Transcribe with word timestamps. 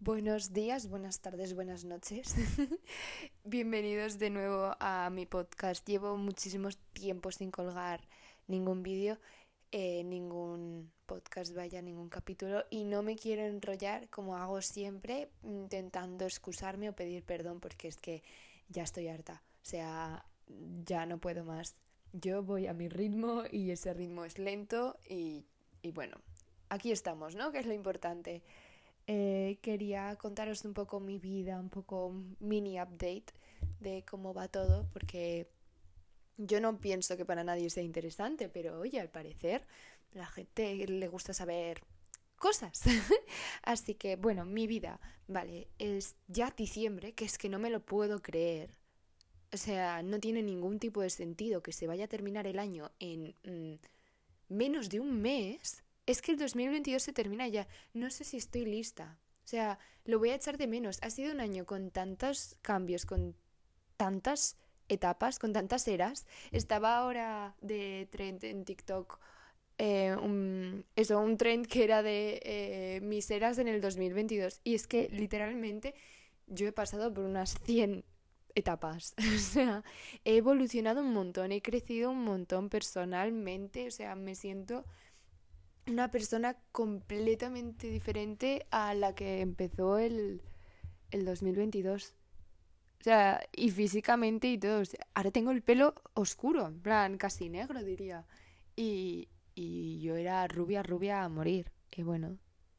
Buenos 0.00 0.52
días, 0.52 0.88
buenas 0.88 1.18
tardes, 1.20 1.56
buenas 1.56 1.84
noches. 1.84 2.36
Bienvenidos 3.44 4.20
de 4.20 4.30
nuevo 4.30 4.76
a 4.78 5.10
mi 5.10 5.26
podcast. 5.26 5.84
Llevo 5.88 6.16
muchísimo 6.16 6.68
tiempo 6.92 7.32
sin 7.32 7.50
colgar 7.50 8.00
ningún 8.46 8.84
vídeo, 8.84 9.18
eh, 9.72 10.04
ningún 10.04 10.92
podcast, 11.04 11.52
vaya, 11.52 11.82
ningún 11.82 12.08
capítulo 12.10 12.64
y 12.70 12.84
no 12.84 13.02
me 13.02 13.16
quiero 13.16 13.42
enrollar 13.42 14.08
como 14.08 14.36
hago 14.36 14.62
siempre 14.62 15.30
intentando 15.42 16.26
excusarme 16.26 16.88
o 16.88 16.92
pedir 16.92 17.24
perdón 17.24 17.58
porque 17.58 17.88
es 17.88 17.96
que 17.96 18.22
ya 18.68 18.84
estoy 18.84 19.08
harta. 19.08 19.42
O 19.62 19.64
sea, 19.64 20.24
ya 20.86 21.06
no 21.06 21.18
puedo 21.18 21.44
más. 21.44 21.74
Yo 22.12 22.44
voy 22.44 22.68
a 22.68 22.72
mi 22.72 22.88
ritmo 22.88 23.42
y 23.50 23.72
ese 23.72 23.92
ritmo 23.94 24.24
es 24.24 24.38
lento 24.38 24.96
y, 25.08 25.44
y 25.82 25.90
bueno, 25.90 26.18
aquí 26.68 26.92
estamos, 26.92 27.34
¿no? 27.34 27.50
Que 27.50 27.58
es 27.58 27.66
lo 27.66 27.74
importante. 27.74 28.44
Eh, 29.10 29.58
quería 29.62 30.16
contaros 30.16 30.66
un 30.66 30.74
poco 30.74 31.00
mi 31.00 31.18
vida, 31.18 31.58
un 31.58 31.70
poco 31.70 32.12
mini 32.40 32.78
update 32.78 33.32
de 33.80 34.04
cómo 34.04 34.34
va 34.34 34.48
todo, 34.48 34.86
porque 34.92 35.48
yo 36.36 36.60
no 36.60 36.78
pienso 36.78 37.16
que 37.16 37.24
para 37.24 37.42
nadie 37.42 37.70
sea 37.70 37.82
interesante, 37.82 38.50
pero 38.50 38.78
oye, 38.78 39.00
al 39.00 39.08
parecer 39.08 39.66
la 40.12 40.26
gente 40.26 40.86
le 40.86 41.08
gusta 41.08 41.32
saber 41.32 41.82
cosas. 42.36 42.82
Así 43.62 43.94
que, 43.94 44.16
bueno, 44.16 44.44
mi 44.44 44.66
vida, 44.66 45.00
vale, 45.26 45.68
es 45.78 46.16
ya 46.26 46.50
diciembre, 46.50 47.14
que 47.14 47.24
es 47.24 47.38
que 47.38 47.48
no 47.48 47.58
me 47.58 47.70
lo 47.70 47.80
puedo 47.80 48.20
creer. 48.20 48.76
O 49.54 49.56
sea, 49.56 50.02
no 50.02 50.20
tiene 50.20 50.42
ningún 50.42 50.78
tipo 50.78 51.00
de 51.00 51.08
sentido 51.08 51.62
que 51.62 51.72
se 51.72 51.86
vaya 51.86 52.04
a 52.04 52.08
terminar 52.08 52.46
el 52.46 52.58
año 52.58 52.90
en 52.98 53.34
mm, 53.42 54.54
menos 54.54 54.90
de 54.90 55.00
un 55.00 55.22
mes 55.22 55.82
es 56.08 56.22
que 56.22 56.32
el 56.32 56.38
2022 56.38 57.02
se 57.02 57.12
termina 57.12 57.46
ya. 57.48 57.68
No 57.92 58.10
sé 58.10 58.24
si 58.24 58.38
estoy 58.38 58.64
lista. 58.64 59.18
O 59.44 59.46
sea, 59.46 59.78
lo 60.06 60.18
voy 60.18 60.30
a 60.30 60.36
echar 60.36 60.56
de 60.56 60.66
menos. 60.66 60.98
Ha 61.02 61.10
sido 61.10 61.32
un 61.32 61.40
año 61.40 61.66
con 61.66 61.90
tantos 61.90 62.56
cambios, 62.62 63.04
con 63.04 63.36
tantas 63.98 64.56
etapas, 64.88 65.38
con 65.38 65.52
tantas 65.52 65.86
eras. 65.86 66.26
Estaba 66.50 66.96
ahora 66.96 67.56
de 67.60 68.08
trend 68.10 68.42
en 68.44 68.64
TikTok. 68.64 69.20
Eh, 69.76 70.16
un, 70.16 70.86
eso, 70.96 71.20
un 71.20 71.36
trend 71.36 71.66
que 71.66 71.84
era 71.84 72.02
de 72.02 72.40
eh, 72.42 73.00
mis 73.02 73.30
eras 73.30 73.58
en 73.58 73.68
el 73.68 73.82
2022. 73.82 74.62
Y 74.64 74.76
es 74.76 74.86
que 74.86 75.10
literalmente 75.10 75.94
yo 76.46 76.66
he 76.66 76.72
pasado 76.72 77.12
por 77.12 77.24
unas 77.24 77.54
100 77.64 78.02
etapas. 78.54 79.14
o 79.36 79.38
sea, 79.38 79.84
he 80.24 80.36
evolucionado 80.36 81.02
un 81.02 81.12
montón, 81.12 81.52
he 81.52 81.60
crecido 81.60 82.10
un 82.10 82.24
montón 82.24 82.70
personalmente. 82.70 83.86
O 83.86 83.90
sea, 83.90 84.14
me 84.14 84.34
siento 84.34 84.86
una 85.90 86.10
persona 86.10 86.56
completamente 86.72 87.88
diferente 87.88 88.66
a 88.70 88.94
la 88.94 89.14
que 89.14 89.40
empezó 89.40 89.98
el, 89.98 90.42
el 91.10 91.24
2022. 91.24 92.14
O 93.00 93.04
sea, 93.04 93.40
y 93.54 93.70
físicamente 93.70 94.48
y 94.48 94.58
todo. 94.58 94.82
ahora 95.14 95.30
tengo 95.30 95.50
el 95.50 95.62
pelo 95.62 95.94
oscuro, 96.14 96.66
en 96.66 96.80
plan, 96.80 97.16
casi 97.16 97.48
negro, 97.48 97.82
diría. 97.82 98.26
Y, 98.76 99.28
y 99.54 100.00
yo 100.00 100.16
era 100.16 100.46
rubia, 100.48 100.82
rubia 100.82 101.22
a 101.22 101.28
morir. 101.28 101.70
Y 101.92 102.02
bueno, 102.02 102.38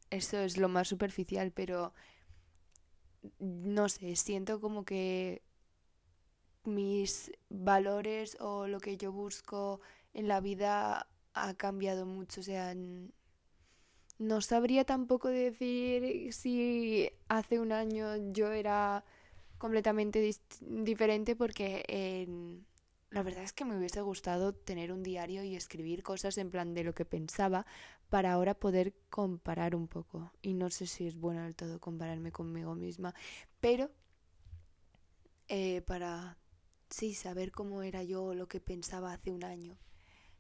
eso 0.10 0.40
es 0.40 0.58
lo 0.58 0.70
más 0.70 0.88
superficial, 0.88 1.52
pero 1.52 1.94
no 3.40 3.90
sé, 3.90 4.16
siento 4.16 4.60
como 4.60 4.86
que 4.86 5.44
mis 6.66 7.32
valores 7.50 8.38
o 8.40 8.68
lo 8.68 8.80
que 8.80 8.98
yo 8.98 9.12
busco 9.12 9.82
en 10.14 10.28
la 10.28 10.40
vida 10.42 11.08
ha 11.48 11.54
cambiado 11.56 12.06
mucho. 12.06 12.42
O 12.42 12.44
sea, 12.44 12.76
no 14.18 14.42
sabría 14.42 14.84
tampoco 14.86 15.30
decir 15.30 16.34
si 16.34 17.10
hace 17.30 17.60
un 17.60 17.72
año 17.72 18.32
yo 18.34 18.52
era 18.52 19.06
completamente 19.58 20.36
diferente 20.62 21.36
porque 21.36 22.28
la 23.12 23.24
verdad 23.24 23.44
es 23.44 23.54
que 23.54 23.66
me 23.66 23.78
hubiese 23.78 24.02
gustado 24.02 24.54
tener 24.54 24.92
un 24.92 25.04
diario 25.04 25.44
y 25.44 25.56
escribir 25.56 26.04
cosas 26.04 26.38
en 26.38 26.52
plan 26.52 26.74
de 26.74 26.84
lo 26.84 26.94
que 26.94 27.06
pensaba 27.06 27.66
para 28.10 28.34
ahora 28.34 28.54
poder 28.54 28.94
comparar 29.10 29.76
un 29.76 29.88
poco. 29.88 30.32
Y 30.42 30.54
no 30.54 30.70
sé 30.70 30.86
si 30.88 31.08
es 31.08 31.16
bueno 31.16 31.44
del 31.44 31.56
todo 31.56 31.80
compararme 31.80 32.32
conmigo 32.32 32.76
misma, 32.76 33.14
pero 33.60 33.90
eh, 35.48 35.82
para 35.82 36.38
sí 36.90 37.14
saber 37.14 37.52
cómo 37.52 37.82
era 37.84 38.04
yo 38.04 38.34
lo 38.34 38.48
que 38.48 38.60
pensaba 38.60 39.14
hace 39.14 39.32
un 39.32 39.44
año. 39.44 39.78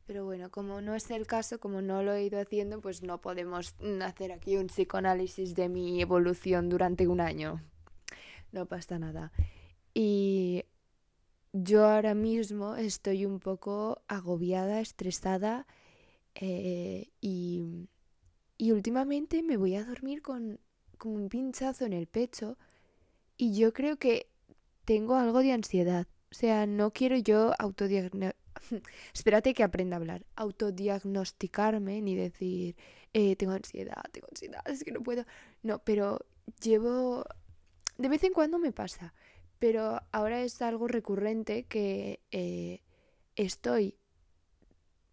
Pero 0.09 0.25
bueno, 0.25 0.49
como 0.49 0.81
no 0.81 0.95
es 0.95 1.11
el 1.11 1.27
caso, 1.27 1.59
como 1.59 1.83
no 1.83 2.01
lo 2.01 2.13
he 2.13 2.23
ido 2.23 2.41
haciendo, 2.41 2.81
pues 2.81 3.03
no 3.03 3.21
podemos 3.21 3.75
hacer 4.01 4.31
aquí 4.31 4.57
un 4.57 4.65
psicoanálisis 4.65 5.53
de 5.53 5.69
mi 5.69 6.01
evolución 6.01 6.67
durante 6.67 7.07
un 7.07 7.21
año. 7.21 7.61
No 8.51 8.65
pasa 8.65 8.97
nada. 8.97 9.31
Y 9.93 10.63
yo 11.53 11.85
ahora 11.85 12.15
mismo 12.15 12.75
estoy 12.75 13.27
un 13.27 13.39
poco 13.39 14.01
agobiada, 14.07 14.79
estresada 14.79 15.67
eh, 16.33 17.11
y, 17.21 17.87
y 18.57 18.71
últimamente 18.71 19.43
me 19.43 19.57
voy 19.57 19.75
a 19.75 19.85
dormir 19.85 20.23
con, 20.23 20.59
con 20.97 21.11
un 21.11 21.29
pinchazo 21.29 21.85
en 21.85 21.93
el 21.93 22.07
pecho 22.07 22.57
y 23.37 23.53
yo 23.53 23.73
creo 23.73 23.97
que 23.97 24.27
tengo 24.85 25.17
algo 25.17 25.41
de 25.41 25.51
ansiedad. 25.51 26.07
O 26.31 26.33
sea, 26.33 26.65
no 26.65 26.93
quiero 26.93 27.15
yo 27.15 27.53
autodiagnosticar 27.59 28.48
espérate 29.13 29.53
que 29.53 29.63
aprenda 29.63 29.95
a 29.95 29.99
hablar, 29.99 30.25
autodiagnosticarme 30.35 32.01
ni 32.01 32.15
decir, 32.15 32.75
eh, 33.13 33.35
tengo 33.35 33.53
ansiedad, 33.53 34.03
tengo 34.11 34.27
ansiedad, 34.29 34.61
es 34.65 34.83
que 34.83 34.91
no 34.91 35.01
puedo. 35.01 35.25
No, 35.63 35.79
pero 35.79 36.19
llevo... 36.61 37.25
De 37.97 38.07
vez 38.07 38.23
en 38.23 38.33
cuando 38.33 38.59
me 38.59 38.71
pasa, 38.71 39.13
pero 39.59 40.01
ahora 40.11 40.41
es 40.41 40.61
algo 40.61 40.87
recurrente 40.87 41.63
que 41.63 42.21
eh, 42.31 42.81
estoy 43.35 43.97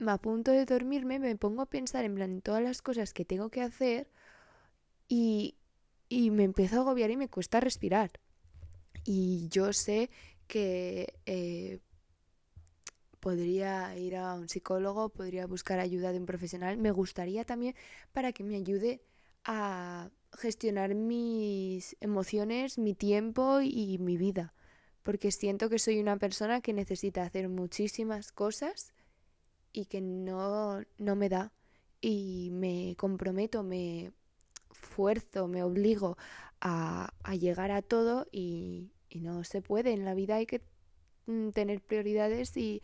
a 0.06 0.18
punto 0.18 0.52
de 0.52 0.66
dormirme, 0.66 1.18
me 1.18 1.36
pongo 1.36 1.62
a 1.62 1.66
pensar 1.66 2.04
en 2.04 2.14
plan 2.14 2.42
todas 2.42 2.62
las 2.62 2.82
cosas 2.82 3.12
que 3.12 3.24
tengo 3.24 3.50
que 3.50 3.62
hacer 3.62 4.10
y, 5.08 5.56
y 6.08 6.30
me 6.30 6.44
empiezo 6.44 6.76
a 6.76 6.80
agobiar 6.80 7.10
y 7.10 7.16
me 7.16 7.28
cuesta 7.28 7.60
respirar. 7.60 8.10
Y 9.04 9.48
yo 9.48 9.72
sé 9.72 10.10
que 10.46 11.14
eh, 11.26 11.80
podría 13.26 13.98
ir 13.98 14.14
a 14.14 14.34
un 14.34 14.48
psicólogo, 14.48 15.08
podría 15.08 15.48
buscar 15.48 15.80
ayuda 15.80 16.12
de 16.12 16.20
un 16.20 16.26
profesional. 16.26 16.78
Me 16.78 16.92
gustaría 16.92 17.44
también 17.44 17.74
para 18.12 18.30
que 18.30 18.44
me 18.44 18.54
ayude 18.54 19.02
a 19.44 20.10
gestionar 20.38 20.94
mis 20.94 21.96
emociones, 21.98 22.78
mi 22.78 22.94
tiempo 22.94 23.58
y 23.60 23.98
mi 23.98 24.16
vida, 24.16 24.54
porque 25.02 25.32
siento 25.32 25.68
que 25.68 25.80
soy 25.80 25.98
una 25.98 26.18
persona 26.18 26.60
que 26.60 26.72
necesita 26.72 27.24
hacer 27.24 27.48
muchísimas 27.48 28.30
cosas 28.30 28.94
y 29.72 29.86
que 29.86 30.00
no, 30.00 30.82
no 30.96 31.16
me 31.16 31.28
da 31.28 31.52
y 32.00 32.50
me 32.52 32.94
comprometo, 32.96 33.64
me 33.64 34.12
fuerzo, 34.70 35.48
me 35.48 35.64
obligo 35.64 36.16
a, 36.60 37.10
llegar 37.40 37.72
a 37.72 37.82
todo 37.82 38.28
y, 38.30 38.92
y 39.10 39.20
no 39.20 39.42
se 39.42 39.62
puede. 39.62 39.94
En 39.94 40.04
la 40.04 40.14
vida 40.14 40.36
hay 40.36 40.46
que 40.46 40.62
mm, 41.26 41.48
tener 41.48 41.80
prioridades 41.80 42.56
y 42.56 42.82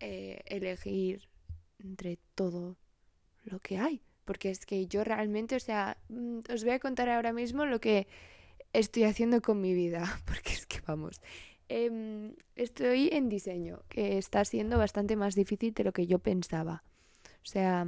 eh, 0.00 0.40
elegir 0.46 1.28
entre 1.78 2.18
todo 2.34 2.76
lo 3.44 3.60
que 3.60 3.78
hay. 3.78 4.02
Porque 4.24 4.50
es 4.50 4.66
que 4.66 4.86
yo 4.86 5.04
realmente, 5.04 5.56
o 5.56 5.60
sea, 5.60 5.96
mm, 6.08 6.40
os 6.52 6.64
voy 6.64 6.72
a 6.72 6.80
contar 6.80 7.08
ahora 7.08 7.32
mismo 7.32 7.64
lo 7.66 7.80
que 7.80 8.06
estoy 8.72 9.04
haciendo 9.04 9.40
con 9.40 9.60
mi 9.60 9.74
vida. 9.74 10.02
Porque 10.26 10.52
es 10.52 10.66
que 10.66 10.80
vamos. 10.86 11.20
Em, 11.68 12.34
estoy 12.54 13.08
en 13.12 13.28
diseño, 13.28 13.82
que 13.88 14.18
está 14.18 14.44
siendo 14.44 14.78
bastante 14.78 15.16
más 15.16 15.34
difícil 15.34 15.74
de 15.74 15.84
lo 15.84 15.92
que 15.92 16.06
yo 16.06 16.18
pensaba. 16.18 16.84
O 17.42 17.48
sea, 17.48 17.86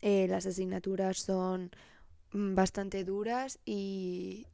eh, 0.00 0.26
las 0.28 0.46
asignaturas 0.46 1.18
son 1.18 1.70
mm, 2.32 2.54
bastante 2.54 3.04
duras 3.04 3.58
y 3.64 4.46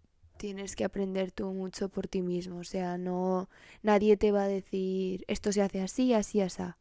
tienes 0.42 0.74
que 0.74 0.84
aprender 0.84 1.30
tú 1.30 1.52
mucho 1.52 1.88
por 1.88 2.08
ti 2.08 2.20
mismo. 2.20 2.58
O 2.58 2.64
sea, 2.64 2.98
no 2.98 3.48
nadie 3.84 4.16
te 4.16 4.32
va 4.32 4.42
a 4.42 4.48
decir 4.48 5.24
esto 5.28 5.52
se 5.52 5.62
hace 5.62 5.80
así, 5.80 6.14
así, 6.14 6.40
así. 6.40 6.62
O 6.62 6.74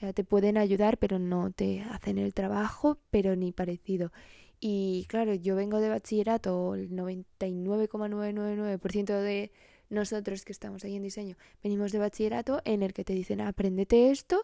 sea, 0.00 0.12
te 0.12 0.24
pueden 0.24 0.58
ayudar, 0.58 0.98
pero 0.98 1.20
no 1.20 1.52
te 1.52 1.82
hacen 1.82 2.18
el 2.18 2.34
trabajo, 2.34 2.98
pero 3.10 3.36
ni 3.36 3.52
parecido. 3.52 4.10
Y 4.58 5.06
claro, 5.08 5.32
yo 5.34 5.54
vengo 5.54 5.78
de 5.78 5.90
bachillerato, 5.90 6.74
el 6.74 6.90
99,999% 6.90 9.20
de 9.20 9.52
nosotros 9.90 10.44
que 10.44 10.50
estamos 10.50 10.84
ahí 10.84 10.96
en 10.96 11.04
diseño, 11.04 11.36
venimos 11.62 11.92
de 11.92 12.00
bachillerato 12.00 12.62
en 12.64 12.82
el 12.82 12.92
que 12.92 13.04
te 13.04 13.12
dicen, 13.12 13.40
apréndete 13.40 14.10
esto 14.10 14.42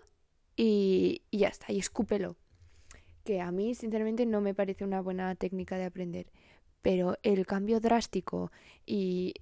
y, 0.56 1.23
y 1.33 1.39
ya 1.39 1.49
está, 1.49 1.73
y 1.73 1.81
escúpelo. 1.81 2.37
Que 3.25 3.41
a 3.41 3.51
mí, 3.51 3.75
sinceramente, 3.75 4.27
no 4.27 4.41
me 4.41 4.55
parece 4.55 4.85
una 4.85 5.01
buena 5.01 5.35
técnica 5.35 5.77
de 5.77 5.87
aprender 5.87 6.29
pero 6.84 7.16
el 7.22 7.46
cambio 7.46 7.81
drástico 7.81 8.52
y 8.84 9.32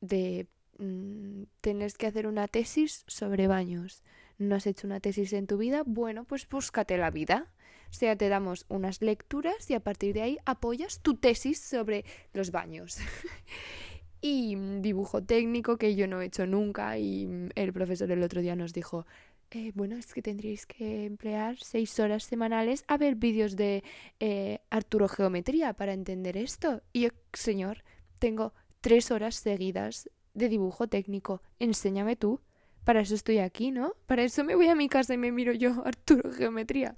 de 0.00 0.46
mm, 0.78 1.42
tener 1.60 1.92
que 1.94 2.06
hacer 2.06 2.28
una 2.28 2.46
tesis 2.46 3.02
sobre 3.08 3.48
baños. 3.48 4.04
¿No 4.38 4.54
has 4.54 4.68
hecho 4.68 4.86
una 4.86 5.00
tesis 5.00 5.32
en 5.32 5.48
tu 5.48 5.58
vida? 5.58 5.82
Bueno, 5.84 6.22
pues 6.26 6.48
búscate 6.48 6.96
la 6.96 7.10
vida. 7.10 7.50
O 7.90 7.92
sea, 7.92 8.14
te 8.14 8.28
damos 8.28 8.66
unas 8.68 9.02
lecturas 9.02 9.68
y 9.68 9.74
a 9.74 9.80
partir 9.80 10.14
de 10.14 10.22
ahí 10.22 10.38
apoyas 10.44 11.00
tu 11.00 11.16
tesis 11.16 11.58
sobre 11.58 12.04
los 12.32 12.52
baños. 12.52 12.98
y 14.20 14.54
dibujo 14.80 15.24
técnico 15.24 15.78
que 15.78 15.96
yo 15.96 16.06
no 16.06 16.22
he 16.22 16.26
hecho 16.26 16.46
nunca 16.46 16.98
y 16.98 17.48
el 17.56 17.72
profesor 17.72 18.12
el 18.12 18.22
otro 18.22 18.42
día 18.42 18.54
nos 18.54 18.72
dijo, 18.72 19.06
eh, 19.50 19.72
bueno, 19.74 19.96
es 19.96 20.12
que 20.12 20.22
tendríais 20.22 20.66
que 20.66 21.04
emplear 21.06 21.56
seis 21.58 21.98
horas 22.00 22.24
semanales 22.24 22.84
a 22.88 22.96
ver 22.96 23.14
vídeos 23.14 23.56
de 23.56 23.84
eh, 24.18 24.60
Arturo 24.70 25.08
Geometría 25.08 25.72
para 25.72 25.92
entender 25.92 26.36
esto. 26.36 26.82
Y 26.92 27.02
yo, 27.02 27.08
señor, 27.32 27.84
tengo 28.18 28.54
tres 28.80 29.10
horas 29.10 29.36
seguidas 29.36 30.10
de 30.34 30.48
dibujo 30.48 30.88
técnico. 30.88 31.42
Enséñame 31.58 32.16
tú. 32.16 32.40
Para 32.84 33.00
eso 33.00 33.14
estoy 33.14 33.38
aquí, 33.38 33.70
¿no? 33.70 33.94
Para 34.06 34.22
eso 34.22 34.44
me 34.44 34.54
voy 34.54 34.68
a 34.68 34.74
mi 34.74 34.88
casa 34.88 35.14
y 35.14 35.18
me 35.18 35.32
miro 35.32 35.52
yo 35.52 35.82
Arturo 35.84 36.32
Geometría. 36.32 36.96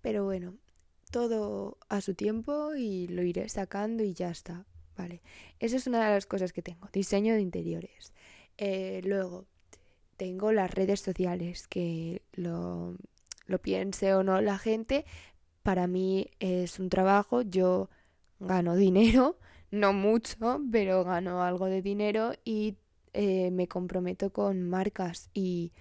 Pero 0.00 0.24
bueno, 0.24 0.56
todo 1.10 1.78
a 1.88 2.00
su 2.00 2.14
tiempo 2.14 2.74
y 2.74 3.06
lo 3.08 3.22
iré 3.22 3.48
sacando 3.48 4.02
y 4.02 4.14
ya 4.14 4.30
está. 4.30 4.66
Vale. 4.96 5.22
Esa 5.58 5.76
es 5.76 5.86
una 5.86 6.04
de 6.04 6.14
las 6.14 6.26
cosas 6.26 6.52
que 6.52 6.62
tengo. 6.62 6.88
Diseño 6.92 7.34
de 7.34 7.40
interiores. 7.40 8.12
Eh, 8.58 9.00
luego, 9.04 9.46
tengo 10.22 10.52
las 10.52 10.72
redes 10.72 11.00
sociales, 11.00 11.66
que 11.66 12.22
lo, 12.34 12.94
lo 13.46 13.58
piense 13.60 14.14
o 14.14 14.22
no 14.22 14.40
la 14.40 14.56
gente, 14.56 15.04
para 15.64 15.88
mí 15.88 16.28
es 16.38 16.78
un 16.78 16.90
trabajo, 16.90 17.42
yo 17.42 17.90
gano 18.38 18.76
dinero, 18.86 19.36
no 19.72 19.92
mucho, 19.92 20.60
pero 20.70 21.02
gano 21.02 21.42
algo 21.42 21.66
de 21.66 21.82
dinero 21.82 22.34
y 22.44 22.76
eh, 23.14 23.50
me 23.50 23.66
comprometo 23.66 24.32
con 24.32 24.62
marcas 24.62 25.28
y 25.34 25.72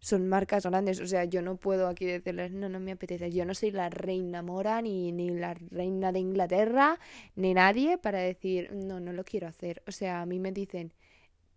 son 0.00 0.28
marcas 0.28 0.66
grandes, 0.66 0.98
o 0.98 1.06
sea, 1.06 1.24
yo 1.26 1.40
no 1.40 1.56
puedo 1.56 1.86
aquí 1.86 2.06
decirles, 2.06 2.50
no, 2.50 2.68
no 2.68 2.80
me 2.80 2.90
apetece, 2.90 3.30
yo 3.30 3.44
no 3.44 3.54
soy 3.54 3.70
la 3.70 3.88
reina 3.88 4.42
mora 4.42 4.82
ni, 4.82 5.12
ni 5.12 5.30
la 5.30 5.54
reina 5.54 6.10
de 6.10 6.18
Inglaterra, 6.18 6.98
ni 7.36 7.54
nadie 7.54 7.98
para 7.98 8.18
decir, 8.18 8.72
no, 8.72 8.98
no 8.98 9.12
lo 9.12 9.22
quiero 9.22 9.46
hacer, 9.46 9.80
o 9.86 9.92
sea, 9.92 10.22
a 10.22 10.26
mí 10.26 10.40
me 10.40 10.50
dicen, 10.50 10.92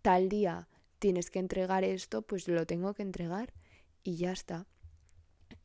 tal 0.00 0.28
día 0.28 0.68
tienes 1.04 1.30
que 1.30 1.38
entregar 1.38 1.84
esto, 1.84 2.22
pues 2.22 2.48
lo 2.48 2.64
tengo 2.64 2.94
que 2.94 3.02
entregar 3.02 3.52
y 4.04 4.16
ya 4.16 4.32
está. 4.32 4.64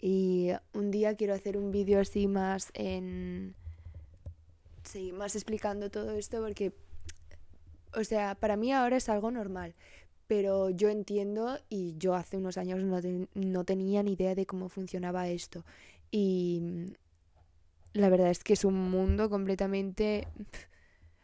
Y 0.02 0.50
un 0.74 0.92
día 0.92 1.16
quiero 1.16 1.34
hacer 1.34 1.56
un 1.56 1.72
vídeo 1.72 2.02
así 2.02 2.28
más 2.28 2.72
en... 2.74 3.56
Sí, 4.84 5.14
más 5.14 5.38
explicando 5.38 5.90
todo 5.90 6.12
esto 6.12 6.42
porque, 6.42 6.74
o 7.96 8.04
sea, 8.04 8.36
para 8.36 8.58
mí 8.58 8.74
ahora 8.74 8.98
es 8.98 9.08
algo 9.08 9.32
normal, 9.32 9.76
pero 10.28 10.72
yo 10.72 10.90
entiendo 10.90 11.58
y 11.70 11.96
yo 11.98 12.16
hace 12.16 12.36
unos 12.36 12.58
años 12.58 12.84
no, 12.84 13.00
no 13.34 13.64
tenía 13.64 14.04
ni 14.04 14.16
idea 14.16 14.36
de 14.36 14.46
cómo 14.46 14.68
funcionaba 14.68 15.30
esto. 15.30 15.64
Y 16.12 16.92
la 17.94 18.10
verdad 18.10 18.30
es 18.30 18.44
que 18.44 18.52
es 18.52 18.66
un 18.66 18.90
mundo 18.92 19.30
completamente... 19.30 20.28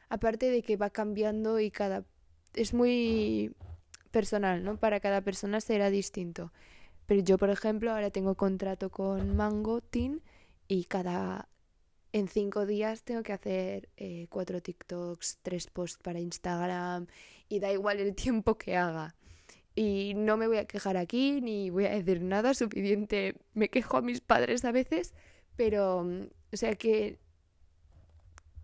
Aparte 0.08 0.52
de 0.52 0.62
que 0.62 0.78
va 0.78 0.90
cambiando 0.90 1.60
y 1.60 1.70
cada... 1.70 2.06
Es 2.54 2.74
muy 2.74 3.54
personal, 4.16 4.64
¿no? 4.64 4.78
Para 4.78 5.02
cada 5.02 5.20
persona 5.20 5.60
será 5.60 5.90
distinto. 5.90 6.54
Pero 7.06 7.22
yo, 7.22 7.38
por 7.38 7.50
ejemplo, 7.50 7.92
ahora 7.92 8.12
tengo 8.12 8.36
contrato 8.36 8.90
con 8.90 9.36
Mango 9.36 9.82
Team 9.82 10.22
y 10.70 10.86
cada 10.86 11.50
en 12.14 12.30
cinco 12.30 12.66
días 12.66 13.04
tengo 13.04 13.24
que 13.24 13.34
hacer 13.34 13.90
eh, 13.98 14.28
cuatro 14.30 14.62
TikToks, 14.62 15.40
tres 15.42 15.68
posts 15.68 16.02
para 16.02 16.22
Instagram 16.22 17.08
y 17.50 17.60
da 17.60 17.74
igual 17.74 18.00
el 18.00 18.16
tiempo 18.16 18.58
que 18.58 18.78
haga. 18.78 19.16
Y 19.76 20.14
no 20.16 20.38
me 20.38 20.48
voy 20.48 20.60
a 20.60 20.66
quejar 20.66 20.96
aquí 20.96 21.42
ni 21.42 21.70
voy 21.70 21.86
a 21.86 21.90
decir 21.90 22.22
nada 22.22 22.54
suficiente. 22.54 23.36
Me 23.54 23.68
quejo 23.68 23.98
a 23.98 24.02
mis 24.02 24.22
padres 24.22 24.64
a 24.64 24.72
veces, 24.72 25.14
pero 25.58 26.06
mm, 26.06 26.22
o 26.54 26.58
sea 26.58 26.74
que 26.76 27.20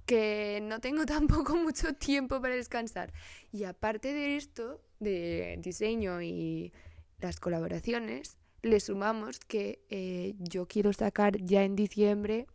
que 0.06 0.60
no 0.64 0.80
tengo 0.80 1.06
tampoco 1.18 1.58
mucho 1.58 1.94
tiempo 1.94 2.42
para 2.42 2.56
descansar. 2.56 3.12
Y 3.52 3.66
aparte 3.66 4.14
de 4.14 4.38
esto, 4.38 4.82
de 5.02 5.58
diseño 5.60 6.22
y 6.22 6.72
las 7.20 7.40
colaboraciones, 7.40 8.38
le 8.62 8.80
sumamos 8.80 9.40
que 9.40 9.84
eh, 9.90 10.36
yo 10.40 10.68
quiero 10.68 10.94
sacar 10.94 11.38
ya 11.38 11.64
en 11.64 11.76
diciembre 11.76 12.48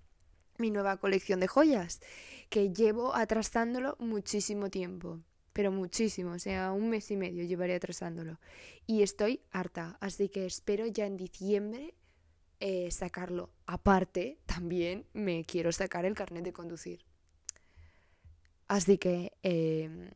mi 0.59 0.71
nueva 0.71 0.97
colección 0.97 1.41
de 1.41 1.49
joyas, 1.49 2.01
que 2.49 2.73
llevo 2.73 3.15
atrasándolo 3.15 3.97
muchísimo 3.99 4.71
tiempo, 4.71 5.21
pero 5.53 5.71
muchísimo, 5.71 6.33
o 6.33 6.39
sea, 6.39 6.73
un 6.73 6.89
mes 6.89 7.11
y 7.11 7.17
medio 7.17 7.45
llevaré 7.45 7.75
atrasándolo. 7.75 8.39
Y 8.87 9.03
estoy 9.03 9.41
harta, 9.51 9.99
así 10.01 10.29
que 10.29 10.47
espero 10.47 10.87
ya 10.87 11.07
en 11.07 11.17
diciembre 11.17 11.95
eh, 12.61 12.91
sacarlo. 12.91 13.51
Aparte, 13.67 14.39
también 14.47 15.07
me 15.13 15.45
quiero 15.45 15.73
sacar 15.73 16.07
el 16.07 16.15
carnet 16.15 16.45
de 16.45 16.53
conducir. 16.53 17.05
Así 18.69 18.99
que 18.99 19.33
em, 19.43 20.11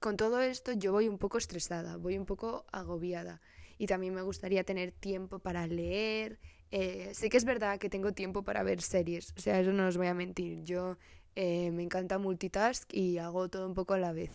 con 0.00 0.16
todo 0.16 0.40
esto 0.40 0.72
yo 0.72 0.92
voy 0.92 1.08
un 1.08 1.18
poco 1.18 1.38
estresada, 1.38 1.96
voy 1.98 2.16
un 2.16 2.24
poco 2.24 2.64
agobiada 2.72 3.40
y 3.78 3.86
también 3.86 4.14
me 4.14 4.22
gustaría 4.22 4.64
tener 4.64 4.92
tiempo 4.92 5.38
para 5.38 5.66
leer. 5.66 6.40
Eh, 6.70 7.10
sé 7.12 7.28
que 7.28 7.36
es 7.36 7.44
verdad 7.44 7.78
que 7.78 7.90
tengo 7.90 8.12
tiempo 8.12 8.42
para 8.42 8.62
ver 8.62 8.80
series, 8.80 9.32
o 9.36 9.40
sea, 9.40 9.60
eso 9.60 9.72
no 9.72 9.86
os 9.86 9.96
voy 9.96 10.06
a 10.06 10.14
mentir. 10.14 10.62
Yo 10.62 10.96
eh, 11.36 11.70
me 11.70 11.82
encanta 11.82 12.18
multitask 12.18 12.92
y 12.92 13.18
hago 13.18 13.48
todo 13.48 13.66
un 13.66 13.74
poco 13.74 13.94
a 13.94 13.98
la 13.98 14.12
vez, 14.12 14.30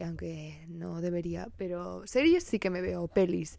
aunque 0.00 0.64
no 0.68 1.00
debería, 1.00 1.48
pero 1.56 2.06
series 2.06 2.44
sí 2.44 2.58
que 2.58 2.70
me 2.70 2.80
veo, 2.80 3.06
pelis. 3.08 3.58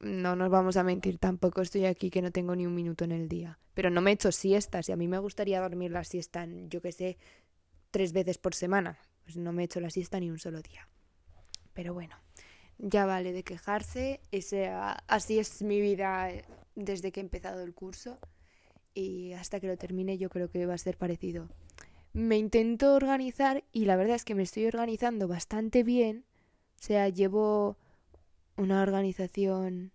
No 0.00 0.34
nos 0.34 0.50
vamos 0.50 0.76
a 0.76 0.82
mentir, 0.82 1.18
tampoco 1.18 1.60
estoy 1.60 1.84
aquí 1.84 2.10
que 2.10 2.22
no 2.22 2.32
tengo 2.32 2.56
ni 2.56 2.66
un 2.66 2.74
minuto 2.74 3.04
en 3.04 3.12
el 3.12 3.28
día. 3.28 3.58
Pero 3.74 3.90
no 3.90 4.00
me 4.00 4.12
echo 4.12 4.32
siestas 4.32 4.88
y 4.88 4.92
a 4.92 4.96
mí 4.96 5.08
me 5.08 5.18
gustaría 5.18 5.60
dormir 5.60 5.90
la 5.90 6.04
siesta 6.04 6.46
yo 6.68 6.80
qué 6.80 6.90
sé, 6.90 7.18
tres 7.90 8.12
veces 8.12 8.38
por 8.38 8.54
semana. 8.54 8.98
Pues 9.30 9.36
no 9.36 9.52
me 9.52 9.62
he 9.62 9.64
hecho 9.66 9.78
la 9.78 9.90
siesta 9.90 10.18
ni 10.18 10.28
un 10.28 10.40
solo 10.40 10.60
día. 10.60 10.88
Pero 11.72 11.94
bueno, 11.94 12.16
ya 12.78 13.06
vale 13.06 13.32
de 13.32 13.44
quejarse. 13.44 14.20
Así 15.06 15.38
es 15.38 15.62
mi 15.62 15.80
vida 15.80 16.30
desde 16.74 17.12
que 17.12 17.20
he 17.20 17.22
empezado 17.22 17.62
el 17.62 17.72
curso. 17.72 18.18
Y 18.92 19.34
hasta 19.34 19.60
que 19.60 19.68
lo 19.68 19.76
termine 19.76 20.18
yo 20.18 20.30
creo 20.30 20.50
que 20.50 20.66
va 20.66 20.74
a 20.74 20.78
ser 20.78 20.96
parecido. 20.96 21.48
Me 22.12 22.38
intento 22.38 22.92
organizar 22.92 23.62
y 23.70 23.84
la 23.84 23.94
verdad 23.94 24.16
es 24.16 24.24
que 24.24 24.34
me 24.34 24.42
estoy 24.42 24.66
organizando 24.66 25.28
bastante 25.28 25.84
bien. 25.84 26.24
O 26.80 26.82
sea, 26.82 27.08
llevo 27.08 27.76
una 28.56 28.82
organización 28.82 29.92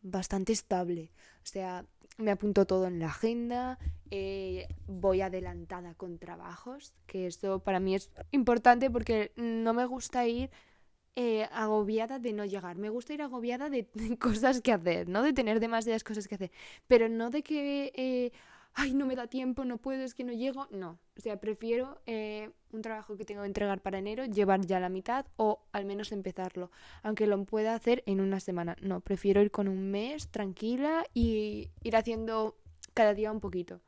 bastante 0.00 0.54
estable. 0.54 1.10
O 1.42 1.46
sea, 1.46 1.84
me 2.18 2.32
apunto 2.32 2.66
todo 2.66 2.86
en 2.86 2.98
la 2.98 3.06
agenda, 3.06 3.78
eh, 4.10 4.68
voy 4.86 5.20
adelantada 5.20 5.94
con 5.94 6.18
trabajos, 6.18 6.92
que 7.06 7.26
esto 7.26 7.60
para 7.60 7.80
mí 7.80 7.94
es 7.94 8.10
importante 8.32 8.90
porque 8.90 9.32
no 9.36 9.72
me 9.72 9.86
gusta 9.86 10.26
ir 10.26 10.50
eh, 11.14 11.48
agobiada 11.52 12.18
de 12.18 12.32
no 12.32 12.44
llegar, 12.44 12.76
me 12.76 12.90
gusta 12.90 13.14
ir 13.14 13.22
agobiada 13.22 13.70
de, 13.70 13.88
cosas 14.20 14.60
que 14.60 14.72
hacer, 14.72 15.08
no 15.08 15.22
de 15.22 15.32
tener 15.32 15.60
demasiadas 15.60 16.04
cosas 16.04 16.28
que 16.28 16.34
hacer, 16.34 16.50
pero 16.86 17.08
no 17.08 17.30
de 17.30 17.42
que... 17.42 17.92
Eh, 17.94 18.32
ay, 18.78 18.94
no 18.94 19.06
me 19.06 19.16
da 19.16 19.26
tiempo, 19.26 19.64
no 19.64 19.78
puedo, 19.78 20.04
es 20.04 20.14
que 20.14 20.22
no 20.22 20.32
llego. 20.32 20.68
No, 20.70 20.98
o 21.16 21.20
sea, 21.20 21.40
prefiero 21.40 22.00
eh, 22.06 22.50
un 22.70 22.80
trabajo 22.80 23.16
que 23.16 23.24
tengo 23.24 23.42
que 23.42 23.48
entregar 23.48 23.82
para 23.82 23.98
enero, 23.98 24.24
llevar 24.24 24.64
ya 24.64 24.78
la 24.78 24.88
mitad 24.88 25.26
o 25.36 25.60
al 25.72 25.84
menos 25.84 26.12
empezarlo, 26.12 26.70
aunque 27.02 27.26
lo 27.26 27.44
pueda 27.44 27.74
hacer 27.74 28.04
en 28.06 28.20
una 28.20 28.38
semana. 28.38 28.76
No, 28.80 29.00
prefiero 29.00 29.42
ir 29.42 29.50
con 29.50 29.66
un 29.66 29.90
mes 29.90 30.28
tranquila 30.28 31.04
y 31.12 31.70
ir 31.82 31.96
haciendo 31.96 32.56
cada 32.94 33.14
día 33.14 33.32
un 33.32 33.40
poquito. 33.40 33.80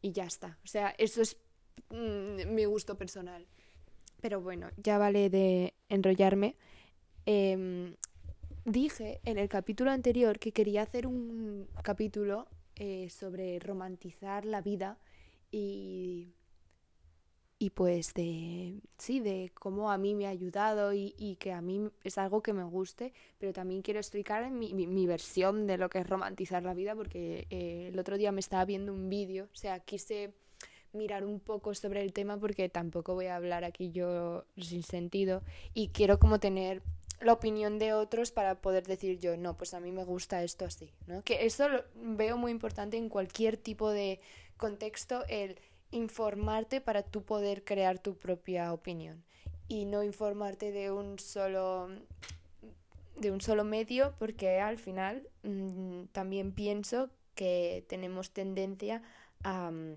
Y 0.00 0.12
ya 0.12 0.24
está. 0.24 0.58
O 0.64 0.66
sea, 0.66 0.94
eso 0.96 1.20
es 1.20 1.36
mm, 1.90 2.54
mi 2.54 2.64
gusto 2.64 2.96
personal. 2.96 3.46
Pero 4.22 4.40
bueno, 4.40 4.70
ya 4.78 4.96
vale 4.96 5.28
de 5.28 5.74
enrollarme. 5.90 6.56
Em, 7.26 7.94
dije 8.64 9.20
en 9.24 9.36
el 9.36 9.50
capítulo 9.50 9.90
anterior 9.90 10.38
que 10.38 10.52
quería 10.52 10.82
hacer 10.82 11.06
un 11.06 11.68
capítulo 11.82 12.48
eh, 12.78 13.10
sobre 13.10 13.58
romantizar 13.58 14.44
la 14.44 14.60
vida 14.62 14.98
y, 15.50 16.34
y 17.58 17.70
pues 17.70 18.14
de, 18.14 18.80
sí, 18.98 19.20
de 19.20 19.50
cómo 19.54 19.90
a 19.90 19.98
mí 19.98 20.14
me 20.14 20.26
ha 20.26 20.30
ayudado 20.30 20.92
y, 20.92 21.36
que 21.40 21.52
a 21.52 21.60
mí 21.60 21.88
es 22.04 22.18
algo 22.18 22.42
que 22.42 22.52
me 22.52 22.62
guste, 22.62 23.12
pero 23.38 23.52
también 23.52 23.82
quiero 23.82 23.98
explicar 23.98 24.48
mi, 24.50 24.74
mi, 24.74 25.06
versión 25.06 25.66
de 25.66 25.76
lo 25.76 25.88
que 25.88 25.98
es 25.98 26.08
romantizar 26.08 26.62
la 26.62 26.74
vida 26.74 26.94
porque 26.94 27.46
eh, 27.50 27.88
el 27.92 27.98
otro 27.98 28.16
día 28.16 28.30
me 28.30 28.40
estaba 28.40 28.64
viendo 28.64 28.92
un 28.92 29.08
vídeo, 29.08 29.48
o 29.52 29.56
sea, 29.56 29.80
quise 29.80 30.32
mirar 30.92 31.24
un 31.24 31.40
poco 31.40 31.74
sobre 31.74 32.02
el 32.02 32.12
tema 32.12 32.38
porque 32.38 32.68
tampoco 32.68 33.14
voy 33.14 33.26
a 33.26 33.36
hablar 33.36 33.64
aquí 33.64 33.90
yo 33.90 34.44
sin 34.56 34.82
sentido 34.82 35.42
y 35.74 35.88
quiero 35.88 36.18
como 36.18 36.38
tener 36.38 36.82
la 37.20 37.32
opinión 37.32 37.78
de 37.78 37.92
otros 37.92 38.30
para 38.30 38.60
poder 38.60 38.86
decir 38.86 39.18
yo, 39.18 39.36
no, 39.36 39.56
pues 39.56 39.74
a 39.74 39.80
mí 39.80 39.92
me 39.92 40.04
gusta 40.04 40.42
esto 40.42 40.64
así, 40.64 40.92
¿no? 41.06 41.22
Que 41.22 41.46
eso 41.46 41.68
lo 41.68 41.84
veo 41.94 42.36
muy 42.36 42.52
importante 42.52 42.96
en 42.96 43.08
cualquier 43.08 43.56
tipo 43.56 43.90
de 43.90 44.20
contexto, 44.56 45.24
el 45.28 45.58
informarte 45.90 46.80
para 46.80 47.02
tú 47.02 47.24
poder 47.24 47.64
crear 47.64 47.98
tu 47.98 48.16
propia 48.16 48.72
opinión 48.72 49.24
y 49.68 49.84
no 49.84 50.02
informarte 50.02 50.72
de 50.72 50.90
un 50.90 51.18
solo 51.18 51.88
de 53.16 53.32
un 53.32 53.40
solo 53.40 53.64
medio 53.64 54.14
porque 54.18 54.60
al 54.60 54.78
final 54.78 55.28
mm, 55.42 56.04
también 56.12 56.52
pienso 56.52 57.10
que 57.34 57.84
tenemos 57.88 58.32
tendencia 58.32 59.02
a, 59.42 59.70
mm, 59.70 59.96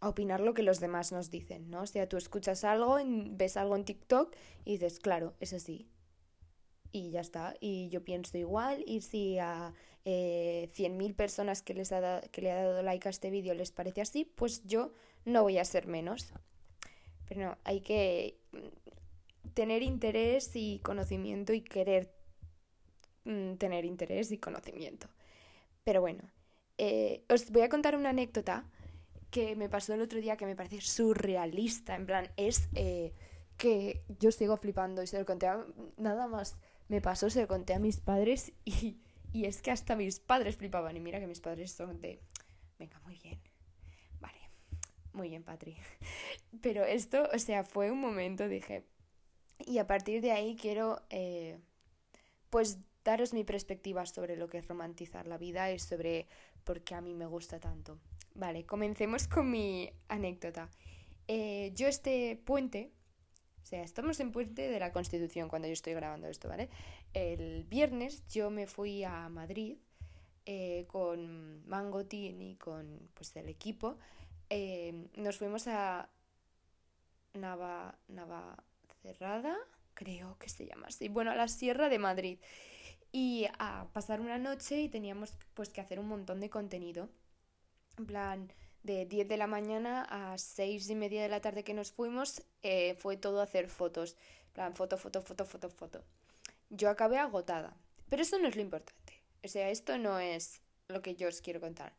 a, 0.00 0.08
opinar 0.08 0.40
lo 0.40 0.54
que 0.54 0.62
los 0.62 0.78
demás 0.78 1.10
nos 1.10 1.30
dicen, 1.30 1.70
¿no? 1.70 1.82
O 1.82 1.86
sea, 1.86 2.08
tú 2.08 2.16
escuchas 2.16 2.64
algo, 2.64 2.98
ves 3.04 3.56
algo 3.56 3.76
en 3.76 3.84
TikTok 3.84 4.34
y 4.64 4.72
dices, 4.72 5.00
claro, 5.00 5.34
es 5.40 5.52
así. 5.52 5.88
Y 6.92 7.10
ya 7.10 7.20
está. 7.20 7.54
Y 7.60 7.88
yo 7.88 8.04
pienso 8.04 8.38
igual. 8.38 8.84
Y 8.86 9.00
si 9.02 9.38
a 9.38 9.74
eh, 10.04 10.70
100.000 10.74 11.14
personas 11.14 11.62
que, 11.62 11.74
les 11.74 11.92
ha 11.92 12.22
que 12.32 12.40
le 12.40 12.50
ha 12.50 12.62
dado 12.62 12.82
like 12.82 13.06
a 13.08 13.10
este 13.10 13.30
vídeo 13.30 13.54
les 13.54 13.72
parece 13.72 14.00
así, 14.00 14.24
pues 14.24 14.64
yo 14.64 14.92
no 15.24 15.42
voy 15.42 15.58
a 15.58 15.64
ser 15.64 15.86
menos. 15.86 16.32
Pero 17.28 17.42
no, 17.42 17.58
hay 17.64 17.80
que 17.80 18.38
mm, 18.52 19.52
tener 19.54 19.82
interés 19.82 20.50
y 20.54 20.80
conocimiento 20.82 21.52
y 21.52 21.60
querer 21.60 22.10
mm, 23.24 23.54
tener 23.54 23.84
interés 23.84 24.32
y 24.32 24.38
conocimiento. 24.38 25.08
Pero 25.84 26.00
bueno, 26.00 26.22
eh, 26.78 27.24
os 27.28 27.50
voy 27.50 27.62
a 27.62 27.68
contar 27.68 27.96
una 27.96 28.10
anécdota 28.10 28.64
que 29.30 29.56
me 29.56 29.68
pasó 29.68 29.94
el 29.94 30.00
otro 30.00 30.20
día 30.20 30.36
que 30.36 30.46
me 30.46 30.56
parece 30.56 30.80
surrealista. 30.80 31.94
En 31.94 32.06
plan, 32.06 32.30
es 32.36 32.68
eh, 32.74 33.12
que 33.58 34.02
yo 34.18 34.30
sigo 34.32 34.56
flipando 34.56 35.02
y 35.02 35.06
se 35.06 35.18
lo 35.18 35.26
conté 35.26 35.48
nada 35.96 36.28
más 36.28 36.58
me 36.88 37.00
pasó, 37.00 37.30
se 37.30 37.42
lo 37.42 37.48
conté 37.48 37.74
a 37.74 37.78
mis 37.78 38.00
padres 38.00 38.52
y, 38.64 38.98
y 39.32 39.44
es 39.44 39.62
que 39.62 39.70
hasta 39.70 39.96
mis 39.96 40.20
padres 40.20 40.56
flipaban. 40.56 40.96
Y 40.96 41.00
mira 41.00 41.20
que 41.20 41.26
mis 41.26 41.40
padres 41.40 41.72
son 41.72 42.00
de, 42.00 42.20
venga, 42.78 42.98
muy 43.00 43.18
bien. 43.18 43.40
Vale, 44.20 44.38
muy 45.12 45.28
bien, 45.28 45.42
Patri. 45.44 45.76
Pero 46.62 46.84
esto, 46.84 47.28
o 47.32 47.38
sea, 47.38 47.64
fue 47.64 47.90
un 47.90 48.00
momento, 48.00 48.48
dije, 48.48 48.84
y 49.58 49.78
a 49.78 49.86
partir 49.86 50.22
de 50.22 50.32
ahí 50.32 50.56
quiero, 50.56 51.02
eh, 51.10 51.58
pues, 52.50 52.78
daros 53.04 53.32
mi 53.32 53.44
perspectiva 53.44 54.06
sobre 54.06 54.36
lo 54.36 54.48
que 54.48 54.58
es 54.58 54.68
romantizar 54.68 55.26
la 55.26 55.38
vida 55.38 55.72
y 55.72 55.78
sobre 55.78 56.26
por 56.64 56.82
qué 56.82 56.94
a 56.94 57.00
mí 57.00 57.14
me 57.14 57.26
gusta 57.26 57.58
tanto. 57.58 57.98
Vale, 58.34 58.66
comencemos 58.66 59.26
con 59.28 59.50
mi 59.50 59.90
anécdota. 60.08 60.70
Eh, 61.26 61.72
yo 61.74 61.88
este 61.88 62.40
puente 62.44 62.92
o 63.62 63.66
sea, 63.66 63.82
estamos 63.82 64.18
en 64.20 64.32
Puente 64.32 64.68
de 64.68 64.80
la 64.80 64.92
Constitución 64.92 65.48
cuando 65.48 65.68
yo 65.68 65.74
estoy 65.74 65.94
grabando 65.94 66.26
esto, 66.28 66.48
¿vale? 66.48 66.70
El 67.12 67.64
viernes 67.64 68.26
yo 68.28 68.50
me 68.50 68.66
fui 68.66 69.04
a 69.04 69.28
Madrid 69.28 69.76
eh, 70.46 70.86
con 70.88 71.68
Mangotín 71.68 72.40
y 72.40 72.56
con 72.56 73.10
pues, 73.12 73.36
el 73.36 73.48
equipo. 73.48 73.98
Eh, 74.48 75.08
nos 75.16 75.36
fuimos 75.36 75.68
a 75.68 76.08
Nava, 77.34 77.94
Cerrada, 79.02 79.56
creo 79.92 80.38
que 80.38 80.48
se 80.48 80.66
llama 80.66 80.86
así. 80.86 81.08
Bueno, 81.08 81.30
a 81.30 81.34
la 81.34 81.48
Sierra 81.48 81.90
de 81.90 81.98
Madrid. 81.98 82.38
Y 83.12 83.46
a 83.58 83.88
pasar 83.92 84.20
una 84.20 84.38
noche 84.38 84.80
y 84.80 84.88
teníamos 84.88 85.36
pues 85.54 85.68
que 85.70 85.80
hacer 85.80 86.00
un 86.00 86.08
montón 86.08 86.40
de 86.40 86.50
contenido. 86.50 87.10
En 87.98 88.06
plan, 88.06 88.52
de 88.82 89.06
10 89.06 89.28
de 89.28 89.36
la 89.36 89.46
mañana 89.46 90.06
a 90.08 90.38
6 90.38 90.90
y 90.90 90.94
media 90.94 91.22
de 91.22 91.28
la 91.28 91.40
tarde 91.40 91.64
que 91.64 91.74
nos 91.74 91.92
fuimos, 91.92 92.42
eh, 92.62 92.94
fue 92.94 93.16
todo 93.16 93.40
hacer 93.40 93.68
fotos. 93.68 94.16
plan, 94.52 94.74
foto, 94.74 94.96
foto, 94.96 95.22
foto, 95.22 95.44
foto, 95.44 95.68
foto. 95.68 96.04
Yo 96.70 96.90
acabé 96.90 97.18
agotada. 97.18 97.76
Pero 98.08 98.22
eso 98.22 98.38
no 98.38 98.48
es 98.48 98.56
lo 98.56 98.62
importante. 98.62 99.12
O 99.44 99.48
sea, 99.48 99.70
esto 99.70 99.98
no 99.98 100.18
es 100.18 100.60
lo 100.88 101.02
que 101.02 101.14
yo 101.14 101.28
os 101.28 101.40
quiero 101.40 101.60
contar. 101.60 101.92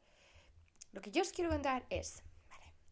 Lo 0.92 1.02
que 1.02 1.12
yo 1.12 1.22
os 1.22 1.32
quiero 1.32 1.50
contar 1.50 1.86
es, 1.90 2.24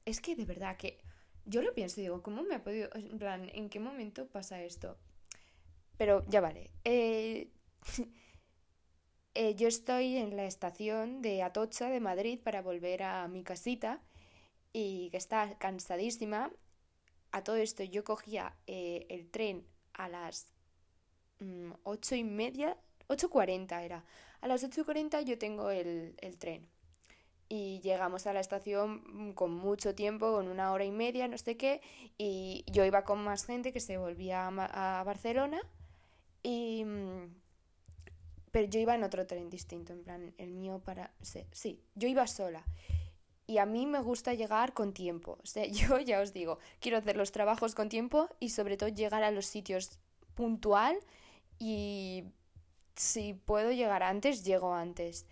es 0.06 0.22
que 0.22 0.36
de 0.36 0.46
verdad 0.46 0.78
que 0.78 1.00
yo 1.46 1.62
lo 1.62 1.74
pienso 1.74 2.00
y 2.00 2.04
digo, 2.04 2.22
¿cómo 2.22 2.44
me 2.44 2.56
ha 2.56 2.64
podido, 2.64 2.90
en 2.94 3.18
plan, 3.18 3.50
¿en 3.54 3.70
qué 3.70 3.80
momento 3.80 4.28
pasa 4.28 4.62
esto? 4.62 4.98
Pero 5.98 6.24
ya 6.28 6.42
vale. 6.42 6.70
Eh, 6.84 7.50
Eh, 9.40 9.54
yo 9.54 9.68
estoy 9.68 10.18
en 10.18 10.36
la 10.36 10.46
estación 10.46 11.22
de 11.22 11.44
Atocha 11.44 11.92
de 11.92 12.00
Madrid 12.00 12.40
para 12.44 12.64
volver 12.64 13.04
a 13.04 13.28
mi 13.28 13.44
casita 13.44 14.02
y 14.74 15.12
que 15.12 15.18
está 15.18 15.60
cansadísima. 15.60 16.52
A 17.32 17.44
todo 17.44 17.58
esto 17.58 17.84
yo 17.84 18.04
cogía 18.04 18.56
eh, 18.66 19.06
el 19.10 19.30
tren 19.30 19.68
a 19.94 20.10
las 20.10 20.48
mm, 21.38 21.72
ocho 21.84 22.16
y 22.16 22.24
media, 22.24 22.78
8.40 23.10 23.80
era. 23.84 24.04
A 24.42 24.48
las 24.48 24.64
8.40 24.64 25.24
yo 25.24 25.38
tengo 25.38 25.70
el, 25.70 26.16
el 26.18 26.40
tren 26.40 26.68
y 27.48 27.80
llegamos 27.82 28.26
a 28.26 28.34
la 28.34 28.40
estación 28.40 29.04
mm, 29.06 29.34
con 29.34 29.54
mucho 29.54 29.94
tiempo, 29.94 30.32
con 30.32 30.48
una 30.48 30.72
hora 30.72 30.86
y 30.86 30.92
media, 30.92 31.28
no 31.28 31.38
sé 31.38 31.58
qué, 31.58 31.82
y 32.18 32.66
yo 32.72 32.84
iba 32.86 33.04
con 33.04 33.24
más 33.24 33.46
gente 33.46 33.72
que 33.72 33.82
se 33.82 34.00
volvía 34.00 34.48
a, 34.48 35.04
Barcelona 35.04 35.62
y 36.42 36.84
mm, 36.86 37.47
pero 38.58 38.70
yo 38.70 38.80
iba 38.80 38.96
en 38.96 39.04
otro 39.04 39.28
tren 39.28 39.52
distinto, 39.52 39.94
en 39.94 40.02
plan, 40.02 40.34
el 40.40 40.50
mío 40.50 40.82
para... 40.84 41.12
Sí, 41.22 41.80
yo 41.94 42.08
iba 42.08 42.26
sola. 42.26 42.66
Y 43.46 43.60
a 43.60 43.68
mí 43.68 43.86
me 43.86 44.00
gusta 44.00 44.34
llegar 44.34 44.74
con 44.74 44.94
tiempo. 44.94 45.38
O 45.44 45.46
sea, 45.46 45.64
yo 45.68 46.00
ya 46.00 46.20
os 46.22 46.34
digo, 46.34 46.58
quiero 46.80 46.98
hacer 46.98 47.18
los 47.18 47.32
trabajos 47.32 47.76
con 47.76 47.88
tiempo 47.88 48.30
y 48.40 48.50
sobre 48.50 48.76
todo 48.76 48.90
llegar 48.90 49.22
a 49.22 49.30
los 49.30 49.46
sitios 49.46 50.00
puntual 50.34 50.98
y 51.60 52.24
si 52.96 53.36
puedo 53.36 53.72
llegar 53.72 54.02
antes, 54.02 54.44
llego 54.44 54.74
antes. 54.74 55.28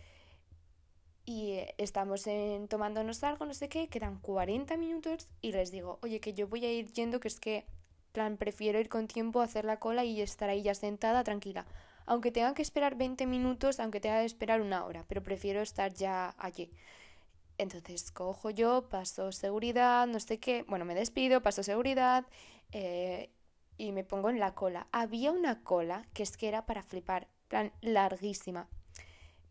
Y 1.25 1.53
eh, 1.53 1.73
estamos 1.79 2.27
en, 2.27 2.67
tomándonos 2.67 3.23
algo, 3.23 3.47
no 3.47 3.55
sé 3.55 3.69
qué, 3.69 3.87
quedan 3.87 4.19
40 4.19 4.77
minutos 4.77 5.29
y 5.41 5.51
les 5.51 5.71
digo, 5.71 5.97
oye, 6.03 6.19
que 6.19 6.35
yo 6.35 6.47
voy 6.47 6.63
a 6.63 6.71
ir 6.71 6.93
yendo, 6.93 7.19
que 7.19 7.29
es 7.29 7.39
que, 7.39 7.65
plan, 8.11 8.37
prefiero 8.37 8.79
ir 8.79 8.87
con 8.87 9.07
tiempo, 9.07 9.41
hacer 9.41 9.65
la 9.65 9.79
cola 9.79 10.03
y 10.03 10.21
estar 10.21 10.47
ahí 10.47 10.61
ya 10.61 10.75
sentada, 10.75 11.23
tranquila 11.23 11.65
aunque 12.05 12.31
tenga 12.31 12.53
que 12.53 12.61
esperar 12.61 12.95
20 12.95 13.25
minutos, 13.25 13.79
aunque 13.79 13.99
tenga 13.99 14.19
que 14.19 14.25
esperar 14.25 14.61
una 14.61 14.85
hora, 14.85 15.05
pero 15.07 15.23
prefiero 15.23 15.61
estar 15.61 15.93
ya 15.93 16.35
allí. 16.37 16.71
Entonces 17.57 18.11
cojo 18.11 18.49
yo, 18.49 18.89
paso 18.89 19.31
seguridad, 19.31 20.07
no 20.07 20.19
sé 20.19 20.39
qué, 20.39 20.63
bueno, 20.67 20.85
me 20.85 20.95
despido, 20.95 21.41
paso 21.41 21.63
seguridad 21.63 22.25
eh, 22.71 23.29
y 23.77 23.91
me 23.91 24.03
pongo 24.03 24.29
en 24.29 24.39
la 24.39 24.53
cola. 24.53 24.87
Había 24.91 25.31
una 25.31 25.63
cola 25.63 26.05
que 26.13 26.23
es 26.23 26.37
que 26.37 26.47
era 26.47 26.65
para 26.65 26.83
flipar, 26.83 27.27
plan 27.47 27.71
larguísima. 27.81 28.67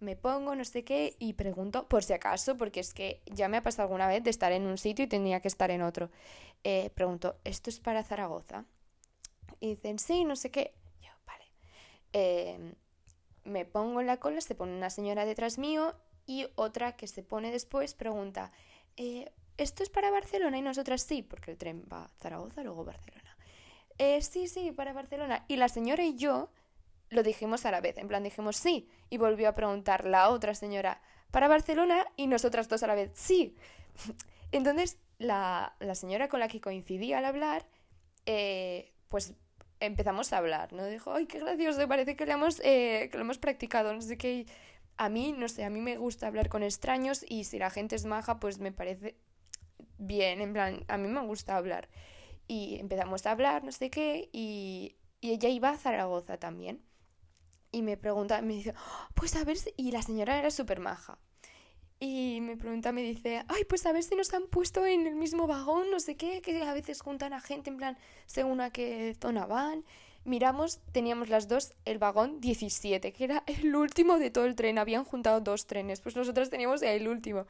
Me 0.01 0.17
pongo, 0.17 0.55
no 0.55 0.65
sé 0.65 0.85
qué, 0.85 1.17
y 1.19 1.33
pregunto 1.33 1.89
por 1.89 2.05
si 2.05 2.13
acaso, 2.13 2.59
porque 2.59 2.81
es 2.81 2.93
que 2.93 3.23
ya 3.27 3.49
me 3.49 3.57
ha 3.57 3.63
pasado 3.63 3.85
alguna 3.85 4.07
vez 4.07 4.23
de 4.23 4.31
estar 4.31 4.53
en 4.53 4.67
un 4.67 4.77
sitio 4.77 5.07
y 5.07 5.09
tenía 5.09 5.41
que 5.41 5.49
estar 5.49 5.71
en 5.71 5.81
otro. 5.81 6.11
Eh, 6.63 6.91
pregunto, 6.95 7.39
¿esto 7.45 7.71
es 7.71 7.81
para 7.81 8.05
Zaragoza? 8.05 8.67
Y 9.61 9.77
dicen, 9.77 9.99
sí, 9.99 10.25
no 10.25 10.37
sé 10.37 10.51
qué. 10.51 10.75
Em, 12.15 12.75
me 13.43 13.65
pongo 13.65 14.01
en 14.01 14.07
la 14.07 14.19
cola, 14.19 14.41
se 14.41 14.55
pone 14.55 14.73
una 14.73 14.89
señora 14.89 15.25
detrás 15.27 15.59
mío 15.59 15.95
y 16.27 16.47
otra 16.55 16.97
que 16.97 17.09
se 17.09 17.25
pone 17.25 17.51
después 17.51 17.95
pregunta, 17.95 18.53
eh, 18.97 19.33
¿esto 19.59 19.83
es 19.83 19.91
para 19.91 20.13
Barcelona? 20.13 20.57
Y 20.57 20.63
nosotras 20.63 21.03
sí, 21.03 21.23
porque 21.23 21.51
el 21.51 21.59
tren 21.59 21.85
va 21.93 22.05
a 22.05 22.09
Zaragoza, 22.21 22.63
luego 22.63 22.85
Barcelona. 22.85 23.37
Eh, 23.99 24.23
sí, 24.23 24.47
sí, 24.47 24.71
para 24.71 24.93
Barcelona. 24.93 25.45
Y 25.49 25.57
la 25.57 25.69
señora 25.69 26.05
y 26.05 26.15
yo 26.15 26.51
lo 27.11 27.25
dijimos 27.25 27.67
a 27.67 27.73
la 27.73 27.81
vez, 27.81 27.99
en 27.99 28.07
plan 28.07 28.23
dijimos 28.23 28.57
sí, 28.57 28.89
y 29.11 29.19
volvió 29.19 29.49
a 29.49 29.57
preguntar 29.57 30.05
la 30.05 30.31
otra 30.31 30.55
señora, 30.55 31.03
¿para 31.33 31.49
Barcelona? 31.49 32.07
Y 32.17 32.29
nosotras 32.29 32.69
dos 32.69 32.85
a 32.85 32.87
la 32.87 32.95
vez, 32.95 33.11
sí. 33.15 33.57
Entonces, 34.53 34.99
la, 35.19 35.75
la 35.81 35.97
señora 35.97 36.29
con 36.29 36.39
la 36.39 36.47
que 36.47 36.61
coincidí 36.61 37.13
al 37.13 37.25
hablar, 37.25 37.67
eh, 38.25 38.93
pues 39.09 39.35
empezamos 39.87 40.33
a 40.33 40.39
hablar, 40.39 40.73
¿no? 40.73 40.87
Dijo, 40.87 41.13
ay, 41.13 41.27
qué 41.27 41.39
gracioso, 41.39 41.87
parece 41.89 42.17
que, 42.17 42.27
le 42.27 42.33
hemos, 42.33 42.61
eh, 42.61 43.09
que 43.11 43.19
lo 43.19 43.25
hemos 43.25 43.39
practicado, 43.39 43.95
no 43.95 44.01
sé 44.01 44.17
qué. 44.19 44.47
A 44.97 45.09
mí, 45.09 45.35
no 45.37 45.49
sé, 45.49 45.65
a 45.65 45.71
mí 45.71 45.81
me 45.81 45.97
gusta 45.97 46.27
hablar 46.27 46.49
con 46.49 46.63
extraños 46.63 47.25
y 47.29 47.45
si 47.45 47.59
la 47.59 47.71
gente 47.71 47.97
es 47.97 48.05
maja, 48.05 48.39
pues 48.41 48.59
me 48.59 48.73
parece 48.73 49.17
bien, 49.99 50.41
en 50.41 50.53
plan, 50.53 50.85
a 50.89 50.99
mí 50.99 51.09
me 51.09 51.21
gusta 51.27 51.57
hablar. 51.57 51.89
Y 52.47 52.77
empezamos 52.79 53.27
a 53.27 53.33
hablar, 53.33 53.65
no 53.65 53.73
sé 53.73 53.91
qué, 53.91 54.29
y, 54.33 54.97
y 55.21 55.33
ella 55.33 55.49
iba 55.49 55.71
a 55.71 55.79
Zaragoza 55.79 56.39
también. 56.39 56.83
Y 57.73 57.83
me 57.83 57.97
pregunta, 57.97 58.41
me 58.43 58.55
dice, 58.55 58.75
pues 59.15 59.35
a 59.37 59.45
ver 59.45 59.57
si... 59.57 59.75
Y 59.77 59.91
la 59.91 60.03
señora 60.03 60.39
era 60.39 60.51
súper 60.51 60.79
maja. 60.81 61.19
Y 62.01 62.41
me 62.43 62.57
pregunta, 62.57 62.93
me 62.93 63.03
dice, 63.03 63.45
ay, 63.49 63.65
pues 63.65 63.87
a 63.87 63.93
ver 63.93 64.03
si 64.03 64.15
nos 64.15 64.33
han 64.35 64.47
puesto 64.49 64.85
en 64.85 65.07
el 65.07 65.15
mismo 65.15 65.47
vagón, 65.47 65.91
no 65.91 66.01
sé 66.01 66.17
qué, 66.17 66.43
que 66.43 66.63
a 66.63 66.75
veces 66.75 67.01
juntan 67.01 67.33
a 67.33 67.41
gente 67.41 67.71
en 67.71 67.77
plan, 67.77 67.99
según 68.27 68.61
a 68.61 68.71
qué 68.71 69.17
zona 69.21 69.47
van. 69.47 69.85
Miramos, 70.25 70.81
teníamos 70.93 71.29
las 71.29 71.49
dos 71.49 71.75
el 71.85 71.99
vagón 71.99 72.41
17, 72.41 73.13
que 73.13 73.25
era 73.25 73.45
el 73.47 73.75
último 73.77 74.19
de 74.19 74.31
todo 74.31 74.47
el 74.47 74.55
tren. 74.55 74.79
Habían 74.79 75.05
juntado 75.05 75.41
dos 75.41 75.67
trenes, 75.67 76.01
pues 76.01 76.17
nosotros 76.17 76.51
teníamos 76.51 76.83
el 76.83 77.09
último. 77.09 77.47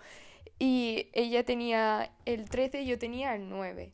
Y 0.58 1.08
ella 1.12 1.44
tenía 1.44 2.12
el 2.24 2.48
13 2.48 2.82
y 2.82 2.86
yo 2.86 2.98
tenía 2.98 3.34
el 3.34 3.48
9. 3.48 3.92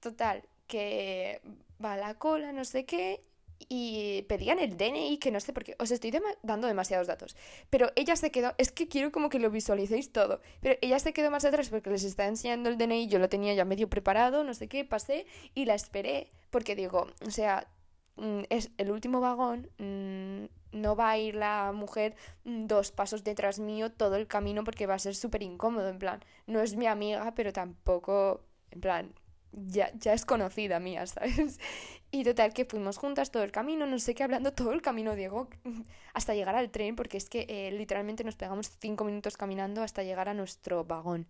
Total, 0.00 0.42
que 0.66 1.40
va 1.82 1.96
la 1.96 2.14
cola, 2.14 2.52
no 2.52 2.64
sé 2.64 2.84
qué, 2.84 3.22
y 3.68 4.22
pedían 4.22 4.58
el 4.58 4.76
DNI, 4.76 5.18
que 5.18 5.30
no 5.30 5.40
sé 5.40 5.52
por 5.52 5.64
qué, 5.64 5.76
os 5.78 5.90
estoy 5.90 6.12
dando 6.42 6.66
demasiados 6.66 7.06
datos, 7.06 7.36
pero 7.70 7.90
ella 7.96 8.16
se 8.16 8.30
quedó, 8.30 8.54
es 8.58 8.72
que 8.72 8.88
quiero 8.88 9.12
como 9.12 9.28
que 9.28 9.38
lo 9.38 9.50
visualicéis 9.50 10.12
todo, 10.12 10.40
pero 10.60 10.76
ella 10.80 10.98
se 10.98 11.12
quedó 11.12 11.30
más 11.30 11.44
atrás 11.44 11.68
porque 11.68 11.90
les 11.90 12.04
estaba 12.04 12.28
enseñando 12.28 12.68
el 12.68 12.78
DNI, 12.78 13.08
yo 13.08 13.18
lo 13.18 13.28
tenía 13.28 13.54
ya 13.54 13.64
medio 13.64 13.88
preparado, 13.88 14.44
no 14.44 14.54
sé 14.54 14.68
qué, 14.68 14.84
pasé 14.84 15.26
y 15.54 15.64
la 15.64 15.74
esperé, 15.74 16.30
porque 16.50 16.76
digo, 16.76 17.08
o 17.26 17.30
sea, 17.30 17.68
mm, 18.16 18.42
es 18.50 18.70
el 18.78 18.90
último 18.90 19.20
vagón, 19.20 19.70
mm, 19.78 20.46
no 20.72 20.96
va 20.96 21.10
a 21.10 21.18
ir 21.18 21.34
la 21.34 21.72
mujer 21.72 22.14
mm, 22.44 22.66
dos 22.66 22.92
pasos 22.92 23.24
detrás 23.24 23.58
mío 23.58 23.90
todo 23.90 24.16
el 24.16 24.26
camino 24.26 24.64
porque 24.64 24.86
va 24.86 24.94
a 24.94 24.98
ser 24.98 25.14
súper 25.14 25.42
incómodo, 25.42 25.88
en 25.88 25.98
plan, 25.98 26.24
no 26.46 26.60
es 26.60 26.76
mi 26.76 26.86
amiga, 26.86 27.32
pero 27.34 27.52
tampoco, 27.52 28.42
en 28.70 28.80
plan, 28.80 29.14
ya, 29.52 29.90
ya 29.94 30.12
es 30.12 30.24
conocida 30.24 30.80
mía, 30.80 31.06
¿sabes? 31.06 31.58
Y 32.10 32.24
total, 32.24 32.54
que 32.54 32.64
fuimos 32.64 32.96
juntas 32.96 33.30
todo 33.30 33.42
el 33.42 33.52
camino, 33.52 33.84
no 33.84 33.98
sé 33.98 34.14
qué, 34.14 34.22
hablando 34.22 34.54
todo 34.54 34.72
el 34.72 34.80
camino, 34.80 35.14
Diego, 35.14 35.48
hasta 36.14 36.34
llegar 36.34 36.56
al 36.56 36.70
tren, 36.70 36.96
porque 36.96 37.18
es 37.18 37.28
que 37.28 37.44
eh, 37.50 37.70
literalmente 37.72 38.24
nos 38.24 38.34
pegamos 38.34 38.70
cinco 38.80 39.04
minutos 39.04 39.36
caminando 39.36 39.82
hasta 39.82 40.02
llegar 40.02 40.26
a 40.30 40.32
nuestro 40.32 40.84
vagón. 40.84 41.26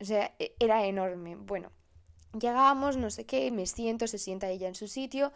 O 0.00 0.04
sea, 0.06 0.34
e, 0.38 0.54
era 0.58 0.86
enorme. 0.86 1.36
Bueno, 1.36 1.70
llegamos, 2.40 2.96
no 2.96 3.10
sé 3.10 3.26
qué, 3.26 3.50
me 3.50 3.66
siento, 3.66 4.06
se 4.06 4.16
sienta 4.16 4.48
ella 4.48 4.66
en 4.66 4.74
su 4.74 4.88
sitio 4.88 5.30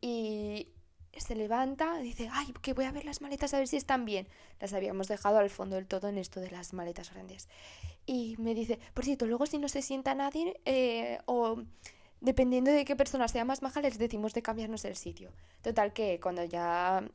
y 0.00 0.68
se 1.16 1.34
levanta, 1.34 1.98
dice, 1.98 2.28
ay, 2.32 2.52
que 2.62 2.72
voy 2.72 2.84
a 2.86 2.92
ver 2.92 3.04
las 3.04 3.20
maletas 3.20 3.54
a 3.54 3.58
ver 3.58 3.68
si 3.68 3.76
están 3.76 4.04
bien. 4.04 4.28
Las 4.60 4.72
habíamos 4.72 5.08
dejado 5.08 5.38
al 5.38 5.50
fondo 5.50 5.76
del 5.76 5.86
todo 5.86 6.08
en 6.08 6.18
esto 6.18 6.40
de 6.40 6.50
las 6.50 6.72
maletas 6.72 7.12
grandes. 7.12 7.48
Y 8.12 8.34
me 8.38 8.56
dice, 8.56 8.80
por 8.92 9.04
cierto, 9.04 9.24
luego 9.24 9.46
si 9.46 9.58
no 9.58 9.68
se 9.68 9.82
sienta 9.82 10.16
nadie 10.16 10.60
eh, 10.64 11.20
o 11.26 11.62
dependiendo 12.20 12.72
de 12.72 12.84
qué 12.84 12.96
persona 12.96 13.28
sea 13.28 13.44
más 13.44 13.62
maja, 13.62 13.80
les 13.80 13.98
decimos 13.98 14.34
de 14.34 14.42
cambiarnos 14.42 14.84
el 14.84 14.96
sitio. 14.96 15.30
Total 15.62 15.92
que 15.92 16.18
cuando 16.18 16.42
ya 16.42 17.08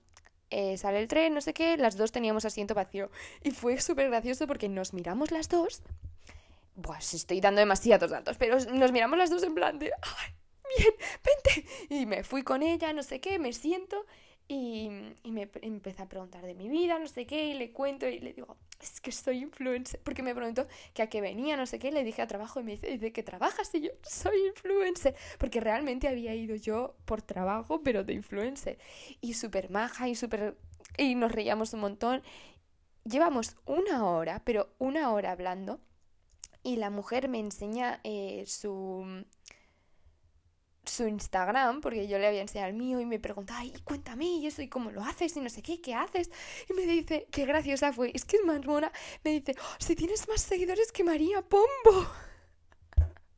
eh, 0.50 0.78
sale 0.78 1.02
el 1.02 1.10
tren, 1.10 1.34
no 1.34 1.42
sé 1.42 1.54
qué, 1.54 1.76
las 1.76 1.98
dos 1.98 2.14
teníamos 2.14 2.46
asiento 2.46 2.76
vacío. 2.76 3.12
Y 3.44 3.52
fue 3.52 3.82
súper 3.82 4.08
gracioso 4.08 4.48
porque 4.48 4.70
nos 4.70 4.94
miramos 4.94 5.32
las 5.32 5.50
dos. 5.50 5.82
Pues 6.82 7.14
estoy 7.14 7.42
dando 7.42 7.60
demasiados 7.60 8.10
datos, 8.10 8.38
pero 8.38 8.58
nos 8.58 8.94
miramos 8.94 9.18
las 9.18 9.30
dos 9.30 9.44
en 9.44 9.54
plan 9.54 9.78
de, 9.78 9.92
¡ay, 10.02 10.34
bien, 10.78 10.94
vente! 11.26 11.70
Y 11.90 12.06
me 12.06 12.24
fui 12.24 12.44
con 12.44 12.64
ella, 12.64 12.94
no 12.94 13.04
sé 13.04 13.20
qué, 13.20 13.38
me 13.38 13.52
siento 13.52 14.06
y, 14.48 14.90
y 15.24 15.32
me 15.32 15.50
empecé 15.62 16.04
a 16.04 16.10
preguntar 16.10 16.46
de 16.46 16.54
mi 16.54 16.70
vida, 16.70 17.00
no 17.00 17.08
sé 17.08 17.26
qué, 17.26 17.48
y 17.48 17.54
le 17.56 17.72
cuento 17.72 18.08
y 18.08 18.20
le 18.20 18.34
digo, 18.34 18.58
es 18.82 19.02
que 19.02 19.12
soy 19.12 19.40
influencer, 19.40 20.00
porque 20.04 20.22
me 20.22 20.36
preguntó 20.36 20.68
que 20.94 21.02
a 21.02 21.10
qué 21.10 21.22
venía, 21.22 21.58
no 21.58 21.66
sé 21.66 21.80
qué, 21.80 21.92
le 21.92 22.04
dije 22.04 22.22
a 22.22 22.28
trabajo 22.28 22.60
y 22.60 22.64
me 22.64 22.72
dice, 22.74 22.98
¿de 22.98 23.12
qué 23.12 23.24
trabajas? 23.24 23.74
Y 23.74 23.82
yo, 23.82 23.90
soy 24.04 24.48
influencer, 24.48 25.16
porque 25.40 25.60
realmente 25.60 26.08
había 26.08 26.36
ido 26.36 26.56
yo 26.56 26.96
por 27.06 27.22
trabajo, 27.22 27.82
pero 27.82 28.04
de 28.04 28.14
influencer. 28.14 28.78
Y 29.22 29.34
súper 29.34 29.70
maja 29.70 30.08
y 30.08 30.16
súper... 30.16 30.58
Y 30.98 31.16
nos 31.16 31.32
reíamos 31.32 31.74
un 31.74 31.82
montón. 31.82 32.22
Llevamos 33.04 33.58
una 33.66 34.06
hora, 34.06 34.42
pero 34.46 34.70
una 34.78 35.12
hora 35.12 35.32
hablando, 35.32 35.80
y 36.64 36.78
la 36.78 36.90
mujer 36.90 37.30
me 37.30 37.40
enseña 37.40 38.00
eh, 38.04 38.44
su 38.48 39.24
su 40.88 41.08
Instagram, 41.08 41.82
porque 41.82 42.08
yo 42.08 42.18
le 42.18 42.28
había 42.28 42.42
enseñado 42.42 42.70
el 42.70 42.76
mío 42.76 43.00
y 43.00 43.06
me 43.06 43.20
pregunta, 43.20 43.58
ay, 43.58 43.74
cuéntame 43.84 44.26
y 44.26 44.48
eso, 44.48 44.62
y 44.62 44.68
cómo 44.68 44.92
lo 44.92 45.02
haces, 45.04 45.36
y 45.36 45.42
no 45.42 45.50
sé 45.50 45.62
qué, 45.62 45.82
¿qué 45.82 45.94
haces? 45.94 46.30
Y 46.70 46.74
me 46.74 46.84
dice, 46.86 47.28
qué 47.32 47.46
graciosa 47.46 47.94
fue, 47.94 48.12
es 48.14 48.26
que 48.26 48.38
es 48.38 48.46
más 48.46 48.66
mona, 48.66 48.92
me 49.24 49.32
dice, 49.32 49.56
oh, 49.60 49.76
si 49.80 49.96
tienes 49.96 50.28
más 50.28 50.42
seguidores 50.42 50.92
que 50.92 51.04
María 51.04 51.42
Pombo. 51.42 51.68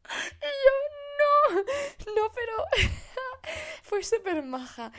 Y 0.10 0.46
yo, 0.64 1.56
no, 1.56 2.16
no, 2.16 2.32
pero 2.34 2.54
fue 3.84 4.02
súper 4.04 4.42
maja. 4.42 4.94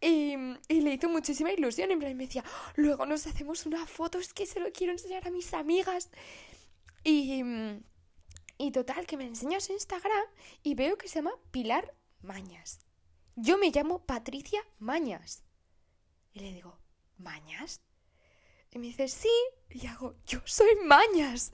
Y, 0.00 0.36
y, 0.68 0.80
le 0.80 0.92
hizo 0.92 1.08
muchísima 1.08 1.50
ilusión, 1.50 1.90
en 1.90 1.98
plan, 1.98 2.16
me 2.16 2.26
decía, 2.26 2.44
luego 2.76 3.04
nos 3.04 3.26
hacemos 3.26 3.66
una 3.66 3.84
foto, 3.84 4.20
es 4.20 4.32
que 4.32 4.46
se 4.46 4.60
lo 4.60 4.70
quiero 4.70 4.92
enseñar 4.92 5.26
a 5.26 5.32
mis 5.32 5.52
amigas. 5.54 6.10
Y... 7.02 7.42
Y 8.58 8.72
total, 8.72 9.06
que 9.06 9.16
me 9.16 9.24
enseña 9.24 9.60
su 9.60 9.72
Instagram 9.72 10.24
y 10.62 10.74
veo 10.74 10.98
que 10.98 11.08
se 11.08 11.16
llama 11.16 11.32
Pilar 11.52 11.94
Mañas. 12.20 12.80
Yo 13.36 13.56
me 13.56 13.70
llamo 13.70 14.04
Patricia 14.04 14.60
Mañas. 14.80 15.44
Y 16.34 16.40
le 16.40 16.52
digo, 16.52 16.76
¿Mañas? 17.18 17.80
Y 18.72 18.78
me 18.78 18.88
dice, 18.88 19.08
sí. 19.08 19.30
Y 19.70 19.86
hago, 19.86 20.16
yo 20.26 20.40
soy 20.44 20.74
Mañas. 20.84 21.52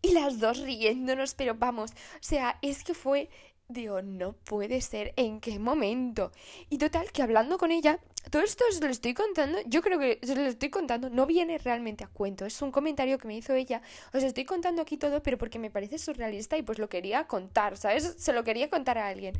Y 0.00 0.12
las 0.12 0.38
dos 0.38 0.58
riéndonos, 0.60 1.34
pero 1.34 1.54
vamos, 1.54 1.90
o 1.90 2.22
sea, 2.22 2.58
es 2.62 2.84
que 2.84 2.94
fue 2.94 3.28
Digo, 3.70 4.00
no 4.00 4.32
puede 4.32 4.80
ser, 4.80 5.12
¿en 5.16 5.40
qué 5.40 5.58
momento? 5.58 6.32
Y 6.70 6.78
total, 6.78 7.12
que 7.12 7.20
hablando 7.20 7.58
con 7.58 7.70
ella, 7.70 7.98
todo 8.30 8.40
esto 8.42 8.64
os 8.70 8.80
lo 8.80 8.88
estoy 8.88 9.12
contando, 9.12 9.58
yo 9.66 9.82
creo 9.82 9.98
que 9.98 10.18
os 10.22 10.30
lo 10.30 10.46
estoy 10.46 10.70
contando, 10.70 11.10
no 11.10 11.26
viene 11.26 11.58
realmente 11.58 12.02
a 12.02 12.08
cuento, 12.08 12.46
es 12.46 12.62
un 12.62 12.72
comentario 12.72 13.18
que 13.18 13.28
me 13.28 13.36
hizo 13.36 13.52
ella, 13.52 13.82
os 14.14 14.22
estoy 14.22 14.46
contando 14.46 14.80
aquí 14.80 14.96
todo, 14.96 15.22
pero 15.22 15.36
porque 15.36 15.58
me 15.58 15.70
parece 15.70 15.98
surrealista 15.98 16.56
y 16.56 16.62
pues 16.62 16.78
lo 16.78 16.88
quería 16.88 17.26
contar, 17.26 17.76
¿sabes? 17.76 18.14
Se 18.16 18.32
lo 18.32 18.42
quería 18.42 18.70
contar 18.70 18.96
a 18.96 19.06
alguien. 19.06 19.34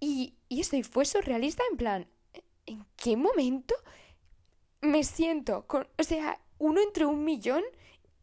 Y, 0.00 0.34
y 0.48 0.60
esto, 0.60 0.74
y 0.76 0.82
fue 0.82 1.04
surrealista 1.04 1.62
en 1.70 1.76
plan, 1.76 2.08
¿en 2.66 2.84
qué 2.96 3.16
momento 3.16 3.76
me 4.80 5.04
siento 5.04 5.66
con, 5.68 5.86
o 5.96 6.02
sea, 6.02 6.40
uno 6.58 6.80
entre 6.80 7.06
un 7.06 7.24
millón? 7.24 7.62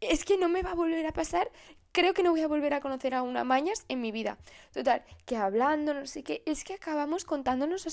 Es 0.02 0.26
que 0.26 0.38
no 0.38 0.50
me 0.50 0.62
va 0.62 0.72
a 0.72 0.76
volver 0.76 1.06
a 1.08 1.14
pasar 1.14 1.52
creo 1.98 2.14
que 2.14 2.22
no 2.22 2.30
voy 2.30 2.42
a 2.42 2.48
volver 2.48 2.76
a 2.76 2.80
conocer 2.80 3.16
a 3.16 3.24
una 3.24 3.44
Mañas 3.44 3.84
en 3.90 4.02
mi 4.02 4.12
vida. 4.12 4.38
Total, 4.72 5.04
que 5.26 5.36
hablando, 5.36 5.96
no 5.96 6.06
sé 6.06 6.22
qué, 6.22 6.44
es 6.46 6.64
que 6.64 6.76
acabamos 6.76 7.26
contándonos 7.26 7.88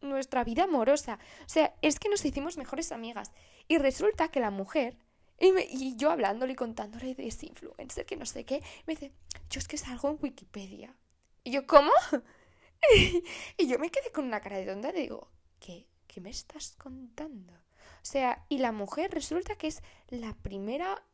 nuestra 0.00 0.42
vida 0.42 0.64
amorosa. 0.64 1.20
O 1.46 1.48
sea, 1.48 1.72
es 1.80 2.00
que 2.00 2.08
nos 2.08 2.24
hicimos 2.24 2.56
mejores 2.56 2.90
amigas. 2.90 3.30
Y 3.68 3.78
resulta 3.78 4.26
que 4.26 4.40
la 4.40 4.50
mujer, 4.50 4.98
y, 5.38 5.94
yo 5.94 6.10
hablándole 6.10 6.54
y 6.54 6.56
contándole 6.56 7.14
de 7.14 7.28
ese 7.28 7.46
influencer, 7.46 8.04
que 8.06 8.16
no 8.16 8.26
sé 8.26 8.44
qué, 8.44 8.60
me 8.88 8.96
dice, 8.96 9.12
yo 9.50 9.60
es 9.60 9.68
que 9.68 9.78
salgo 9.78 10.10
en 10.10 10.18
Wikipedia. 10.20 10.96
Y 11.44 11.52
yo, 11.52 11.64
¿cómo? 11.64 11.92
y 13.56 13.68
yo 13.68 13.78
me 13.78 13.90
quedé 13.90 14.10
con 14.10 14.24
una 14.24 14.40
cara 14.40 14.58
de 14.58 14.66
tonta 14.66 14.90
y 14.90 15.02
digo, 15.02 15.30
¿qué? 15.60 15.86
¿Qué 16.08 16.20
me 16.20 16.30
estás 16.30 16.74
contando? 16.76 17.52
O 17.52 18.06
sea, 18.06 18.44
y 18.48 18.58
la 18.58 18.72
mujer 18.72 19.12
resulta 19.12 19.54
que 19.54 19.68
es 19.68 19.80
la 20.08 20.34
primera 20.34 21.04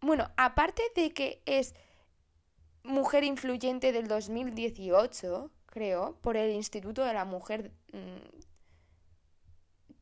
bueno, 0.00 0.30
aparte 0.36 0.82
de 0.94 1.12
que 1.12 1.42
es 1.46 1.74
mujer 2.82 3.24
influyente 3.24 3.92
del 3.92 4.08
2018, 4.08 5.50
creo, 5.66 6.16
por 6.20 6.36
el 6.36 6.52
Instituto 6.52 7.04
de 7.04 7.14
la 7.14 7.24
Mujer. 7.24 7.72
Mm, 7.92 8.40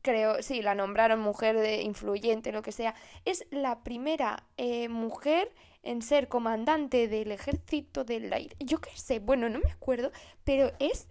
creo, 0.01 0.41
sí, 0.41 0.61
la 0.61 0.75
nombraron 0.75 1.19
mujer 1.19 1.57
de 1.57 1.81
influyente, 1.81 2.51
lo 2.51 2.61
que 2.61 2.71
sea. 2.71 2.95
Es 3.25 3.45
la 3.51 3.83
primera 3.83 4.47
eh, 4.57 4.89
mujer 4.89 5.53
en 5.83 6.01
ser 6.01 6.27
comandante 6.27 7.07
del 7.07 7.31
ejército 7.31 8.03
del 8.03 8.31
aire. 8.31 8.55
Yo 8.59 8.79
qué 8.79 8.91
sé, 8.95 9.19
bueno, 9.19 9.49
no 9.49 9.59
me 9.59 9.71
acuerdo, 9.71 10.11
pero 10.43 10.71
es. 10.79 11.07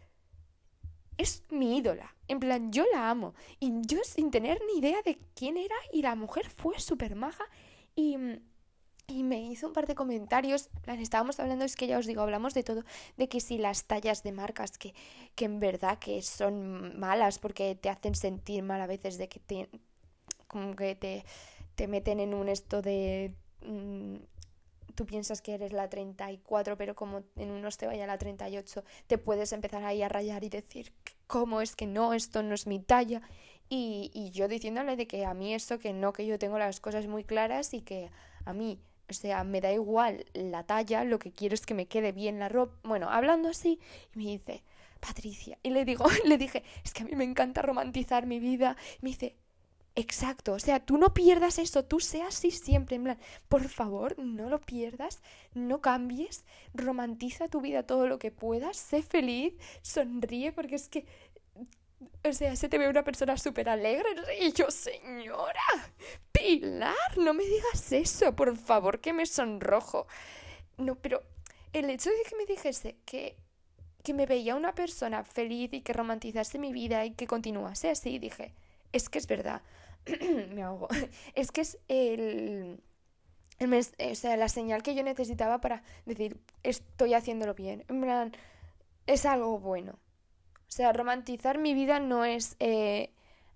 Es 1.18 1.44
mi 1.50 1.78
ídola. 1.78 2.14
En 2.28 2.40
plan, 2.40 2.70
yo 2.72 2.84
la 2.92 3.08
amo. 3.08 3.34
Y 3.58 3.72
yo 3.86 3.98
sin 4.04 4.30
tener 4.30 4.60
ni 4.66 4.80
idea 4.80 5.00
de 5.02 5.18
quién 5.34 5.56
era, 5.56 5.74
y 5.92 6.02
la 6.02 6.14
mujer 6.14 6.48
fue 6.50 6.78
súper 6.78 7.14
maja. 7.14 7.44
Y 7.94 8.18
mm, 8.18 8.40
y 9.08 9.22
me 9.22 9.40
hizo 9.40 9.68
un 9.68 9.72
par 9.72 9.86
de 9.86 9.94
comentarios, 9.94 10.68
estábamos 10.98 11.38
hablando, 11.38 11.64
es 11.64 11.76
que 11.76 11.86
ya 11.86 11.98
os 11.98 12.06
digo, 12.06 12.22
hablamos 12.22 12.54
de 12.54 12.62
todo, 12.62 12.84
de 13.16 13.28
que 13.28 13.40
si 13.40 13.56
las 13.56 13.84
tallas 13.84 14.22
de 14.22 14.32
marcas 14.32 14.78
que, 14.78 14.94
que 15.34 15.44
en 15.44 15.60
verdad 15.60 15.98
que 15.98 16.22
son 16.22 16.98
malas 16.98 17.38
porque 17.38 17.74
te 17.76 17.88
hacen 17.88 18.14
sentir 18.14 18.62
mal 18.62 18.80
a 18.80 18.86
veces 18.86 19.16
de 19.16 19.28
que 19.28 19.38
te, 19.38 19.68
como 20.48 20.74
que 20.74 20.94
te, 20.96 21.24
te 21.76 21.86
meten 21.86 22.20
en 22.20 22.34
un 22.34 22.48
esto 22.48 22.82
de... 22.82 23.32
Mm, 23.62 24.16
tú 24.94 25.04
piensas 25.04 25.42
que 25.42 25.52
eres 25.52 25.72
la 25.72 25.88
34, 25.90 26.76
pero 26.76 26.94
como 26.94 27.22
en 27.36 27.50
unos 27.50 27.76
te 27.76 27.86
vaya 27.86 28.06
la 28.06 28.16
38, 28.16 28.82
te 29.06 29.18
puedes 29.18 29.52
empezar 29.52 29.84
ahí 29.84 30.02
a 30.02 30.08
rayar 30.08 30.42
y 30.42 30.48
decir, 30.48 30.92
¿cómo 31.26 31.60
es 31.60 31.76
que 31.76 31.86
no? 31.86 32.14
Esto 32.14 32.42
no 32.42 32.54
es 32.54 32.66
mi 32.66 32.80
talla. 32.80 33.20
Y, 33.68 34.10
y 34.14 34.30
yo 34.30 34.48
diciéndole 34.48 34.96
de 34.96 35.06
que 35.06 35.26
a 35.26 35.34
mí 35.34 35.52
esto, 35.52 35.78
que 35.78 35.92
no, 35.92 36.14
que 36.14 36.26
yo 36.26 36.38
tengo 36.38 36.58
las 36.58 36.80
cosas 36.80 37.06
muy 37.06 37.24
claras 37.24 37.74
y 37.74 37.82
que 37.82 38.10
a 38.46 38.54
mí 38.54 38.78
o 39.08 39.12
sea, 39.12 39.44
me 39.44 39.60
da 39.60 39.72
igual 39.72 40.24
la 40.34 40.64
talla, 40.64 41.04
lo 41.04 41.18
que 41.18 41.32
quiero 41.32 41.54
es 41.54 41.64
que 41.66 41.74
me 41.74 41.86
quede 41.86 42.12
bien 42.12 42.38
la 42.38 42.48
ropa. 42.48 42.76
Bueno, 42.82 43.08
hablando 43.10 43.48
así, 43.48 43.80
y 44.14 44.18
me 44.18 44.24
dice, 44.24 44.62
Patricia, 45.00 45.58
y 45.62 45.70
le 45.70 45.84
digo, 45.84 46.06
le 46.24 46.38
dije, 46.38 46.64
es 46.84 46.92
que 46.92 47.02
a 47.02 47.06
mí 47.06 47.14
me 47.14 47.24
encanta 47.24 47.62
romantizar 47.62 48.26
mi 48.26 48.40
vida. 48.40 48.76
Me 49.00 49.10
dice, 49.10 49.36
exacto, 49.94 50.52
o 50.52 50.58
sea, 50.58 50.80
tú 50.80 50.98
no 50.98 51.14
pierdas 51.14 51.58
eso, 51.58 51.84
tú 51.84 52.00
seas 52.00 52.36
así 52.36 52.50
siempre, 52.50 52.96
en 52.96 53.04
plan, 53.04 53.18
por 53.48 53.68
favor, 53.68 54.18
no 54.18 54.48
lo 54.48 54.60
pierdas, 54.60 55.22
no 55.54 55.80
cambies, 55.80 56.44
romantiza 56.74 57.48
tu 57.48 57.60
vida 57.60 57.84
todo 57.84 58.06
lo 58.06 58.18
que 58.18 58.30
puedas, 58.30 58.76
sé 58.76 59.02
feliz, 59.02 59.54
sonríe, 59.82 60.52
porque 60.52 60.74
es 60.74 60.88
que 60.88 61.06
o 62.24 62.32
sea, 62.32 62.56
se 62.56 62.68
te 62.68 62.78
ve 62.78 62.88
una 62.88 63.04
persona 63.04 63.36
súper 63.36 63.68
alegre. 63.68 64.08
Y 64.40 64.52
yo, 64.52 64.70
señora, 64.70 65.60
No 67.18 67.34
me 67.34 67.44
digas 67.44 67.92
eso, 67.92 68.34
por 68.34 68.56
favor, 68.56 69.00
que 69.00 69.12
me 69.12 69.26
sonrojo. 69.26 70.06
No, 70.78 70.96
pero 70.96 71.22
el 71.72 71.90
hecho 71.90 72.10
de 72.10 72.22
que 72.28 72.36
me 72.36 72.46
dijese 72.46 72.96
que, 73.04 73.36
que 74.02 74.14
me 74.14 74.26
veía 74.26 74.54
una 74.54 74.74
persona 74.74 75.24
feliz 75.24 75.72
y 75.72 75.80
que 75.80 75.92
romantizase 75.92 76.58
mi 76.58 76.72
vida 76.72 77.04
y 77.04 77.12
que 77.12 77.26
continuase 77.26 77.90
así, 77.90 78.18
dije, 78.18 78.54
es 78.92 79.08
que 79.08 79.18
es 79.18 79.26
verdad. 79.26 79.62
me 80.54 80.62
ahogo. 80.62 80.88
Es 81.34 81.50
que 81.52 81.62
es 81.62 81.78
el, 81.88 82.80
el 83.58 83.74
o 83.74 84.14
sea, 84.14 84.36
la 84.36 84.48
señal 84.48 84.82
que 84.82 84.94
yo 84.94 85.02
necesitaba 85.02 85.60
para 85.60 85.82
decir, 86.04 86.38
estoy 86.62 87.14
haciéndolo 87.14 87.54
bien. 87.54 87.84
En 87.88 88.00
plan, 88.00 88.32
es 89.06 89.24
algo 89.24 89.58
bueno 89.58 89.92
O 90.68 90.70
sea, 90.70 90.92
romantizar 90.92 91.58
mi 91.58 91.74
vida 91.74 92.00
no 92.00 92.24
es 92.24 92.56
eh, 92.60 93.10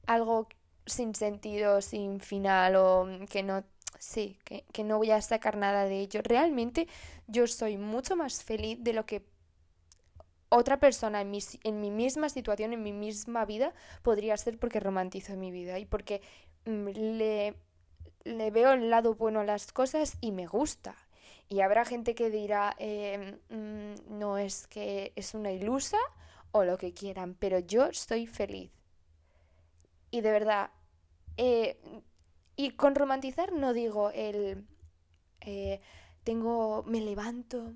algo 0.07 0.49
sin 0.91 1.15
sentido, 1.15 1.81
sin 1.81 2.21
final 2.21 2.77
o 2.77 3.07
que 3.29 3.43
no, 3.43 3.65
sí, 3.99 4.39
que, 4.45 4.85
no 4.85 4.99
voy 4.99 5.11
a 5.11 5.23
sacar 5.23 5.57
nada 5.57 5.85
de 5.85 6.01
ello. 6.01 6.21
Realmente 6.23 6.89
yo 7.27 7.47
soy 7.47 7.77
mucho 7.77 8.17
más 8.17 8.43
feliz 8.43 8.79
de 8.83 8.93
lo 8.93 9.07
que 9.07 9.25
otra 10.49 10.81
persona 10.81 11.21
en 11.21 11.31
mi, 11.31 11.39
en 11.63 11.81
mi 11.81 11.91
misma 11.91 12.29
situación, 12.29 12.73
en 12.73 12.83
mi 12.83 12.93
misma 12.93 13.45
vida, 13.45 13.73
podría 14.03 14.37
ser 14.37 14.59
porque 14.59 14.81
romantizo 14.81 15.37
mi 15.37 15.53
vida 15.53 15.79
y 15.79 15.85
porque 15.87 16.23
mm, 16.67 16.89
le, 16.89 17.55
le, 18.25 18.51
veo 18.51 18.73
el 18.73 18.91
lado 18.91 19.15
bueno 19.15 19.41
a 19.41 19.45
las 19.45 19.73
cosas 19.73 20.17
y 20.21 20.33
me 20.33 20.47
gusta. 20.47 20.97
Y 21.49 21.61
habrá 21.61 21.85
gente 21.85 22.15
que 22.15 22.31
dirá, 22.31 22.75
em, 22.79 23.39
mm, 23.49 24.19
no 24.19 24.39
es 24.39 24.67
que 24.67 25.13
es 25.17 25.35
una 25.35 25.53
ilusa 25.53 25.99
o 26.53 26.65
lo 26.65 26.79
que 26.79 26.93
quieran, 26.95 27.35
pero 27.39 27.59
yo 27.61 27.87
estoy 27.87 28.27
feliz. 28.27 28.71
Y 30.11 30.21
de 30.23 30.31
verdad, 30.33 30.71
eh, 31.37 31.79
y 32.57 32.71
con 32.73 32.95
romantizar 32.95 33.53
no 33.53 33.73
digo 33.73 34.11
el, 34.11 34.67
eh, 35.41 35.81
tengo, 36.25 36.83
me 36.85 37.01
levanto, 37.01 37.73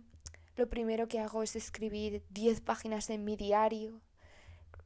lo 0.57 0.69
primero 0.69 1.09
que 1.09 1.21
hago 1.21 1.43
es 1.43 1.57
escribir 1.57 2.23
10 2.31 2.61
páginas 2.61 3.11
en 3.11 3.25
mi 3.25 3.37
diario. 3.37 4.01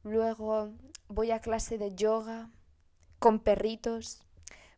Luego 0.03 0.71
voy 1.07 1.31
a 1.31 1.41
clase 1.41 1.77
de 1.77 1.93
yoga 1.93 2.49
con 3.19 3.39
perritos. 3.39 4.23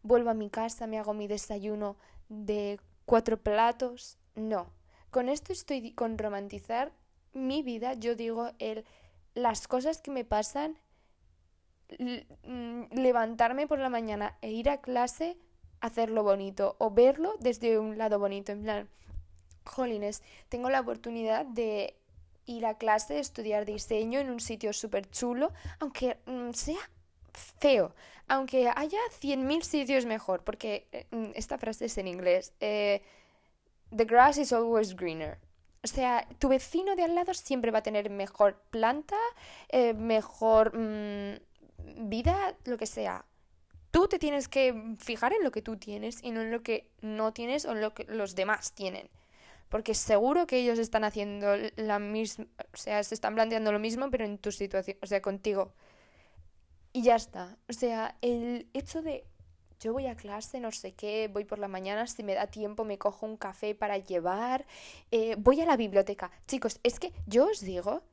Vuelvo 0.04 0.32
a 0.32 0.34
mi 0.34 0.49
casa, 0.49 0.88
me 0.88 0.97
hago 0.97 1.13
mi 1.13 1.27
desayuno 1.27 1.95
de 2.27 2.80
cuatro 3.06 3.41
platos. 3.41 4.17
No. 4.36 4.73
Con 5.12 5.30
esto 5.30 5.54
estoy 5.54 5.93
con 5.93 6.17
romantizar 6.17 6.91
mi 7.34 7.62
vida. 7.62 7.93
Yo 7.93 8.15
digo 8.15 8.51
el 8.60 8.86
las 9.34 9.67
cosas 9.67 10.01
que 10.01 10.12
me 10.12 10.25
pasan 10.25 10.77
levantarme 12.91 13.67
por 13.67 13.80
la 13.80 13.89
mañana 13.89 14.38
e 14.41 14.51
ir 14.51 14.69
a 14.69 14.82
clase 14.82 15.38
hacerlo 15.82 16.23
bonito 16.23 16.75
o 16.80 16.91
verlo 16.91 17.36
desde 17.39 17.80
un 17.80 17.97
lado 17.97 18.19
bonito 18.19 18.51
en 18.51 18.63
plan 18.63 18.89
jolines, 19.63 20.23
tengo 20.49 20.69
la 20.69 20.82
oportunidad 20.82 21.45
de 21.45 21.95
ir 22.45 22.65
a 22.65 22.77
clase, 22.77 23.19
estudiar 23.19 23.65
diseño 23.65 24.19
en 24.19 24.30
un 24.30 24.39
sitio 24.39 24.73
súper 24.73 25.10
chulo, 25.10 25.51
aunque 25.80 26.17
mm, 26.25 26.51
sea 26.51 26.89
feo, 27.34 27.93
aunque 28.27 28.69
haya 28.75 28.99
100.000 29.21 29.62
sitios 29.62 30.06
mejor, 30.06 30.43
porque 30.43 31.08
mm, 31.12 31.32
esta 31.36 31.58
frase 31.58 31.86
es 31.86 31.97
en 31.97 32.08
inglés. 32.08 32.54
Eh, 32.60 33.01
the 33.95 34.06
grass 34.06 34.38
is 34.38 34.51
always 34.51 34.95
greener. 34.95 35.38
O 35.84 35.88
sea, 35.88 36.27
tu 36.38 36.49
vecino 36.49 36.95
de 36.95 37.04
al 37.04 37.15
lado 37.15 37.34
siempre 37.34 37.71
va 37.71 37.80
a 37.80 37.84
tener 37.84 38.10
mejor 38.10 38.62
planta, 38.69 39.17
eh, 39.69 39.93
mejor 39.93 40.77
mm, 40.77 41.39
vida, 41.98 42.56
lo 42.65 42.78
que 42.78 42.86
sea. 42.86 43.26
Tú 43.91 44.08
te 44.08 44.20
tienes 44.20 44.48
que 44.48 44.96
fijar 45.00 45.34
en 45.34 45.44
lo 45.44 45.52
que 45.52 45.62
tú 45.62 45.78
tienes 45.78 46.24
y 46.24 46.32
no 46.32 46.41
en 46.41 46.52
lo 46.52 46.63
que 46.63 46.89
no 47.02 47.34
tienes 47.34 47.65
o 47.65 47.72
en 47.72 47.82
lo 47.82 47.94
que 47.94 48.06
los 48.06 48.36
demás 48.36 48.74
tienen 48.74 49.10
porque 49.72 49.96
seguro 49.96 50.46
que 50.48 50.58
ellos 50.58 50.78
están 50.80 51.06
haciendo 51.06 51.56
la 51.78 51.98
misma, 51.98 52.46
o 52.74 52.78
sea, 52.78 53.02
se 53.04 53.15
están 53.15 53.36
planteando 53.36 53.72
lo 53.72 53.80
mismo, 53.80 54.12
pero 54.12 54.26
en 54.26 54.38
tu 54.38 54.52
situación, 54.52 54.98
o 55.02 55.06
sea, 55.06 55.22
contigo. 55.22 55.72
Y 56.91 57.04
ya 57.04 57.15
está. 57.15 57.58
O 57.70 57.74
sea, 57.74 58.17
el 58.22 58.67
hecho 58.74 59.02
de 59.02 59.24
yo 59.80 59.94
voy 59.94 60.08
a 60.08 60.15
clase, 60.17 60.60
no 60.60 60.74
sé 60.74 60.94
qué, 60.94 61.30
voy 61.32 61.46
por 61.46 61.58
la 61.58 61.70
mañana, 61.70 62.06
si 62.06 62.22
me 62.22 62.36
da 62.36 62.48
tiempo 62.48 62.84
me 62.84 62.98
cojo 62.98 63.26
un 63.26 63.38
café 63.38 63.74
para 63.74 63.98
llevar, 63.98 64.65
eh, 65.10 65.36
voy 65.39 65.62
a 65.62 65.65
la 65.65 65.78
biblioteca. 65.78 66.32
Chicos, 66.48 66.82
es 66.84 67.00
que 67.00 67.13
yo 67.26 67.46
os 67.46 67.62
digo, 67.62 68.04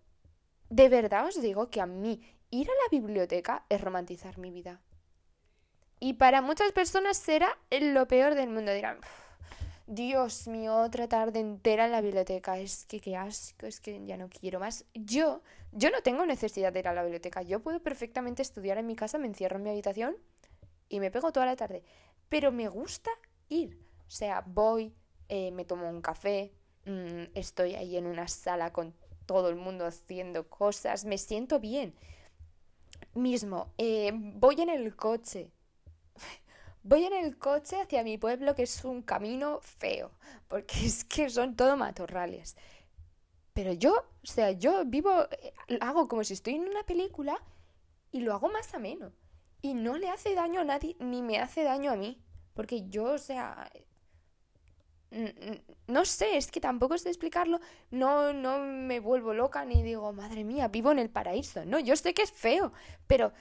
de 0.71 0.89
verdad 0.89 1.27
os 1.27 1.41
digo 1.41 1.71
que 1.71 1.81
a 1.81 1.87
mí 1.87 2.21
ir 2.51 2.69
a 2.69 2.75
la 2.75 2.99
biblioteca 2.99 3.65
es 3.69 3.81
romantizar 3.81 4.39
mi 4.39 4.51
vida. 4.51 4.81
Y 6.01 6.15
para 6.15 6.43
muchas 6.43 6.73
personas 6.73 7.17
será 7.17 7.59
lo 7.71 8.07
peor 8.07 8.35
del 8.35 8.51
mundo. 8.51 8.73
Dirán, 8.73 8.99
Dios 9.87 10.47
mío, 10.47 10.77
otra 10.77 11.09
tarde 11.09 11.41
entera 11.41 11.87
en 11.87 11.93
la 11.93 12.01
biblioteca. 12.01 12.59
Es 12.59 12.85
que 12.85 13.01
qué 13.01 13.17
asco, 13.17 13.67
es 13.67 13.81
que 13.81 14.05
ya 14.05 14.17
no 14.17 14.29
quiero 14.29 14.61
más. 14.61 14.85
Yo, 14.95 15.43
yo 15.73 15.91
no 15.91 16.03
tengo 16.03 16.25
necesidad 16.25 16.73
de 16.73 16.81
ir 16.81 16.89
a 16.89 16.93
la 16.93 17.03
biblioteca. 17.03 17.43
Yo 17.43 17.61
puedo 17.61 17.83
perfectamente 17.83 18.43
estudiar 18.43 18.79
en 18.79 18.87
mi 18.87 18.95
casa, 18.95 19.19
me 19.19 19.27
encierro 19.27 19.57
en 19.57 19.65
mi 19.65 19.71
habitación 19.71 20.17
y 20.89 21.01
me 21.01 21.11
pego 21.11 21.33
toda 21.33 21.47
la 21.47 21.57
tarde. 21.57 21.83
Pero 22.29 22.53
me 22.53 22.69
gusta 22.69 23.11
ir. 23.49 23.81
O 24.07 24.11
sea, 24.11 24.45
voy, 24.47 24.95
eh, 25.29 25.51
me 25.51 25.65
tomo 25.65 25.89
un 25.89 26.01
café, 26.01 26.53
mm, 26.85 27.33
estoy 27.35 27.75
ahí 27.75 27.97
en 27.97 28.07
una 28.07 28.29
sala 28.29 28.73
con 28.73 28.95
todo 29.29 29.51
el 29.51 29.57
mundo 29.57 29.87
haciendo 29.87 30.49
cosas, 30.49 31.05
me 31.05 31.19
siento 31.19 31.61
bien. 31.61 31.95
Mismo, 33.15 33.73
eh, 33.79 34.11
voy 34.15 34.61
en 34.61 34.71
el 34.71 34.97
coche 34.97 35.53
Voy 36.83 37.05
en 37.05 37.13
el 37.13 37.39
coche 37.39 37.81
hacia 37.81 38.03
mi 38.03 38.19
pueblo, 38.19 38.55
que 38.55 38.63
es 38.63 38.85
un 38.85 39.03
camino 39.03 39.61
feo, 39.61 40.11
porque 40.49 40.87
es 40.87 41.05
que 41.05 41.31
son 41.31 41.57
todo 41.57 41.77
matorrales. 41.77 42.57
Pero 43.53 43.73
yo, 43.73 44.05
o 44.23 44.27
sea, 44.27 44.53
yo 44.53 44.85
vivo, 44.85 45.11
eh, 45.43 45.53
hago 45.81 46.09
como 46.09 46.25
si 46.25 46.35
estoy 46.35 46.55
en 46.55 46.69
una 46.69 46.85
película 46.85 47.37
y 48.13 48.21
lo 48.21 48.33
hago 48.33 48.49
más 48.49 48.73
ameno. 48.75 49.13
Y 49.61 49.75
no 49.75 49.99
le 49.99 50.09
hace 50.09 50.35
daño 50.35 50.61
a 50.61 50.65
nadie, 50.65 50.97
ni 51.01 51.21
me 51.21 51.39
hace 51.39 51.65
daño 51.65 51.91
a 51.91 51.97
mí. 51.97 52.23
Porque 52.55 52.89
yo, 52.89 53.05
o 53.05 53.19
sea, 53.19 53.71
no 55.87 56.05
sé, 56.05 56.37
es 56.37 56.51
que 56.51 56.61
tampoco 56.61 56.99
sé 56.99 57.09
explicarlo. 57.09 57.61
No, 57.91 58.33
no 58.33 58.59
me 58.59 59.01
vuelvo 59.01 59.33
loca 59.33 59.65
ni 59.65 59.83
digo, 59.83 60.13
madre 60.13 60.45
mía, 60.45 60.69
vivo 60.69 60.93
en 60.93 60.99
el 60.99 61.11
paraíso. 61.11 61.65
No, 61.65 61.79
yo 61.79 61.97
sé 61.97 62.15
que 62.15 62.23
es 62.23 62.33
feo, 62.33 62.73
pero 63.07 63.33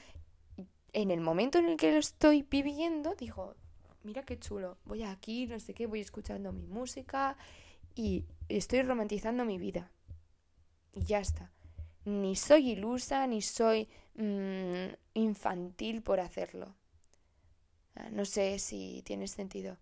en 0.94 1.12
el 1.12 1.20
momento 1.22 1.60
en 1.60 1.70
el 1.70 1.78
que 1.78 1.92
lo 1.92 2.00
estoy 2.00 2.44
viviendo, 2.44 3.16
digo, 3.16 3.56
mira 4.04 4.24
qué 4.24 4.40
chulo, 4.40 4.78
voy 4.86 5.04
aquí, 5.04 5.46
no 5.48 5.60
sé 5.60 5.74
qué, 5.74 5.88
voy 5.88 6.00
escuchando 6.00 6.52
mi 6.54 6.66
música 6.66 7.38
y 7.96 8.26
estoy 8.48 8.82
romantizando 8.84 9.44
mi 9.44 9.58
vida. 9.58 9.92
Y 10.94 11.04
ya 11.04 11.20
está. 11.20 11.52
Ni 12.06 12.36
soy 12.38 12.72
ilusa, 12.72 13.28
ni 13.28 13.42
soy 13.42 13.90
mm, 14.16 14.94
infantil 15.14 16.02
por 16.02 16.22
hacerlo. 16.22 16.74
Ah, 17.96 18.10
no 18.12 18.24
sé 18.24 18.60
si 18.60 19.02
tiene 19.04 19.28
sentido. 19.28 19.78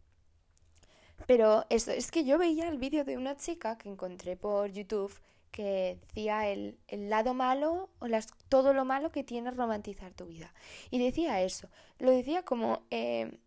Pero 1.28 1.66
eso, 1.70 1.92
es 1.92 2.12
que 2.12 2.24
yo 2.24 2.38
veía 2.38 2.68
el 2.68 2.78
vídeo 2.78 3.04
de 3.04 3.18
una 3.18 3.36
chica 3.36 3.78
que 3.78 3.90
encontré 3.90 4.36
por 4.36 4.72
YouTube 4.72 5.14
que 5.52 5.98
decía 6.02 6.50
el, 6.50 6.78
el 6.88 7.10
lado 7.10 7.34
malo 7.34 7.90
o 8.00 8.08
las, 8.08 8.28
todo 8.50 8.74
lo 8.74 8.84
malo 8.84 9.12
que 9.12 9.24
tiene 9.24 9.52
romantizar 9.52 10.14
tu 10.14 10.26
vida. 10.26 10.54
Y 10.92 11.00
decía 11.00 11.42
eso, 11.42 11.70
lo 11.98 12.12
decía 12.12 12.44
como 12.44 12.86
eh, 12.92 13.40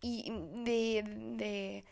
y 0.00 0.32
de, 0.64 1.04
de 1.36 1.84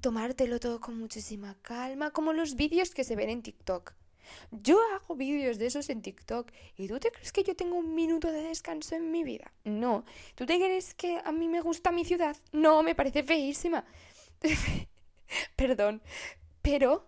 tomártelo 0.00 0.58
todo 0.58 0.80
con 0.80 0.98
muchísima 0.98 1.54
calma, 1.60 2.12
como 2.12 2.32
los 2.32 2.54
vídeos 2.54 2.94
que 2.94 3.04
se 3.04 3.14
ven 3.14 3.28
en 3.28 3.42
TikTok. 3.42 3.92
Yo 4.50 4.78
hago 4.94 5.16
vídeos 5.16 5.58
de 5.58 5.66
esos 5.66 5.88
en 5.90 6.02
TikTok 6.02 6.50
y 6.76 6.88
tú 6.88 6.98
te 6.98 7.10
crees 7.10 7.32
que 7.32 7.44
yo 7.44 7.54
tengo 7.54 7.76
un 7.76 7.94
minuto 7.94 8.30
de 8.32 8.42
descanso 8.42 8.94
en 8.94 9.10
mi 9.10 9.24
vida? 9.24 9.52
No. 9.64 10.04
¿Tú 10.34 10.46
te 10.46 10.56
crees 10.56 10.94
que 10.94 11.20
a 11.24 11.32
mí 11.32 11.48
me 11.48 11.60
gusta 11.60 11.92
mi 11.92 12.04
ciudad? 12.04 12.36
No, 12.52 12.82
me 12.82 12.94
parece 12.94 13.22
feísima. 13.22 13.84
Perdón. 15.56 16.02
Pero 16.62 17.06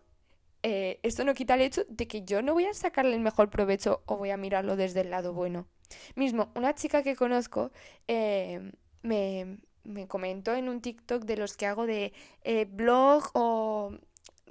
eh, 0.63 1.01
esto 1.03 1.25
no 1.25 1.35
quita 1.35 1.55
el 1.55 1.63
hecho 1.63 1.85
de 1.89 2.07
que 2.07 2.23
yo 2.23 2.43
no 2.43 2.53
voy 2.53 2.67
a 2.67 2.75
sacarle 2.75 3.15
el 3.15 3.21
mejor 3.21 3.51
provecho 3.51 4.03
o 4.07 4.17
voy 4.17 4.31
a 4.31 4.37
mirarlo 4.37 4.77
desde 4.77 5.01
el 5.01 5.11
lado 5.11 5.33
bueno. 5.33 5.67
Mismo, 6.15 6.53
una 6.55 6.75
chica 6.75 7.03
que 7.03 7.17
conozco 7.17 7.73
eh, 8.07 8.73
me, 9.03 9.59
me, 9.85 10.07
comentó 10.07 10.55
en 10.55 10.69
un 10.69 10.81
TikTok 10.81 11.25
de 11.25 11.37
los 11.37 11.57
que 11.57 11.67
hago 11.67 11.87
de 11.87 12.13
eh, 12.43 12.67
blog 12.67 13.25
o 13.35 13.93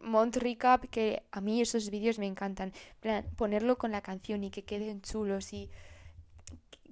Mont 0.01 0.35
Recap, 0.35 0.85
que 0.89 1.23
a 1.31 1.41
mí 1.41 1.62
esos 1.62 1.89
vídeos 1.89 2.19
me 2.19 2.27
encantan. 2.27 2.73
ponerlo 3.35 3.77
con 3.77 3.91
la 3.91 4.01
canción 4.01 4.43
y 4.43 4.51
que 4.51 4.63
queden 4.63 5.01
chulos 5.01 5.53
y 5.53 5.69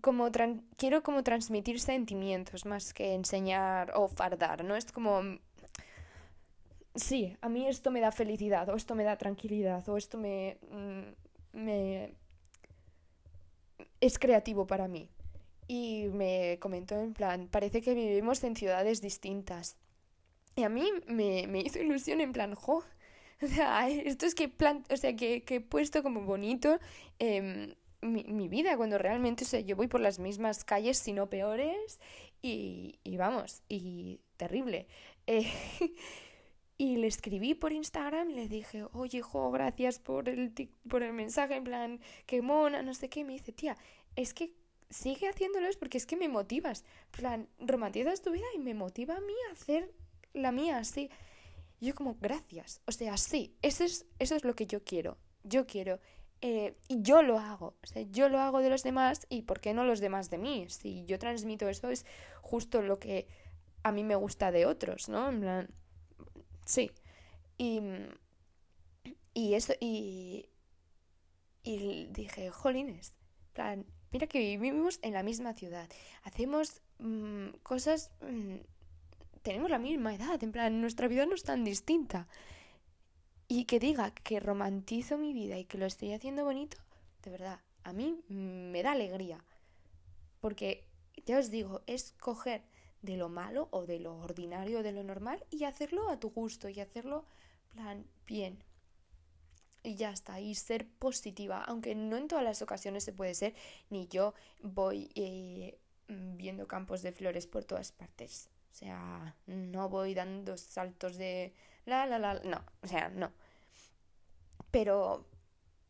como 0.02 0.30
quiero 0.78 1.04
como 1.04 1.24
transmitir 1.24 1.80
sentimientos 1.80 2.65
más 2.65 2.93
que 2.93 3.13
enseñar 3.13 3.91
o 3.96 4.08
fardar, 4.08 4.63
¿no? 4.63 4.76
Es 4.76 4.91
como 4.91 5.39
sí, 6.98 7.38
a 7.41 7.50
mí 7.50 7.67
esto 7.67 7.91
me 7.91 8.02
da 8.02 8.12
felicidad, 8.12 8.67
o 8.70 8.76
esto 8.76 8.96
me 8.96 9.04
da 9.04 9.17
tranquilidad, 9.17 9.88
o 9.89 9.98
esto 9.98 10.17
me, 10.17 10.58
mm, 10.72 11.60
me... 11.60 12.13
es 14.02 14.20
creativo 14.20 14.67
para 14.67 14.88
mí. 14.88 15.10
Y 15.67 16.08
me 16.13 16.58
comentó 16.60 17.00
en 17.00 17.13
plan, 17.13 17.48
parece 17.50 17.82
que 17.82 17.93
vivimos 17.93 18.43
en 18.43 18.56
ciudades 18.56 19.02
distintas. 19.02 19.78
Y 20.56 20.63
a 20.63 20.70
mí 20.70 20.89
me, 21.08 21.46
me 21.48 21.60
hizo 21.60 21.80
ilusión 21.80 22.22
en 22.22 22.34
plan, 22.34 22.56
jo, 22.56 22.84
o 23.41 23.47
sea, 23.47 23.89
esto 23.89 24.26
es 24.26 24.36
que, 24.36 24.50
plan, 24.50 24.84
o 24.89 24.97
sea, 24.97 25.15
que, 25.15 25.43
que 25.43 25.56
he 25.56 25.62
puesto 25.62 26.04
como 26.04 26.21
bonito 26.21 26.80
eh, 27.19 27.76
mi, 28.02 28.23
mi, 28.26 28.47
vida, 28.47 28.78
cuando 28.78 28.97
realmente, 28.97 29.43
o 29.43 29.47
sea, 29.47 29.60
yo 29.60 29.76
voy 29.76 29.88
por 29.88 30.02
las 30.02 30.19
mismas 30.19 30.63
calles, 30.63 30.97
si 30.97 31.13
no 31.13 31.30
peores, 31.30 32.00
y, 32.41 33.00
y 33.04 33.17
vamos, 33.17 33.63
y 33.69 34.21
terrible. 34.38 34.88
Eh, 35.26 35.52
Y 36.80 36.97
le 36.97 37.08
escribí 37.08 37.56
por 37.56 37.73
Instagram 37.73 38.30
y 38.30 38.34
le 38.36 38.47
dije, 38.47 38.86
oye, 38.93 39.17
hijo, 39.17 39.50
gracias 39.50 39.97
por 39.97 40.30
el, 40.30 40.54
por 40.88 41.02
el 41.02 41.12
mensaje, 41.12 41.56
en 41.56 41.63
plan, 41.63 42.00
qué 42.28 42.43
mona, 42.43 42.84
no 42.84 42.93
sé 42.93 43.10
qué. 43.10 43.23
Me 43.23 43.34
dice, 43.34 43.52
tía, 43.52 43.76
es 44.15 44.36
que 44.36 44.54
sigue 44.91 45.28
haciéndolo 45.28 45.67
porque 45.80 45.97
es 45.97 46.06
que 46.06 46.15
me 46.15 46.30
motivas. 46.30 46.86
En 47.06 47.12
plan, 47.19 47.50
romantizas 47.58 48.21
tu 48.21 48.32
vida 48.32 48.45
y 48.54 48.60
me 48.60 48.76
motiva 48.76 49.15
a 49.15 49.21
mí 49.21 49.34
a 49.50 49.54
hacer 49.54 49.91
la 50.34 50.52
mía 50.52 50.78
así. 50.78 51.10
Yo 51.80 51.96
como, 51.96 52.16
gracias. 52.20 52.82
O 52.86 52.92
sea, 52.92 53.18
sí, 53.18 53.56
eso 53.62 53.84
es, 53.84 54.06
eso 54.20 54.36
es 54.36 54.44
lo 54.44 54.56
que 54.56 54.66
yo 54.66 54.84
quiero. 54.84 55.18
Yo 55.44 55.66
quiero. 55.68 56.00
Eh, 56.42 56.78
y 56.88 57.02
yo 57.02 57.22
lo 57.22 57.40
hago. 57.40 57.76
O 57.84 57.88
sea, 57.88 58.04
yo 58.04 58.30
lo 58.30 58.40
hago 58.40 58.60
de 58.60 58.70
los 58.70 58.84
demás 58.84 59.26
y 59.30 59.44
¿por 59.44 59.60
qué 59.60 59.74
no 59.74 59.84
los 59.86 60.00
demás 60.00 60.30
de 60.30 60.38
mí? 60.38 60.68
Si 60.70 61.06
yo 61.06 61.18
transmito 61.20 61.68
eso 61.70 61.90
es 61.90 62.06
justo 62.42 62.82
lo 62.82 63.00
que 63.00 63.28
a 63.84 63.92
mí 63.92 64.04
me 64.04 64.16
gusta 64.16 64.52
de 64.52 64.66
otros, 64.66 65.10
¿no? 65.10 65.30
En 65.30 65.42
plan, 65.42 65.70
sí. 66.66 66.92
Y, 67.58 67.82
y 69.34 69.54
eso, 69.56 69.74
y, 69.80 70.50
y 71.63 72.08
dije, 72.12 72.50
jolines, 72.50 73.13
plan, 73.54 73.86
mira 74.12 74.28
que 74.28 74.40
vivimos 74.40 75.00
en 75.02 75.13
la 75.13 75.24
misma 75.24 75.54
ciudad, 75.54 75.90
hacemos 76.24 76.82
mm, 77.00 77.50
cosas, 77.63 78.12
mm, 78.22 78.58
tenemos 79.48 79.70
la 79.70 79.80
misma 79.80 80.14
edad, 80.14 80.44
en 80.44 80.52
plan, 80.52 80.82
nuestra 80.82 81.08
vida 81.08 81.26
no 81.26 81.34
es 81.34 81.44
tan 81.44 81.64
distinta. 81.64 82.28
Y 83.48 83.64
que 83.64 83.80
diga 83.80 84.12
que 84.12 84.42
romantizo 84.42 85.18
mi 85.18 85.32
vida 85.32 85.58
y 85.58 85.64
que 85.64 85.78
lo 85.78 85.86
estoy 85.86 86.12
haciendo 86.12 86.44
bonito, 86.44 86.76
de 87.24 87.32
verdad, 87.32 87.62
a 87.86 87.94
mí 87.94 88.20
me 88.28 88.84
da 88.84 88.92
alegría. 88.92 89.46
Porque, 90.42 90.84
ya 91.26 91.40
os 91.40 91.50
digo, 91.50 91.82
es 91.88 92.14
coger 92.20 92.62
de 93.02 93.16
lo 93.16 93.30
malo 93.30 93.70
o 93.72 93.86
de 93.86 94.02
lo 94.02 94.18
ordinario, 94.18 94.84
de 94.84 94.92
lo 94.92 95.02
normal 95.02 95.42
y 95.50 95.64
hacerlo 95.64 96.10
a 96.10 96.20
tu 96.20 96.32
gusto 96.32 96.68
y 96.68 96.82
hacerlo, 96.82 97.24
plan, 97.70 98.06
bien. 98.26 98.62
Y 99.82 99.96
ya 99.96 100.12
está, 100.12 100.42
y 100.42 100.56
ser 100.56 100.86
positiva, 100.86 101.64
aunque 101.64 101.96
no 101.96 102.18
en 102.18 102.28
todas 102.28 102.44
las 102.44 102.62
ocasiones 102.62 103.06
se 103.06 103.14
puede 103.14 103.34
ser, 103.34 103.56
ni 103.90 104.10
yo 104.10 104.34
voy 104.62 105.10
eh, 105.16 105.80
viendo 106.10 106.68
campos 106.68 107.02
de 107.02 107.14
flores 107.14 107.48
por 107.48 107.64
todas 107.64 107.94
partes. 107.94 108.50
O 108.72 108.76
sea, 108.76 109.36
no 109.48 109.90
voy 109.90 110.14
dando 110.14 110.58
saltos 110.58 111.18
de 111.18 111.54
la, 111.86 112.06
la, 112.06 112.20
la, 112.20 112.36
no, 112.44 112.64
o 112.82 112.88
sea, 112.88 113.10
no. 113.10 113.32
Pero, 114.72 115.26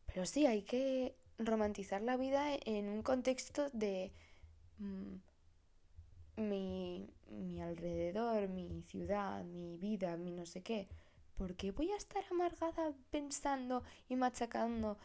pero 0.06 0.24
sí, 0.24 0.46
hay 0.46 0.62
que 0.62 1.14
romantizar 1.38 2.02
la 2.02 2.16
vida 2.16 2.54
en 2.64 2.88
un 2.88 3.02
contexto 3.02 3.68
de 3.72 4.12
mm, 4.78 5.14
mi, 6.36 7.10
mi 7.30 7.60
alrededor, 7.60 8.48
mi 8.48 8.82
ciudad, 8.82 9.44
mi 9.44 9.76
vida, 9.76 10.16
mi 10.16 10.30
no 10.30 10.46
sé 10.46 10.62
qué. 10.62 10.88
¿Por 11.36 11.54
qué 11.54 11.70
voy 11.70 11.90
a 11.92 11.96
estar 11.96 12.24
amargada 12.30 12.92
pensando 13.10 13.84
y 14.08 14.16
machacando? 14.16 14.98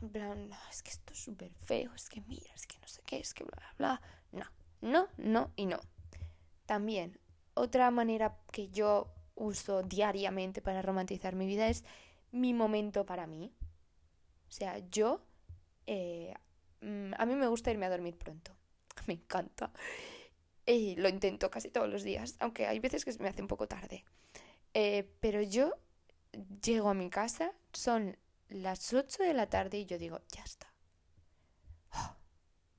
En 0.00 0.08
plan, 0.10 0.50
es 0.70 0.82
que 0.82 0.90
esto 0.90 1.12
es 1.12 1.18
súper 1.18 1.52
feo, 1.54 1.92
es 1.94 2.08
que 2.08 2.20
mira, 2.22 2.52
es 2.54 2.66
que 2.66 2.78
no 2.78 2.86
sé 2.86 3.02
qué, 3.04 3.18
es 3.18 3.34
que 3.34 3.44
bla, 3.44 3.74
bla, 3.78 4.00
bla. 4.32 4.52
No, 4.80 4.90
no, 4.90 5.08
no 5.18 5.50
y 5.56 5.66
no. 5.66 5.80
También, 6.70 7.18
otra 7.54 7.90
manera 7.90 8.38
que 8.52 8.68
yo 8.68 9.12
uso 9.34 9.82
diariamente 9.82 10.62
para 10.62 10.82
romantizar 10.82 11.34
mi 11.34 11.44
vida 11.44 11.66
es 11.66 11.82
mi 12.30 12.54
momento 12.54 13.04
para 13.04 13.26
mí. 13.26 13.52
O 14.48 14.52
sea, 14.52 14.78
yo... 14.88 15.20
Eh, 15.88 16.32
mm, 16.80 17.14
a 17.18 17.26
mí 17.26 17.34
me 17.34 17.48
gusta 17.48 17.72
irme 17.72 17.86
a 17.86 17.90
dormir 17.90 18.16
pronto. 18.16 18.52
Me 19.08 19.14
encanta. 19.14 19.72
Y 20.64 20.94
lo 20.94 21.08
intento 21.08 21.50
casi 21.50 21.70
todos 21.70 21.88
los 21.88 22.04
días, 22.04 22.36
aunque 22.38 22.68
hay 22.68 22.78
veces 22.78 23.04
que 23.04 23.18
me 23.18 23.28
hace 23.28 23.42
un 23.42 23.48
poco 23.48 23.66
tarde. 23.66 24.04
Eh, 24.72 25.12
pero 25.18 25.42
yo 25.42 25.72
llego 26.62 26.88
a 26.88 26.94
mi 26.94 27.10
casa, 27.10 27.50
son 27.72 28.16
las 28.48 28.94
8 28.94 29.24
de 29.24 29.34
la 29.34 29.48
tarde 29.48 29.78
y 29.78 29.86
yo 29.86 29.98
digo, 29.98 30.20
ya 30.28 30.44
está. 30.44 30.72
Oh, 31.96 32.14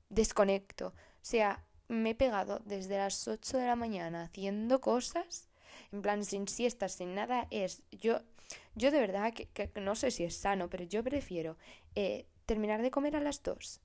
desconecto. 0.08 0.86
O 0.86 0.94
sea, 1.20 1.62
me 1.92 2.10
he 2.10 2.14
pegado 2.14 2.60
desde 2.64 2.98
las 2.98 3.28
8 3.28 3.58
de 3.58 3.66
la 3.66 3.76
mañana 3.76 4.24
haciendo 4.24 4.80
cosas, 4.80 5.48
en 5.92 6.02
plan 6.02 6.24
sin 6.24 6.48
siestas, 6.48 6.92
sin 6.92 7.14
nada, 7.14 7.46
es 7.50 7.82
yo, 7.90 8.20
yo 8.74 8.90
de 8.90 9.00
verdad 9.00 9.32
que, 9.32 9.70
no 9.80 9.94
sé 9.94 10.10
si 10.10 10.24
es 10.24 10.36
sano, 10.36 10.68
pero 10.68 10.84
yo 10.84 11.02
prefiero 11.04 11.56
eh, 11.94 12.26
terminar 12.46 12.82
de 12.82 12.90
comer 12.90 13.16
a 13.16 13.20
las 13.20 13.42
2, 13.42 13.80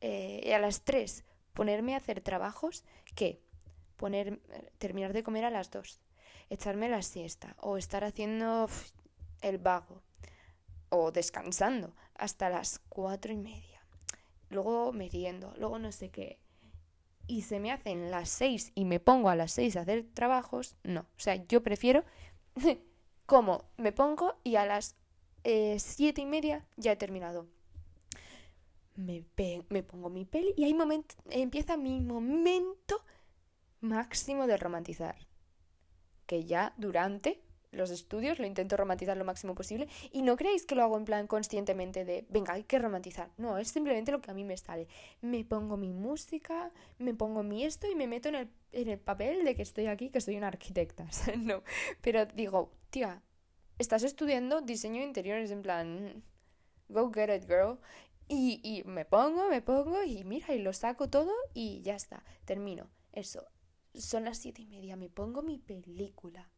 eh, 0.00 0.54
a 0.54 0.58
las 0.58 0.82
3 0.82 1.24
ponerme 1.54 1.94
a 1.94 1.98
hacer 1.98 2.20
trabajos 2.20 2.84
que 3.14 3.40
poner, 3.96 4.40
terminar 4.78 5.12
de 5.12 5.22
comer 5.22 5.44
a 5.44 5.50
las 5.50 5.70
dos, 5.70 6.00
echarme 6.50 6.88
la 6.88 7.00
siesta 7.00 7.56
o 7.60 7.78
estar 7.78 8.04
haciendo 8.04 8.68
el 9.40 9.58
vago 9.58 10.02
o 10.90 11.10
descansando 11.12 11.94
hasta 12.14 12.50
las 12.50 12.80
cuatro 12.88 13.32
y 13.32 13.36
media. 13.36 13.80
Luego 14.50 14.92
meriendo, 14.92 15.54
luego 15.56 15.78
no 15.78 15.90
sé 15.90 16.10
qué. 16.10 16.38
Y 17.26 17.42
se 17.42 17.60
me 17.60 17.72
hacen 17.72 18.10
las 18.10 18.28
seis 18.28 18.72
y 18.74 18.84
me 18.84 19.00
pongo 19.00 19.28
a 19.28 19.36
las 19.36 19.52
seis 19.52 19.76
a 19.76 19.80
hacer 19.80 20.06
trabajos. 20.12 20.76
No, 20.82 21.00
o 21.00 21.20
sea, 21.20 21.36
yo 21.46 21.62
prefiero 21.62 22.04
como 23.26 23.64
me 23.76 23.92
pongo 23.92 24.36
y 24.44 24.56
a 24.56 24.66
las 24.66 24.96
eh, 25.44 25.78
siete 25.78 26.20
y 26.22 26.26
media 26.26 26.66
ya 26.76 26.92
he 26.92 26.96
terminado 26.96 27.46
me, 28.96 29.24
me 29.68 29.82
pongo 29.82 30.08
mi 30.10 30.24
peli 30.24 30.54
y 30.56 30.64
ahí 30.64 30.76
empieza 31.30 31.76
mi 31.76 32.00
momento 32.00 33.02
máximo 33.80 34.46
de 34.46 34.56
romantizar. 34.56 35.16
Que 36.26 36.44
ya 36.44 36.72
durante 36.78 37.42
los 37.74 37.90
estudios 37.90 38.38
lo 38.38 38.46
intento 38.46 38.76
romantizar 38.76 39.16
lo 39.16 39.24
máximo 39.24 39.54
posible 39.54 39.88
y 40.12 40.22
no 40.22 40.36
creéis 40.36 40.66
que 40.66 40.74
lo 40.74 40.82
hago 40.82 40.96
en 40.96 41.04
plan 41.04 41.26
conscientemente 41.26 42.04
de, 42.04 42.26
venga, 42.28 42.54
hay 42.54 42.64
que 42.64 42.78
romantizar. 42.78 43.30
No, 43.36 43.58
es 43.58 43.68
simplemente 43.68 44.12
lo 44.12 44.20
que 44.20 44.30
a 44.30 44.34
mí 44.34 44.44
me 44.44 44.56
sale. 44.56 44.88
Me 45.20 45.44
pongo 45.44 45.76
mi 45.76 45.92
música, 45.92 46.72
me 46.98 47.14
pongo 47.14 47.42
mi 47.42 47.64
esto 47.64 47.90
y 47.90 47.94
me 47.94 48.06
meto 48.06 48.28
en 48.28 48.34
el, 48.36 48.50
en 48.72 48.88
el 48.88 48.98
papel 48.98 49.44
de 49.44 49.54
que 49.54 49.62
estoy 49.62 49.86
aquí, 49.86 50.10
que 50.10 50.20
soy 50.20 50.36
una 50.36 50.48
arquitecta. 50.48 51.06
no, 51.38 51.62
pero 52.00 52.26
digo, 52.26 52.72
tía, 52.90 53.22
estás 53.78 54.02
estudiando 54.02 54.60
diseño 54.60 55.00
de 55.00 55.06
interiores 55.06 55.50
en 55.50 55.62
plan, 55.62 56.22
go 56.88 57.10
get 57.12 57.34
it, 57.34 57.46
girl. 57.48 57.78
Y, 58.26 58.60
y 58.62 58.84
me 58.84 59.04
pongo, 59.04 59.48
me 59.48 59.60
pongo 59.60 60.02
y 60.02 60.24
mira, 60.24 60.54
y 60.54 60.58
lo 60.58 60.72
saco 60.72 61.10
todo 61.10 61.32
y 61.52 61.82
ya 61.82 61.94
está, 61.94 62.24
termino. 62.46 62.88
Eso, 63.12 63.46
son 63.94 64.24
las 64.24 64.38
siete 64.38 64.62
y 64.62 64.66
media, 64.66 64.96
me 64.96 65.08
pongo 65.08 65.42
mi 65.42 65.58
película, 65.58 66.50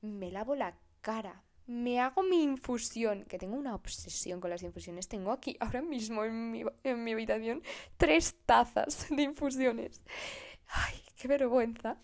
me 0.00 0.30
lavo 0.30 0.54
la 0.54 0.78
cara, 1.00 1.42
me 1.66 2.00
hago 2.00 2.22
mi 2.22 2.42
infusión, 2.42 3.24
que 3.24 3.38
tengo 3.38 3.56
una 3.56 3.74
obsesión 3.74 4.40
con 4.40 4.50
las 4.50 4.62
infusiones. 4.62 5.08
Tengo 5.08 5.32
aquí 5.32 5.56
ahora 5.60 5.82
mismo 5.82 6.24
en 6.24 6.50
mi, 6.50 6.64
en 6.82 7.04
mi 7.04 7.12
habitación 7.12 7.62
tres 7.96 8.36
tazas 8.46 9.06
de 9.10 9.22
infusiones. 9.22 10.02
Ay, 10.66 11.00
qué 11.16 11.28
vergüenza. 11.28 11.98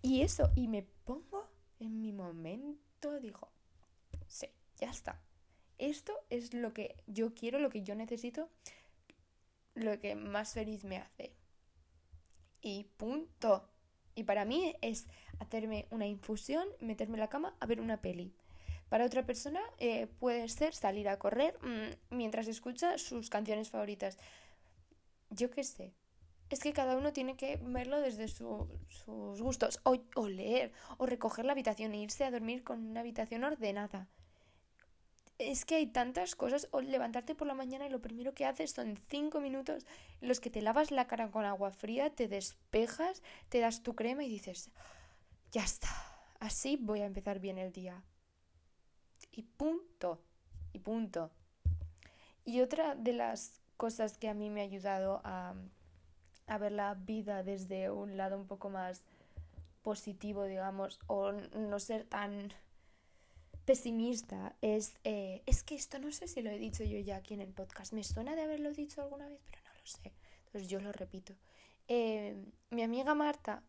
Y 0.00 0.22
eso, 0.22 0.50
y 0.54 0.68
me 0.68 0.82
pongo 0.82 1.48
en 1.78 2.00
mi 2.00 2.12
momento, 2.12 3.20
digo, 3.20 3.50
sí, 4.26 4.48
ya 4.76 4.90
está 4.90 5.20
esto 5.82 6.16
es 6.30 6.54
lo 6.54 6.72
que 6.72 6.96
yo 7.06 7.34
quiero, 7.34 7.58
lo 7.58 7.68
que 7.68 7.82
yo 7.82 7.94
necesito, 7.96 8.48
lo 9.74 9.98
que 9.98 10.14
más 10.14 10.52
feliz 10.52 10.84
me 10.84 10.98
hace. 10.98 11.34
Y 12.60 12.84
punto. 12.96 13.68
Y 14.14 14.22
para 14.22 14.44
mí 14.44 14.76
es 14.80 15.08
hacerme 15.38 15.86
una 15.90 16.06
infusión, 16.06 16.66
meterme 16.80 17.14
en 17.14 17.20
la 17.20 17.28
cama 17.28 17.54
a 17.60 17.66
ver 17.66 17.80
una 17.80 18.00
peli. 18.00 18.32
Para 18.88 19.06
otra 19.06 19.24
persona 19.24 19.60
eh, 19.78 20.06
puede 20.18 20.48
ser 20.48 20.74
salir 20.74 21.08
a 21.08 21.18
correr 21.18 21.58
mm, 21.62 22.14
mientras 22.14 22.46
escucha 22.48 22.98
sus 22.98 23.30
canciones 23.30 23.70
favoritas. 23.70 24.18
Yo 25.30 25.50
qué 25.50 25.64
sé. 25.64 25.92
Es 26.50 26.60
que 26.60 26.74
cada 26.74 26.96
uno 26.96 27.14
tiene 27.14 27.34
que 27.34 27.58
verlo 27.62 28.00
desde 28.00 28.28
sus 28.28 29.40
gustos. 29.40 29.80
O, 29.84 29.96
o 30.14 30.28
leer, 30.28 30.72
o 30.98 31.06
recoger 31.06 31.46
la 31.46 31.52
habitación 31.52 31.94
e 31.94 32.02
irse 32.02 32.24
a 32.24 32.30
dormir 32.30 32.62
con 32.62 32.86
una 32.86 33.00
habitación 33.00 33.44
ordenada 33.44 34.08
es 35.50 35.64
que 35.64 35.76
hay 35.76 35.86
tantas 35.86 36.34
cosas. 36.34 36.68
O 36.70 36.80
levantarte 36.80 37.34
por 37.34 37.46
la 37.46 37.54
mañana 37.54 37.86
y 37.86 37.90
lo 37.90 38.00
primero 38.00 38.34
que 38.34 38.46
haces 38.46 38.72
son 38.72 38.98
cinco 39.08 39.40
minutos 39.40 39.86
en 40.20 40.28
los 40.28 40.40
que 40.40 40.50
te 40.50 40.62
lavas 40.62 40.90
la 40.90 41.06
cara 41.06 41.30
con 41.30 41.44
agua 41.44 41.72
fría, 41.72 42.10
te 42.10 42.28
despejas, 42.28 43.22
te 43.48 43.60
das 43.60 43.82
tu 43.82 43.94
crema 43.94 44.24
y 44.24 44.28
dices, 44.28 44.70
ya 45.52 45.62
está, 45.62 45.88
así 46.40 46.76
voy 46.80 47.00
a 47.00 47.06
empezar 47.06 47.38
bien 47.38 47.58
el 47.58 47.72
día. 47.72 48.02
Y 49.30 49.42
punto, 49.42 50.20
y 50.72 50.78
punto. 50.80 51.30
Y 52.44 52.60
otra 52.60 52.96
de 52.96 53.12
las 53.12 53.60
cosas 53.76 54.18
que 54.18 54.28
a 54.28 54.34
mí 54.34 54.50
me 54.50 54.62
ha 54.62 54.64
ayudado 54.64 55.20
a, 55.24 55.54
a 56.46 56.58
ver 56.58 56.72
la 56.72 56.94
vida 56.94 57.42
desde 57.42 57.90
un 57.90 58.16
lado 58.16 58.36
un 58.36 58.46
poco 58.46 58.70
más 58.70 59.02
positivo, 59.82 60.44
digamos, 60.44 60.98
o 61.06 61.32
no 61.32 61.78
ser 61.78 62.04
tan 62.04 62.52
pesimista 63.64 64.56
es, 64.60 64.94
eh, 65.04 65.42
es 65.46 65.62
que 65.62 65.74
esto 65.74 65.98
no 65.98 66.10
sé 66.12 66.26
si 66.28 66.42
lo 66.42 66.50
he 66.50 66.58
dicho 66.58 66.84
yo 66.84 66.98
ya 66.98 67.16
aquí 67.16 67.34
en 67.34 67.40
el 67.40 67.52
podcast, 67.52 67.92
me 67.92 68.02
suena 68.02 68.34
de 68.34 68.42
haberlo 68.42 68.72
dicho 68.72 69.02
alguna 69.02 69.28
vez, 69.28 69.40
pero 69.50 69.62
no 69.62 69.70
lo 69.74 69.86
sé, 69.86 70.12
entonces 70.46 70.68
yo 70.68 70.80
lo 70.80 70.92
repito. 70.92 71.34
Eh, 71.88 72.44
mi 72.70 72.82
amiga 72.82 73.14
Marta, 73.14 73.62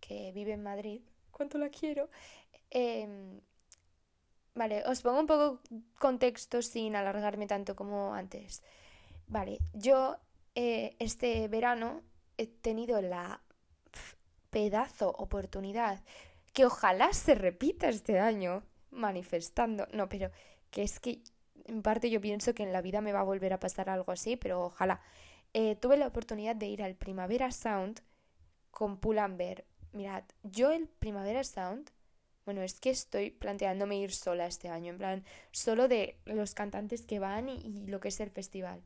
que 0.00 0.32
vive 0.32 0.52
en 0.52 0.62
Madrid, 0.62 1.02
cuánto 1.40 1.56
la 1.56 1.70
quiero, 1.70 2.10
eh, 2.70 3.40
Vale, 4.54 4.82
os 4.84 5.00
pongo 5.00 5.20
un 5.20 5.26
poco 5.26 5.60
contexto 5.98 6.60
sin 6.60 6.94
alargarme 6.94 7.46
tanto 7.46 7.74
como 7.74 8.12
antes. 8.12 8.62
Vale, 9.26 9.58
yo 9.72 10.18
eh, 10.54 10.96
este 10.98 11.48
verano 11.48 12.02
he 12.36 12.46
tenido 12.46 13.00
la 13.00 13.40
pedazo 14.50 15.08
oportunidad 15.10 16.02
que 16.52 16.66
ojalá 16.66 17.12
se 17.12 17.34
repita 17.36 17.88
este 17.88 18.18
año 18.18 18.62
manifestando. 18.90 19.86
No, 19.92 20.08
pero 20.08 20.30
que 20.70 20.82
es 20.82 21.00
que 21.00 21.22
en 21.64 21.80
parte 21.82 22.10
yo 22.10 22.20
pienso 22.20 22.52
que 22.52 22.64
en 22.64 22.72
la 22.72 22.82
vida 22.82 23.00
me 23.00 23.12
va 23.12 23.20
a 23.20 23.30
volver 23.32 23.52
a 23.52 23.60
pasar 23.60 23.88
algo 23.88 24.12
así, 24.12 24.36
pero 24.36 24.64
ojalá. 24.64 25.00
Eh, 25.54 25.76
tuve 25.76 25.96
la 25.96 26.06
oportunidad 26.08 26.56
de 26.56 26.66
ir 26.66 26.82
al 26.82 26.96
Primavera 26.96 27.50
Sound 27.50 28.02
con 28.70 28.98
Pull&Bear. 28.98 29.64
Mirad, 29.92 30.24
yo 30.42 30.70
el 30.70 30.86
Primavera 30.86 31.42
Sound, 31.42 31.90
bueno, 32.44 32.62
es 32.62 32.80
que 32.80 32.90
estoy 32.90 33.30
planteándome 33.30 33.98
ir 33.98 34.12
sola 34.12 34.46
este 34.46 34.68
año, 34.68 34.90
en 34.90 34.98
plan, 34.98 35.24
solo 35.50 35.88
de 35.88 36.16
los 36.24 36.54
cantantes 36.54 37.02
que 37.02 37.18
van 37.18 37.48
y, 37.48 37.86
lo 37.86 38.00
que 38.00 38.08
es 38.08 38.20
el 38.20 38.30
festival. 38.30 38.82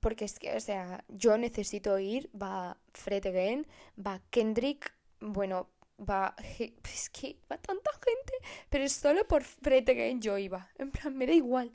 Porque 0.00 0.24
es 0.24 0.38
que, 0.38 0.54
o 0.56 0.60
sea, 0.60 1.04
yo 1.08 1.38
necesito 1.38 1.98
ir, 1.98 2.30
va 2.34 2.76
Fred 2.92 3.26
Again, 3.26 3.66
va 3.98 4.20
Kendrick, 4.30 4.94
bueno, 5.20 5.68
va, 5.98 6.34
es 6.58 7.10
que 7.10 7.36
va 7.50 7.58
tanta 7.58 7.90
gente, 7.92 8.32
pero 8.68 8.88
solo 8.88 9.26
por 9.26 9.42
Fred 9.44 9.88
Again 9.88 10.20
yo 10.20 10.38
iba, 10.38 10.70
en 10.78 10.90
plan, 10.90 11.16
me 11.16 11.26
da 11.26 11.32
igual. 11.32 11.72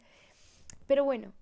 Pero 0.87 1.03
bueno, 1.03 1.33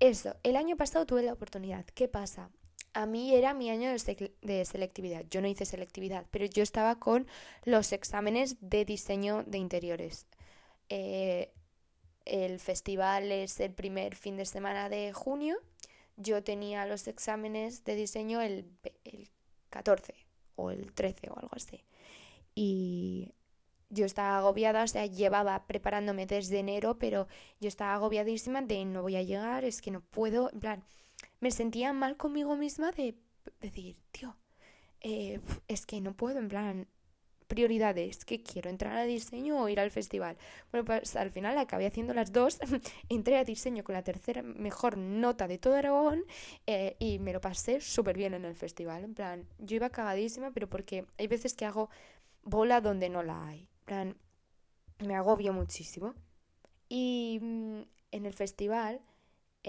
eso, 0.00 0.36
el 0.42 0.56
año 0.56 0.76
pasado 0.76 1.06
tuve 1.06 1.22
la 1.22 1.32
oportunidad. 1.32 1.84
¿Qué 1.86 2.06
pasa? 2.08 2.50
A 2.98 3.06
mí 3.06 3.32
era 3.32 3.54
mi 3.54 3.70
año 3.70 3.92
de, 3.92 4.64
selectividad. 4.64 5.24
Yo 5.30 5.40
no 5.40 5.46
hice 5.46 5.64
selectividad, 5.64 6.26
pero 6.32 6.46
yo 6.46 6.64
estaba 6.64 6.98
con 6.98 7.28
los 7.64 7.92
exámenes 7.92 8.56
de 8.60 8.84
diseño 8.84 9.44
de 9.46 9.58
interiores. 9.58 10.26
Eh, 10.88 11.52
el 12.24 12.58
festival 12.58 13.30
es 13.30 13.60
el 13.60 13.72
primer 13.72 14.16
fin 14.16 14.36
de 14.36 14.46
semana 14.46 14.88
de 14.88 15.12
junio. 15.12 15.58
Yo 16.16 16.42
tenía 16.42 16.86
los 16.86 17.06
exámenes 17.06 17.84
de 17.84 17.94
diseño 17.94 18.40
el, 18.40 18.68
el 19.04 19.30
14 19.70 20.16
o 20.56 20.72
el 20.72 20.92
13 20.92 21.30
o 21.30 21.38
algo 21.38 21.54
así. 21.54 21.84
Y 22.56 23.32
yo 23.90 24.06
estaba 24.06 24.38
agobiada, 24.38 24.82
o 24.82 24.88
sea, 24.88 25.06
llevaba 25.06 25.68
preparándome 25.68 26.26
desde 26.26 26.58
enero, 26.58 26.98
pero 26.98 27.28
yo 27.60 27.68
estaba 27.68 27.94
agobiadísima 27.94 28.60
de 28.62 28.84
no 28.86 29.02
voy 29.02 29.14
a 29.14 29.22
llegar, 29.22 29.64
es 29.64 29.82
que 29.82 29.92
no 29.92 30.00
puedo, 30.00 30.50
en 30.52 30.58
plan, 30.58 30.84
me 31.40 31.50
sentía 31.50 31.92
mal 31.92 32.16
conmigo 32.16 32.56
misma 32.56 32.92
de 32.92 33.14
decir, 33.60 33.96
tío, 34.10 34.36
eh, 35.00 35.40
es 35.68 35.86
que 35.86 36.00
no 36.00 36.14
puedo, 36.14 36.38
en 36.38 36.48
plan, 36.48 36.88
prioridades, 37.46 38.24
que 38.24 38.42
quiero 38.42 38.68
entrar 38.68 38.96
a 38.96 39.04
diseño 39.04 39.62
o 39.62 39.68
ir 39.68 39.80
al 39.80 39.90
festival. 39.90 40.36
Bueno, 40.70 40.84
pues 40.84 41.16
al 41.16 41.30
final 41.30 41.56
acabé 41.56 41.86
haciendo 41.86 42.12
las 42.12 42.32
dos, 42.32 42.58
entré 43.08 43.38
a 43.38 43.44
diseño 43.44 43.84
con 43.84 43.94
la 43.94 44.02
tercera 44.02 44.42
mejor 44.42 44.98
nota 44.98 45.48
de 45.48 45.58
todo 45.58 45.74
Aragón 45.74 46.24
eh, 46.66 46.96
y 46.98 47.18
me 47.18 47.32
lo 47.32 47.40
pasé 47.40 47.80
súper 47.80 48.16
bien 48.16 48.34
en 48.34 48.44
el 48.44 48.54
festival, 48.54 49.04
en 49.04 49.14
plan, 49.14 49.48
yo 49.58 49.76
iba 49.76 49.88
cagadísima, 49.90 50.50
pero 50.50 50.68
porque 50.68 51.06
hay 51.16 51.26
veces 51.26 51.54
que 51.54 51.64
hago 51.64 51.88
bola 52.42 52.80
donde 52.80 53.08
no 53.08 53.22
la 53.22 53.46
hay 53.46 53.68
me 54.98 55.14
agobio 55.14 55.52
muchísimo. 55.52 56.14
Y 56.88 57.38
mm, 57.40 57.82
en 58.12 58.26
el 58.26 58.34
festival, 58.34 59.00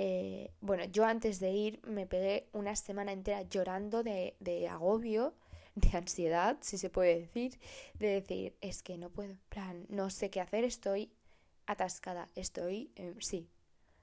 eh, 0.02 0.54
bueno, 0.62 0.86
yo 0.86 1.04
antes 1.04 1.42
de 1.42 1.52
ir 1.52 1.82
me 1.86 2.08
pegué 2.08 2.48
una 2.54 2.74
semana 2.78 3.12
entera 3.12 3.42
llorando 3.42 4.02
de, 4.02 4.38
de, 4.40 4.70
agobio, 4.70 5.34
de 5.76 5.90
ansiedad, 5.98 6.58
si 6.62 6.78
se 6.78 6.90
puede 6.90 7.20
decir, 7.20 7.60
de 7.96 8.08
decir, 8.08 8.56
es 8.62 8.82
que 8.82 8.98
no 8.98 9.10
puedo, 9.10 9.36
plan, 9.50 9.86
no 9.90 10.10
sé 10.10 10.30
qué 10.30 10.40
hacer, 10.40 10.64
estoy 10.64 11.12
atascada, 11.66 12.30
estoy, 12.36 12.94
eh, 12.96 13.14
sí, 13.20 13.50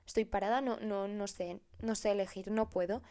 estoy 0.06 0.26
parada, 0.26 0.60
no, 0.60 0.78
no, 0.80 1.08
no 1.08 1.26
sé, 1.28 1.60
no 1.80 1.94
sé 1.94 2.10
elegir, 2.10 2.50
no 2.50 2.68
puedo. 2.68 3.02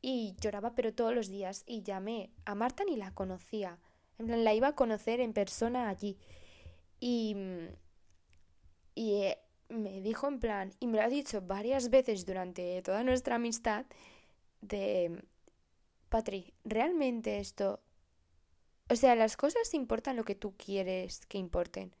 Y 0.00 0.36
lloraba, 0.40 0.76
pero 0.76 0.94
todos 0.94 1.12
los 1.12 1.26
días, 1.26 1.64
y 1.66 1.82
llamé 1.82 2.30
a 2.44 2.54
Marta 2.54 2.84
ni 2.84 2.94
la 2.94 3.12
conocía, 3.14 3.80
en 4.16 4.26
plan, 4.26 4.44
la 4.44 4.54
iba 4.54 4.68
a 4.68 4.76
conocer 4.76 5.18
en 5.18 5.32
persona 5.32 5.88
allí. 5.88 6.16
Y, 7.00 7.34
y 8.94 9.22
eh, 9.22 9.38
me 9.68 10.00
dijo 10.00 10.28
en 10.28 10.40
plan, 10.40 10.72
y 10.80 10.86
me 10.86 10.98
lo 10.98 11.04
ha 11.04 11.08
dicho 11.08 11.42
varias 11.42 11.90
veces 11.90 12.24
durante 12.24 12.80
toda 12.82 13.04
nuestra 13.04 13.36
amistad, 13.36 13.86
de, 14.60 15.22
Patri, 16.08 16.54
realmente 16.64 17.38
esto, 17.38 17.80
o 18.88 18.96
sea, 18.96 19.14
las 19.14 19.36
cosas 19.36 19.74
importan 19.74 20.16
lo 20.16 20.24
que 20.24 20.34
tú 20.34 20.54
quieres 20.56 21.26
que 21.26 21.38
importen. 21.38 21.94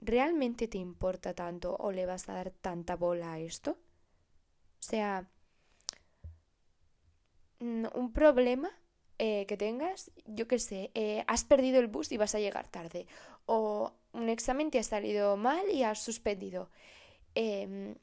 ¿Realmente 0.00 0.68
te 0.68 0.78
importa 0.78 1.34
tanto 1.34 1.76
o 1.76 1.92
le 1.92 2.06
vas 2.06 2.28
a 2.28 2.34
dar 2.34 2.50
tanta 2.50 2.96
bola 2.96 3.34
a 3.34 3.38
esto? 3.38 3.72
O 3.72 4.82
sea, 4.82 5.28
un 7.60 8.12
problema 8.12 8.70
eh, 9.18 9.46
que 9.46 9.56
tengas, 9.56 10.10
yo 10.26 10.46
qué 10.46 10.58
sé, 10.58 10.90
eh, 10.94 11.24
has 11.26 11.44
perdido 11.44 11.80
el 11.80 11.86
bus 11.86 12.12
y 12.12 12.18
vas 12.18 12.34
a 12.34 12.38
llegar 12.38 12.68
tarde, 12.68 13.06
o 13.46 13.94
un 14.16 14.28
examen 14.28 14.70
te 14.70 14.78
ha 14.78 14.82
salido 14.82 15.36
mal 15.36 15.70
y 15.70 15.82
has 15.82 16.02
suspendido. 16.02 16.70
Em, 17.34 17.96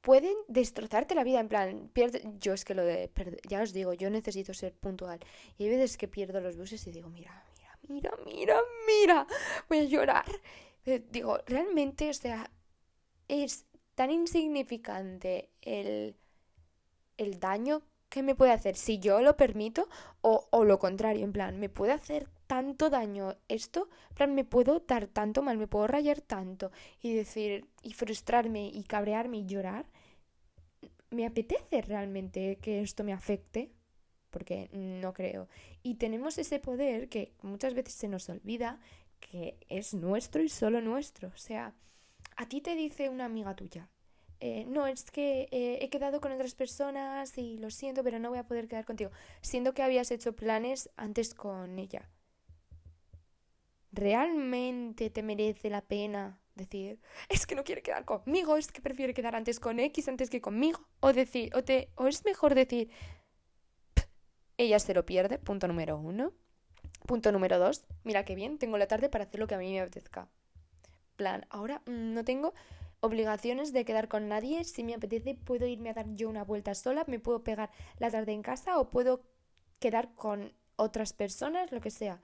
pueden 0.00 0.36
destrozarte 0.48 1.14
la 1.14 1.24
vida, 1.24 1.40
en 1.40 1.48
plan, 1.48 1.90
pierde... 1.92 2.22
yo 2.40 2.52
es 2.54 2.64
que 2.64 2.74
lo 2.74 2.84
de, 2.84 3.10
ya 3.48 3.62
os 3.62 3.72
digo, 3.72 3.92
yo 3.92 4.08
necesito 4.10 4.54
ser 4.54 4.72
puntual. 4.74 5.20
Y 5.58 5.64
hay 5.64 5.70
veces 5.70 5.96
que 5.96 6.08
pierdo 6.08 6.40
los 6.40 6.56
buses 6.56 6.86
y 6.86 6.92
digo, 6.92 7.08
mira, 7.08 7.44
mira, 7.52 7.78
mira, 7.88 8.12
mira, 8.24 8.60
mira, 8.86 9.26
voy 9.68 9.78
a 9.78 9.84
llorar. 9.84 10.26
Eh, 10.84 11.04
digo, 11.10 11.38
realmente, 11.46 12.08
o 12.10 12.14
sea, 12.14 12.50
es 13.28 13.66
tan 13.94 14.10
insignificante 14.10 15.50
el, 15.62 16.16
el 17.16 17.40
daño 17.40 17.82
¿qué 18.08 18.22
me 18.22 18.34
puede 18.34 18.52
hacer? 18.52 18.76
Si 18.76 18.98
yo 18.98 19.20
lo 19.20 19.36
permito 19.36 19.88
o, 20.20 20.48
o 20.50 20.64
lo 20.64 20.78
contrario, 20.78 21.24
en 21.24 21.32
plan, 21.32 21.58
¿me 21.58 21.68
puede 21.68 21.92
hacer 21.92 22.28
tanto 22.46 22.90
daño 22.90 23.36
esto? 23.48 23.88
Plan, 24.14 24.34
¿me 24.34 24.44
puedo 24.44 24.80
dar 24.80 25.06
tanto 25.06 25.42
mal? 25.42 25.58
¿Me 25.58 25.66
puedo 25.66 25.86
rayar 25.86 26.20
tanto? 26.20 26.70
Y 27.00 27.14
decir, 27.14 27.66
y 27.82 27.92
frustrarme 27.92 28.68
y 28.68 28.82
cabrearme 28.84 29.38
y 29.38 29.46
llorar. 29.46 29.86
¿Me 31.10 31.26
apetece 31.26 31.82
realmente 31.82 32.56
que 32.56 32.82
esto 32.82 33.04
me 33.04 33.12
afecte? 33.12 33.70
Porque 34.30 34.68
no 34.72 35.12
creo. 35.12 35.48
Y 35.82 35.94
tenemos 35.94 36.38
ese 36.38 36.58
poder 36.58 37.08
que 37.08 37.32
muchas 37.42 37.74
veces 37.74 37.94
se 37.94 38.08
nos 38.08 38.28
olvida 38.28 38.80
que 39.20 39.56
es 39.68 39.94
nuestro 39.94 40.42
y 40.42 40.48
solo 40.48 40.80
nuestro. 40.80 41.28
O 41.28 41.38
sea, 41.38 41.74
a 42.36 42.48
ti 42.48 42.60
te 42.60 42.74
dice 42.74 43.08
una 43.08 43.24
amiga 43.24 43.54
tuya, 43.56 43.88
eh, 44.40 44.66
no, 44.68 44.86
es 44.86 45.10
que 45.10 45.48
eh, 45.50 45.78
he 45.80 45.88
quedado 45.88 46.20
con 46.20 46.32
otras 46.32 46.54
personas 46.54 47.38
y 47.38 47.58
lo 47.58 47.70
siento, 47.70 48.04
pero 48.04 48.18
no 48.18 48.28
voy 48.28 48.38
a 48.38 48.46
poder 48.46 48.68
quedar 48.68 48.84
contigo, 48.84 49.10
siendo 49.40 49.72
que 49.72 49.82
habías 49.82 50.10
hecho 50.10 50.36
planes 50.36 50.90
antes 50.96 51.34
con 51.34 51.78
ella. 51.78 52.08
¿Realmente 53.96 55.08
te 55.08 55.22
merece 55.22 55.70
la 55.70 55.80
pena 55.80 56.38
decir, 56.54 57.00
es 57.30 57.46
que 57.46 57.54
no 57.54 57.64
quiere 57.64 57.82
quedar 57.82 58.04
conmigo, 58.04 58.58
es 58.58 58.70
que 58.70 58.82
prefiere 58.82 59.14
quedar 59.14 59.34
antes 59.34 59.58
con 59.58 59.80
X 59.80 60.06
antes 60.08 60.28
que 60.28 60.42
conmigo? 60.42 60.86
O 61.00 61.14
decir, 61.14 61.50
o, 61.56 61.64
te, 61.64 61.88
o 61.96 62.06
es 62.06 62.22
mejor 62.26 62.54
decir, 62.54 62.90
ella 64.58 64.78
se 64.80 64.92
lo 64.92 65.06
pierde, 65.06 65.38
punto 65.38 65.66
número 65.66 65.96
uno. 65.96 66.34
Punto 67.06 67.32
número 67.32 67.58
dos, 67.58 67.86
mira 68.04 68.24
qué 68.26 68.34
bien, 68.34 68.58
tengo 68.58 68.76
la 68.76 68.86
tarde 68.86 69.08
para 69.08 69.24
hacer 69.24 69.40
lo 69.40 69.46
que 69.46 69.54
a 69.54 69.58
mí 69.58 69.72
me 69.72 69.80
apetezca. 69.80 70.28
Plan, 71.16 71.46
ahora 71.48 71.80
mm, 71.86 72.12
no 72.12 72.22
tengo 72.22 72.52
obligaciones 73.00 73.72
de 73.72 73.86
quedar 73.86 74.08
con 74.08 74.28
nadie. 74.28 74.64
Si 74.64 74.84
me 74.84 74.94
apetece, 74.94 75.34
puedo 75.34 75.66
irme 75.66 75.88
a 75.88 75.94
dar 75.94 76.06
yo 76.16 76.28
una 76.28 76.44
vuelta 76.44 76.74
sola, 76.74 77.04
me 77.06 77.18
puedo 77.18 77.42
pegar 77.42 77.70
la 77.98 78.10
tarde 78.10 78.32
en 78.32 78.42
casa 78.42 78.78
o 78.78 78.90
puedo 78.90 79.22
quedar 79.78 80.14
con 80.14 80.52
otras 80.76 81.14
personas, 81.14 81.72
lo 81.72 81.80
que 81.80 81.90
sea. 81.90 82.20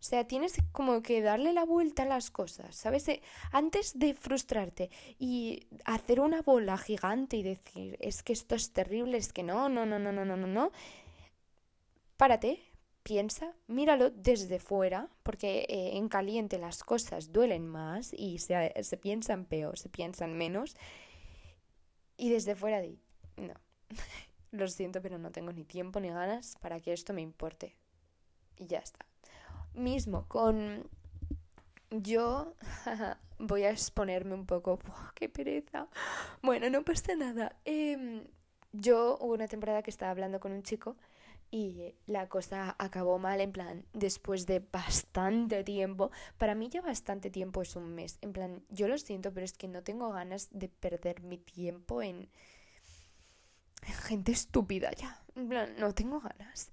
O 0.00 0.02
sea, 0.02 0.28
tienes 0.28 0.56
como 0.70 1.02
que 1.02 1.20
darle 1.22 1.52
la 1.52 1.64
vuelta 1.64 2.04
a 2.04 2.06
las 2.06 2.30
cosas, 2.30 2.76
¿sabes? 2.76 3.08
Eh, 3.08 3.20
antes 3.50 3.98
de 3.98 4.14
frustrarte 4.14 4.90
y 5.18 5.66
hacer 5.84 6.20
una 6.20 6.40
bola 6.42 6.78
gigante 6.78 7.36
y 7.36 7.42
decir, 7.42 7.96
es 8.00 8.22
que 8.22 8.32
esto 8.32 8.54
es 8.54 8.72
terrible, 8.72 9.18
es 9.18 9.32
que 9.32 9.42
no, 9.42 9.68
no, 9.68 9.86
no, 9.86 9.98
no, 9.98 10.12
no, 10.12 10.24
no, 10.24 10.36
no, 10.36 10.46
no. 10.46 10.70
Párate, 12.16 12.60
piensa, 13.02 13.56
míralo 13.66 14.10
desde 14.10 14.60
fuera, 14.60 15.08
porque 15.24 15.66
eh, 15.68 15.96
en 15.96 16.08
caliente 16.08 16.58
las 16.58 16.84
cosas 16.84 17.32
duelen 17.32 17.66
más 17.66 18.12
y 18.12 18.38
se, 18.38 18.72
se, 18.84 18.96
piensan 18.98 19.46
peor, 19.46 19.78
se 19.78 19.88
piensan 19.88 20.38
menos. 20.38 20.76
Y 22.16 22.30
desde 22.30 22.54
fuera 22.54 22.80
di, 22.80 23.00
no, 23.36 23.54
lo 24.52 24.68
siento, 24.68 25.02
pero 25.02 25.18
no 25.18 25.32
tengo 25.32 25.52
ni 25.52 25.64
tiempo 25.64 25.98
ni 25.98 26.10
ganas 26.10 26.54
para 26.60 26.78
que 26.80 26.92
esto 26.92 27.12
me 27.12 27.22
importe. 27.22 27.74
Y 28.58 28.66
ya 28.66 28.78
está. 28.78 29.07
Mismo 29.78 30.26
con... 30.26 30.88
Yo 31.90 32.54
voy 33.38 33.62
a 33.62 33.70
exponerme 33.70 34.34
un 34.34 34.44
poco. 34.44 34.78
¡Qué 35.14 35.28
pereza! 35.28 35.88
Bueno, 36.42 36.68
no 36.68 36.84
pasa 36.84 37.14
nada. 37.14 37.56
Em, 37.64 38.24
yo 38.72 39.16
hubo 39.20 39.34
una 39.34 39.48
temporada 39.48 39.82
que 39.82 39.90
estaba 39.90 40.10
hablando 40.10 40.40
con 40.40 40.52
un 40.52 40.62
chico 40.62 40.96
y 41.50 41.94
la 42.06 42.28
cosa 42.28 42.76
acabó 42.78 43.18
mal, 43.18 43.40
en 43.40 43.52
plan, 43.52 43.84
después 43.94 44.46
de 44.46 44.58
bastante 44.58 45.64
tiempo. 45.64 46.10
Para 46.36 46.54
mí 46.54 46.68
ya 46.68 46.82
bastante 46.82 47.30
tiempo 47.30 47.62
es 47.62 47.74
un 47.76 47.94
mes. 47.94 48.18
En 48.20 48.32
plan, 48.32 48.62
yo 48.68 48.88
lo 48.88 48.98
siento, 48.98 49.32
pero 49.32 49.44
es 49.44 49.54
que 49.54 49.68
no 49.68 49.82
tengo 49.82 50.10
ganas 50.10 50.48
de 50.50 50.68
perder 50.68 51.22
mi 51.22 51.38
tiempo 51.38 52.02
en, 52.02 52.28
gente 53.82 54.32
estúpida 54.32 54.90
ya. 54.92 55.22
En 55.36 55.48
plan, 55.48 55.74
no 55.78 55.94
tengo 55.94 56.20
ganas. 56.20 56.72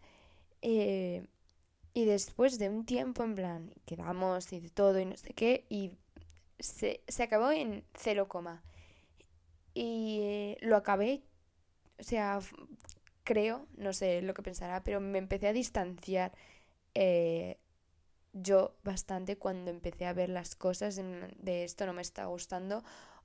Eh, 0.61 1.25
y 1.95 2.05
después 2.05 2.59
de 2.59 2.69
un 2.69 2.85
tiempo, 2.85 3.23
en 3.23 3.35
plan, 3.35 3.73
quedamos 3.87 4.53
y 4.53 4.59
de 4.59 4.69
todo 4.69 4.99
y 4.99 5.05
no 5.05 5.17
sé 5.17 5.33
qué, 5.33 5.65
y 5.69 5.93
se, 6.59 7.01
se 7.07 7.23
acabó 7.23 7.51
en 7.51 7.85
cero 7.95 8.27
coma. 8.27 8.63
Y 9.73 10.19
eh, 10.21 10.57
lo 10.61 10.77
acabé, 10.77 11.23
o 11.99 12.03
sea, 12.03 12.39
creo, 13.23 13.67
no 13.77 13.93
sé 13.93 14.21
lo 14.21 14.33
que 14.33 14.43
pensará, 14.43 14.83
pero 14.83 15.01
me 15.01 15.17
empecé 15.19 15.47
a 15.47 15.53
distanciar 15.53 16.33
eh, 16.95 17.57
yo 18.33 18.75
bastante 18.83 19.37
cuando 19.37 19.71
empecé 19.71 20.05
a 20.05 20.13
ver 20.13 20.29
las 20.29 20.55
cosas 20.55 20.97
de 20.97 21.63
esto 21.63 21.85
no 21.85 21.93
me 21.93 22.01
está 22.01 22.25
gustando 22.25 22.83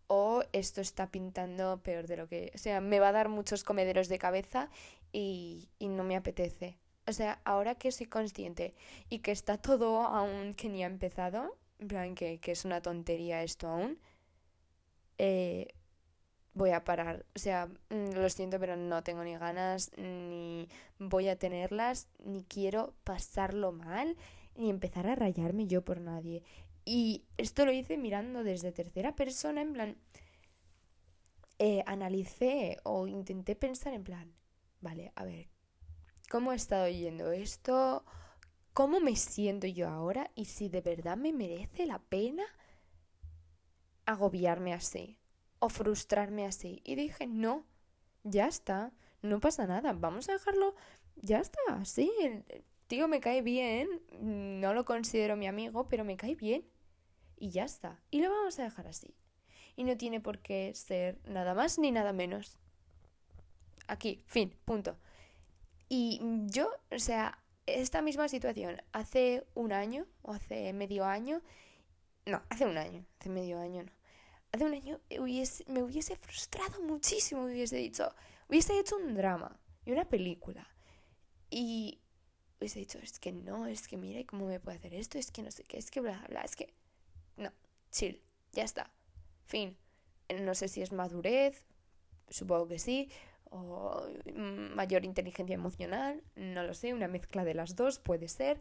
o 0.09 0.43
esto 0.53 0.81
está 0.81 1.11
pintando 1.11 1.81
peor 1.83 2.07
de 2.09 2.17
lo 2.17 2.29
que... 2.29 2.53
O 2.55 2.59
sea, 2.59 2.81
me 2.81 3.01
va 3.01 3.09
a 3.09 3.13
dar 3.13 3.29
muchos 3.29 3.65
comederos 3.65 4.09
de 4.09 4.19
cabeza 4.19 4.71
y, 5.13 5.69
y 5.79 5.89
no 5.89 6.05
me 6.05 6.17
apetece. 6.17 6.79
O 7.11 7.13
sea, 7.13 7.41
ahora 7.45 7.75
que 7.75 7.91
soy 7.91 8.07
consciente 8.07 8.73
y 9.09 9.19
que 9.19 9.33
está 9.33 9.59
todo 9.59 10.03
aún 10.03 10.55
que 10.55 10.69
ni 10.69 10.85
ha 10.85 10.87
empezado, 10.87 11.57
en 11.81 11.89
plan 11.89 12.15
que, 12.15 12.41
es 12.41 12.65
una 12.65 12.81
tontería 12.83 13.43
esto 13.43 13.67
aún, 13.67 13.99
eh, 15.19 15.75
voy 16.55 16.71
a 16.71 16.85
parar. 16.85 17.27
O 17.35 17.39
sea, 17.41 17.67
mm, 17.67 18.13
lo 18.15 18.31
siento, 18.31 18.61
pero 18.61 18.77
no 18.77 19.03
tengo 19.03 19.25
ni 19.25 19.37
ganas, 19.37 19.91
ni 19.97 20.69
voy 21.01 21.29
a 21.29 21.37
tenerlas, 21.37 22.09
ni 22.25 22.45
quiero 22.45 22.95
pasarlo 23.03 23.73
mal, 23.73 24.17
ni 24.55 24.71
empezar 24.71 25.09
a 25.09 25.17
rayarme 25.17 25.67
yo 25.67 25.83
por 25.85 26.01
nadie. 26.01 26.45
Y 26.85 27.25
esto 27.39 27.67
lo 27.67 27.73
hice 27.73 27.99
mirando 27.99 28.45
desde 28.45 28.71
tercera 28.71 29.17
persona, 29.17 29.63
en 29.63 29.73
plan, 29.73 29.97
eh, 31.59 31.83
analicé 31.87 32.79
o 32.85 33.09
intenté 33.09 33.57
pensar 33.57 33.95
en 33.95 34.05
plan, 34.05 34.33
vale, 34.81 35.13
a 35.17 35.25
ver, 35.25 35.49
¿cómo 36.31 36.53
he 36.53 36.57
estado 36.57 36.89
yendo 36.89 37.33
esto? 37.33 38.05
¿Cómo 38.73 39.01
me 39.01 39.17
siento 39.17 39.67
yo 39.67 39.89
ahora? 39.89 40.31
Y 40.35 40.47
si 40.47 40.69
de 40.69 40.81
verdad 40.81 41.17
me 41.17 41.33
merece 41.33 41.85
la 41.87 41.99
pena 41.99 42.45
agobiarme 44.07 44.73
así 44.73 45.19
o 45.59 45.69
frustrarme 45.69 46.47
así. 46.47 46.81
Y 46.85 46.95
dije, 46.95 47.27
no, 47.27 47.67
ya 48.23 48.47
está, 48.47 48.93
no 49.23 49.41
pasa 49.41 49.67
nada, 49.67 49.93
vamos 49.93 50.29
a 50.29 50.33
dejarlo, 50.33 50.75
ya 51.17 51.41
está, 51.41 51.85
sí, 51.85 52.11
el 52.23 52.45
tío 52.87 53.09
me 53.09 53.21
cae 53.21 53.43
bien, 53.43 53.89
no 54.21 54.73
lo 54.73 54.85
considero 54.85 55.37
mi 55.37 55.49
amigo, 55.49 55.89
pero 55.89 56.05
me 56.05 56.17
cae 56.17 56.37
bien. 56.37 56.65
Y 57.37 57.51
ya 57.51 57.65
está, 57.65 58.01
y 58.11 58.21
lo 58.21 58.31
vamos 58.31 58.59
a 58.59 58.65
dejar 58.65 58.87
así. 58.87 59.15
Y 59.75 59.85
no 59.85 59.97
tiene 59.97 60.21
por 60.21 60.39
qué 60.39 60.73
ser 60.75 61.19
nada 61.25 61.55
más 61.55 61.79
ni 61.79 61.91
nada 61.91 62.13
menos. 62.13 62.59
Aquí, 63.89 64.23
fin, 64.27 64.55
punto. 64.65 64.97
Y 65.91 66.23
yo, 66.47 66.71
o 66.91 66.99
sea, 66.99 67.39
esta 67.67 68.01
misma 68.01 68.29
situación 68.29 68.81
hace 68.93 69.47
un 69.55 69.73
año 69.73 70.07
o 70.23 70.33
hace 70.33 70.73
medio 70.73 71.05
año, 71.05 71.43
no, 72.25 72.43
hace 72.49 72.65
un 72.65 72.79
año, 72.79 73.05
hace 73.19 73.29
medio 73.29 73.61
año 73.61 73.83
no 73.83 74.01
hace 74.53 74.65
un 74.65 74.75
año 74.75 75.01
me 75.69 75.83
hubiese 75.83 76.17
frustrado 76.17 76.83
muchísimo, 76.83 77.45
hubiese 77.45 77.77
dicho, 77.77 78.13
hubiese 78.49 78.79
hecho 78.79 78.97
un 78.97 79.15
drama 79.15 79.59
y 79.85 79.93
una 79.93 80.09
película. 80.09 80.69
Y 81.51 82.01
hubiese 82.59 82.81
dicho, 82.81 82.99
es 82.99 83.19
que 83.19 83.33
no, 83.33 83.67
es 83.67 83.89
que 83.89 83.97
mira 83.97 84.25
cómo 84.27 84.47
me 84.47 84.61
puede 84.61 84.79
hacer 84.79 84.95
esto, 84.95 85.19
es 85.19 85.31
que 85.31 85.43
no 85.43 85.51
sé 85.51 85.65
qué, 85.65 85.79
es 85.79 85.91
que 85.91 86.01
bla, 86.01 86.25
bla, 86.29 86.43
es 86.43 86.57
que... 86.57 86.75
No, 87.37 87.53
chill, 87.91 88.23
ya 88.53 88.65
está. 88.65 88.93
Fin. 89.47 89.77
No 90.43 90.55
sé 90.55 90.69
si 90.69 90.83
es 90.83 90.93
madurez, 90.93 91.67
supongo 92.29 92.69
que 92.69 92.79
sí, 92.79 93.11
o 93.51 94.07
mayor 94.35 95.05
inteligencia 95.05 95.55
emocional, 95.55 96.23
no 96.37 96.63
lo 96.63 96.73
sé, 96.75 96.95
una 96.95 97.09
mezcla 97.09 97.45
de 97.45 97.55
las 97.55 97.77
dos 97.77 97.99
puede 97.99 98.29
ser, 98.29 98.61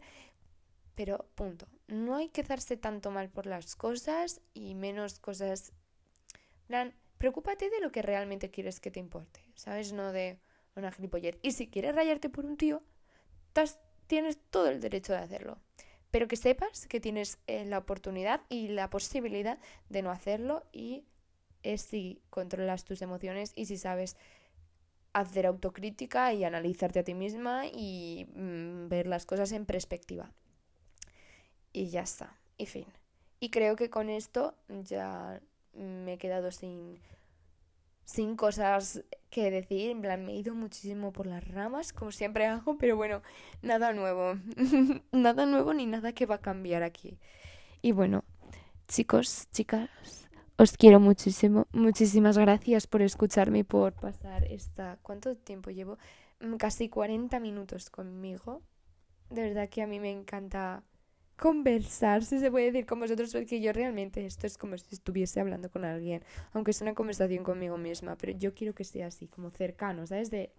pero 0.94 1.30
punto. 1.34 1.66
No 1.86 2.16
hay 2.16 2.28
que 2.28 2.42
darse 2.42 2.76
tanto 2.76 3.10
mal 3.10 3.30
por 3.30 3.46
las 3.46 3.76
cosas 3.76 4.42
y 4.52 4.74
menos 4.74 5.18
cosas 5.18 5.72
preocúpate 7.18 7.68
de 7.68 7.80
lo 7.80 7.92
que 7.92 8.02
realmente 8.02 8.50
quieres 8.50 8.80
que 8.80 8.90
te 8.90 9.00
importe, 9.00 9.40
¿sabes? 9.54 9.92
No 9.92 10.12
de 10.12 10.38
una 10.76 10.92
gilipollez. 10.92 11.38
Y 11.42 11.52
si 11.52 11.68
quieres 11.68 11.94
rayarte 11.94 12.30
por 12.30 12.46
un 12.46 12.56
tío, 12.56 12.82
tienes 14.06 14.38
todo 14.50 14.68
el 14.68 14.80
derecho 14.80 15.12
de 15.12 15.18
hacerlo. 15.18 15.58
Pero 16.10 16.28
que 16.28 16.36
sepas 16.36 16.86
que 16.86 17.00
tienes 17.00 17.38
eh, 17.46 17.64
la 17.64 17.78
oportunidad 17.78 18.40
y 18.48 18.68
la 18.68 18.90
posibilidad 18.90 19.58
de 19.88 20.02
no 20.02 20.10
hacerlo 20.10 20.64
y 20.72 21.04
es 21.62 21.82
si 21.82 22.22
controlas 22.30 22.84
tus 22.84 23.02
emociones 23.02 23.52
y 23.54 23.66
si 23.66 23.76
sabes 23.76 24.16
hacer 25.12 25.46
autocrítica 25.46 26.32
y 26.32 26.44
analizarte 26.44 27.00
a 27.00 27.04
ti 27.04 27.14
misma 27.14 27.66
y 27.66 28.26
mm, 28.34 28.88
ver 28.88 29.06
las 29.06 29.26
cosas 29.26 29.52
en 29.52 29.66
perspectiva. 29.66 30.32
Y 31.72 31.88
ya 31.88 32.02
está. 32.02 32.36
Y 32.56 32.66
fin. 32.66 32.86
Y 33.40 33.50
creo 33.50 33.76
que 33.76 33.90
con 33.90 34.10
esto 34.10 34.54
ya 34.68 35.40
me 35.72 36.14
he 36.14 36.18
quedado 36.18 36.50
sin, 36.50 37.00
sin 38.04 38.36
cosas 38.36 39.02
que 39.30 39.50
decir. 39.50 39.90
En 39.90 40.02
plan, 40.02 40.24
me 40.24 40.32
he 40.32 40.36
ido 40.36 40.54
muchísimo 40.54 41.12
por 41.12 41.26
las 41.26 41.46
ramas, 41.48 41.92
como 41.92 42.12
siempre 42.12 42.46
hago, 42.46 42.76
pero 42.78 42.96
bueno, 42.96 43.22
nada 43.62 43.92
nuevo. 43.92 44.34
nada 45.12 45.46
nuevo 45.46 45.72
ni 45.74 45.86
nada 45.86 46.12
que 46.12 46.26
va 46.26 46.36
a 46.36 46.40
cambiar 46.40 46.82
aquí. 46.82 47.18
Y 47.82 47.92
bueno, 47.92 48.24
chicos, 48.88 49.48
chicas, 49.52 49.88
os 50.60 50.76
quiero 50.76 51.00
muchísimo. 51.00 51.66
Muchísimas 51.72 52.36
gracias 52.36 52.86
por 52.86 53.00
escucharme 53.00 53.60
y 53.60 53.62
por 53.62 53.94
pasar 53.94 54.44
esta... 54.44 54.98
¿Cuánto 55.00 55.34
tiempo 55.34 55.70
llevo? 55.70 55.96
Mm, 56.40 56.56
casi 56.56 56.90
40 56.90 57.40
minutos 57.40 57.88
conmigo. 57.88 58.60
De 59.30 59.40
verdad 59.40 59.70
que 59.70 59.80
a 59.80 59.86
mí 59.86 59.98
me 60.00 60.10
encanta 60.10 60.82
conversar, 61.38 62.22
si 62.22 62.38
se 62.38 62.50
puede 62.50 62.66
decir 62.66 62.84
con 62.84 63.00
vosotros, 63.00 63.32
porque 63.32 63.62
yo 63.62 63.72
realmente 63.72 64.26
esto 64.26 64.46
es 64.46 64.58
como 64.58 64.76
si 64.76 64.94
estuviese 64.94 65.40
hablando 65.40 65.70
con 65.70 65.86
alguien, 65.86 66.22
aunque 66.52 66.72
es 66.72 66.82
una 66.82 66.94
conversación 66.94 67.42
conmigo 67.42 67.78
misma, 67.78 68.16
pero 68.16 68.36
yo 68.36 68.52
quiero 68.52 68.74
que 68.74 68.84
sea 68.84 69.06
así, 69.06 69.28
como 69.28 69.48
cercano, 69.48 70.06
¿sabes? 70.06 70.30
De 70.30 70.52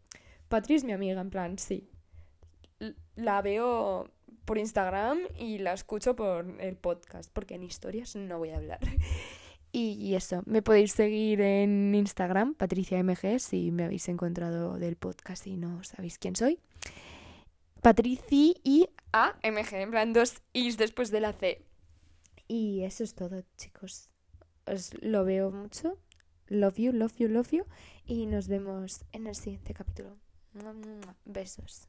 Patri 0.48 0.74
es 0.74 0.84
mi 0.84 0.94
amiga, 0.94 1.22
en 1.22 1.30
plan, 1.30 1.60
sí. 1.60 1.88
La 3.16 3.44
veo 3.44 4.10
por 4.46 4.58
Instagram 4.58 5.20
y 5.38 5.60
la 5.60 5.74
escucho 5.74 6.16
por 6.16 6.60
el 6.60 6.76
podcast, 6.76 7.32
porque 7.32 7.54
en 7.54 7.62
historias 7.62 8.16
no 8.16 8.40
voy 8.40 8.50
a 8.50 8.58
hablar. 8.58 8.80
Y 9.74 10.16
eso, 10.16 10.44
me 10.46 10.62
podéis 10.62 10.92
seguir 10.92 11.40
en 11.40 11.96
Instagram, 11.96 12.56
PatriciaMG, 12.56 13.40
si 13.40 13.72
me 13.72 13.86
habéis 13.86 14.10
encontrado 14.10 14.78
del 14.78 14.98
podcast 14.98 15.48
y 15.48 15.56
no 15.56 15.82
sabéis 15.84 16.18
quién 16.18 16.36
soy. 16.36 16.60
Patrici 17.82 18.56
y 18.64 18.90
AMG, 19.14 19.74
en 19.74 19.92
plan 19.92 20.14
dos 20.14 20.42
Is 20.54 20.78
después 20.78 21.10
de 21.10 21.22
la 21.22 21.34
C. 21.34 21.66
Y 22.48 22.84
eso 22.84 23.04
es 23.04 23.16
todo, 23.16 23.44
chicos. 23.58 24.10
Os 24.66 24.94
lo 25.02 25.24
veo 25.24 25.52
mucho. 25.52 25.98
Love 26.48 26.76
you, 26.78 26.92
love 26.92 27.16
you, 27.18 27.30
love 27.30 27.52
you. 27.52 27.64
Y 28.06 28.26
nos 28.26 28.50
vemos 28.50 29.06
en 29.14 29.28
el 29.28 29.36
siguiente 29.36 29.74
capítulo. 29.74 30.18
Besos. 31.24 31.88